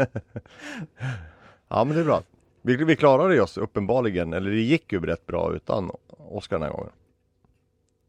ja 1.68 1.84
men 1.84 1.94
det 1.94 2.00
är 2.00 2.04
bra. 2.04 2.22
Vi, 2.62 2.76
vi 2.76 2.96
klarade 2.96 3.40
oss 3.40 3.58
uppenbarligen, 3.58 4.32
eller 4.32 4.50
det 4.50 4.60
gick 4.60 4.92
ju 4.92 5.00
rätt 5.00 5.26
bra 5.26 5.54
utan 5.54 5.90
Oskar 6.06 6.58
den 6.58 6.68
här 6.68 6.72
gången. 6.76 6.92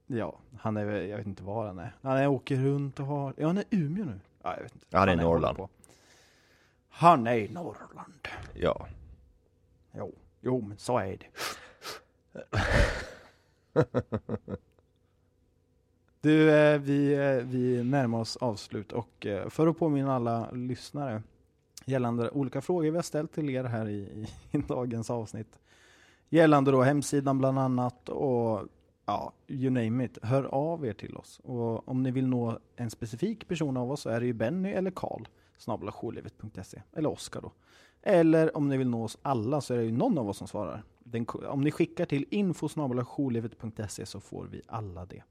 Ja, 0.08 0.38
han 0.60 0.78
är 0.78 0.86
jag 0.86 1.18
vet 1.18 1.28
inte 1.28 1.44
var 1.44 1.68
han 1.68 1.80
är. 1.80 1.96
Han 2.02 2.18
är, 2.18 2.28
åker 2.28 2.56
runt 2.56 3.00
och 3.00 3.06
har, 3.06 3.34
ja 3.38 3.48
han 3.48 3.58
är 3.58 3.62
i 3.70 3.78
Umeå 3.78 4.06
nu. 4.06 4.20
Ja, 4.44 4.54
jag 4.56 4.64
vet 4.64 4.74
inte. 4.74 4.98
Han 4.98 5.10
är 5.10 5.14
i 5.14 5.16
Norrland. 5.16 5.58
Han 6.90 7.28
är 7.28 7.36
i 7.36 7.50
Norrland. 7.50 8.28
Ja. 8.54 8.88
Jo, 9.92 10.16
jo 10.42 10.62
men 10.62 10.78
så 10.78 10.98
är 10.98 11.18
det. 11.18 11.28
Du, 16.22 16.52
eh, 16.52 16.80
vi, 16.80 17.14
eh, 17.14 17.46
vi 17.46 17.84
närmar 17.84 18.20
oss 18.20 18.38
avslut 18.38 18.92
och 18.92 19.26
eh, 19.26 19.50
för 19.50 19.68
att 19.68 19.78
påminna 19.78 20.16
alla 20.16 20.52
lyssnare 20.52 21.24
gällande 21.86 22.30
olika 22.30 22.62
frågor 22.62 22.92
vi 22.92 22.96
har 22.96 23.02
ställt 23.04 23.34
till 23.34 23.50
er 23.50 23.64
här 23.64 23.90
i, 23.90 24.28
i 24.52 24.58
dagens 24.58 25.10
avsnitt. 25.10 25.60
Gällande 26.30 26.72
då 26.72 26.82
hemsidan 26.82 27.38
bland 27.38 27.60
annat 27.60 28.10
och 28.10 28.68
ja, 29.06 29.34
you 29.48 29.70
name 29.70 30.06
it. 30.06 30.18
Hör 30.22 30.44
av 30.44 30.86
er 30.86 30.94
till 30.94 31.18
oss. 31.18 31.40
Och 31.44 31.90
om 31.90 32.04
ni 32.04 32.12
vill 32.12 32.28
nå 32.28 32.60
en 32.76 32.90
specifik 32.90 33.48
person 33.48 33.78
av 33.78 33.92
oss 33.92 34.02
så 34.02 34.10
är 34.10 34.20
det 34.20 34.26
ju 34.26 34.34
Benny 34.34 34.70
eller 34.70 34.92
Karl 34.92 35.26
snabel-jourlivet.se 35.58 36.82
eller 36.94 37.10
Oskar 37.10 37.42
då. 37.42 37.52
Eller 38.04 38.58
om 38.58 38.70
ni 38.70 38.78
vill 38.78 38.90
nå 38.90 39.04
oss 39.04 39.18
alla 39.22 39.62
så 39.62 39.74
är 39.74 39.78
det 39.78 39.84
ju 39.84 39.92
någon 39.92 40.18
av 40.18 40.30
oss 40.30 40.38
som 40.38 40.48
svarar. 40.48 40.84
Den, 41.00 41.26
om 41.50 41.62
ni 41.62 41.72
skickar 41.72 42.06
till 42.06 42.26
info.jourlivet.se 42.30 44.06
så 44.06 44.20
får 44.20 44.48
vi 44.52 44.62
alla 44.68 45.06
det. 45.06 45.24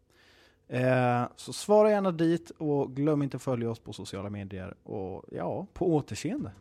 Eh, 0.69 1.23
så 1.37 1.53
svara 1.53 1.91
gärna 1.91 2.11
dit 2.11 2.51
och 2.59 2.97
glöm 2.97 3.23
inte 3.23 3.37
att 3.37 3.43
följa 3.43 3.71
oss 3.71 3.79
på 3.79 3.93
sociala 3.93 4.31
medier 4.31 4.75
och 4.83 5.25
ja, 5.31 5.67
på 5.73 5.95
återseende. 5.95 6.53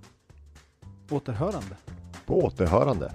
Återhörande. 1.10 1.78
På 2.26 2.38
återhörande. 2.43 3.14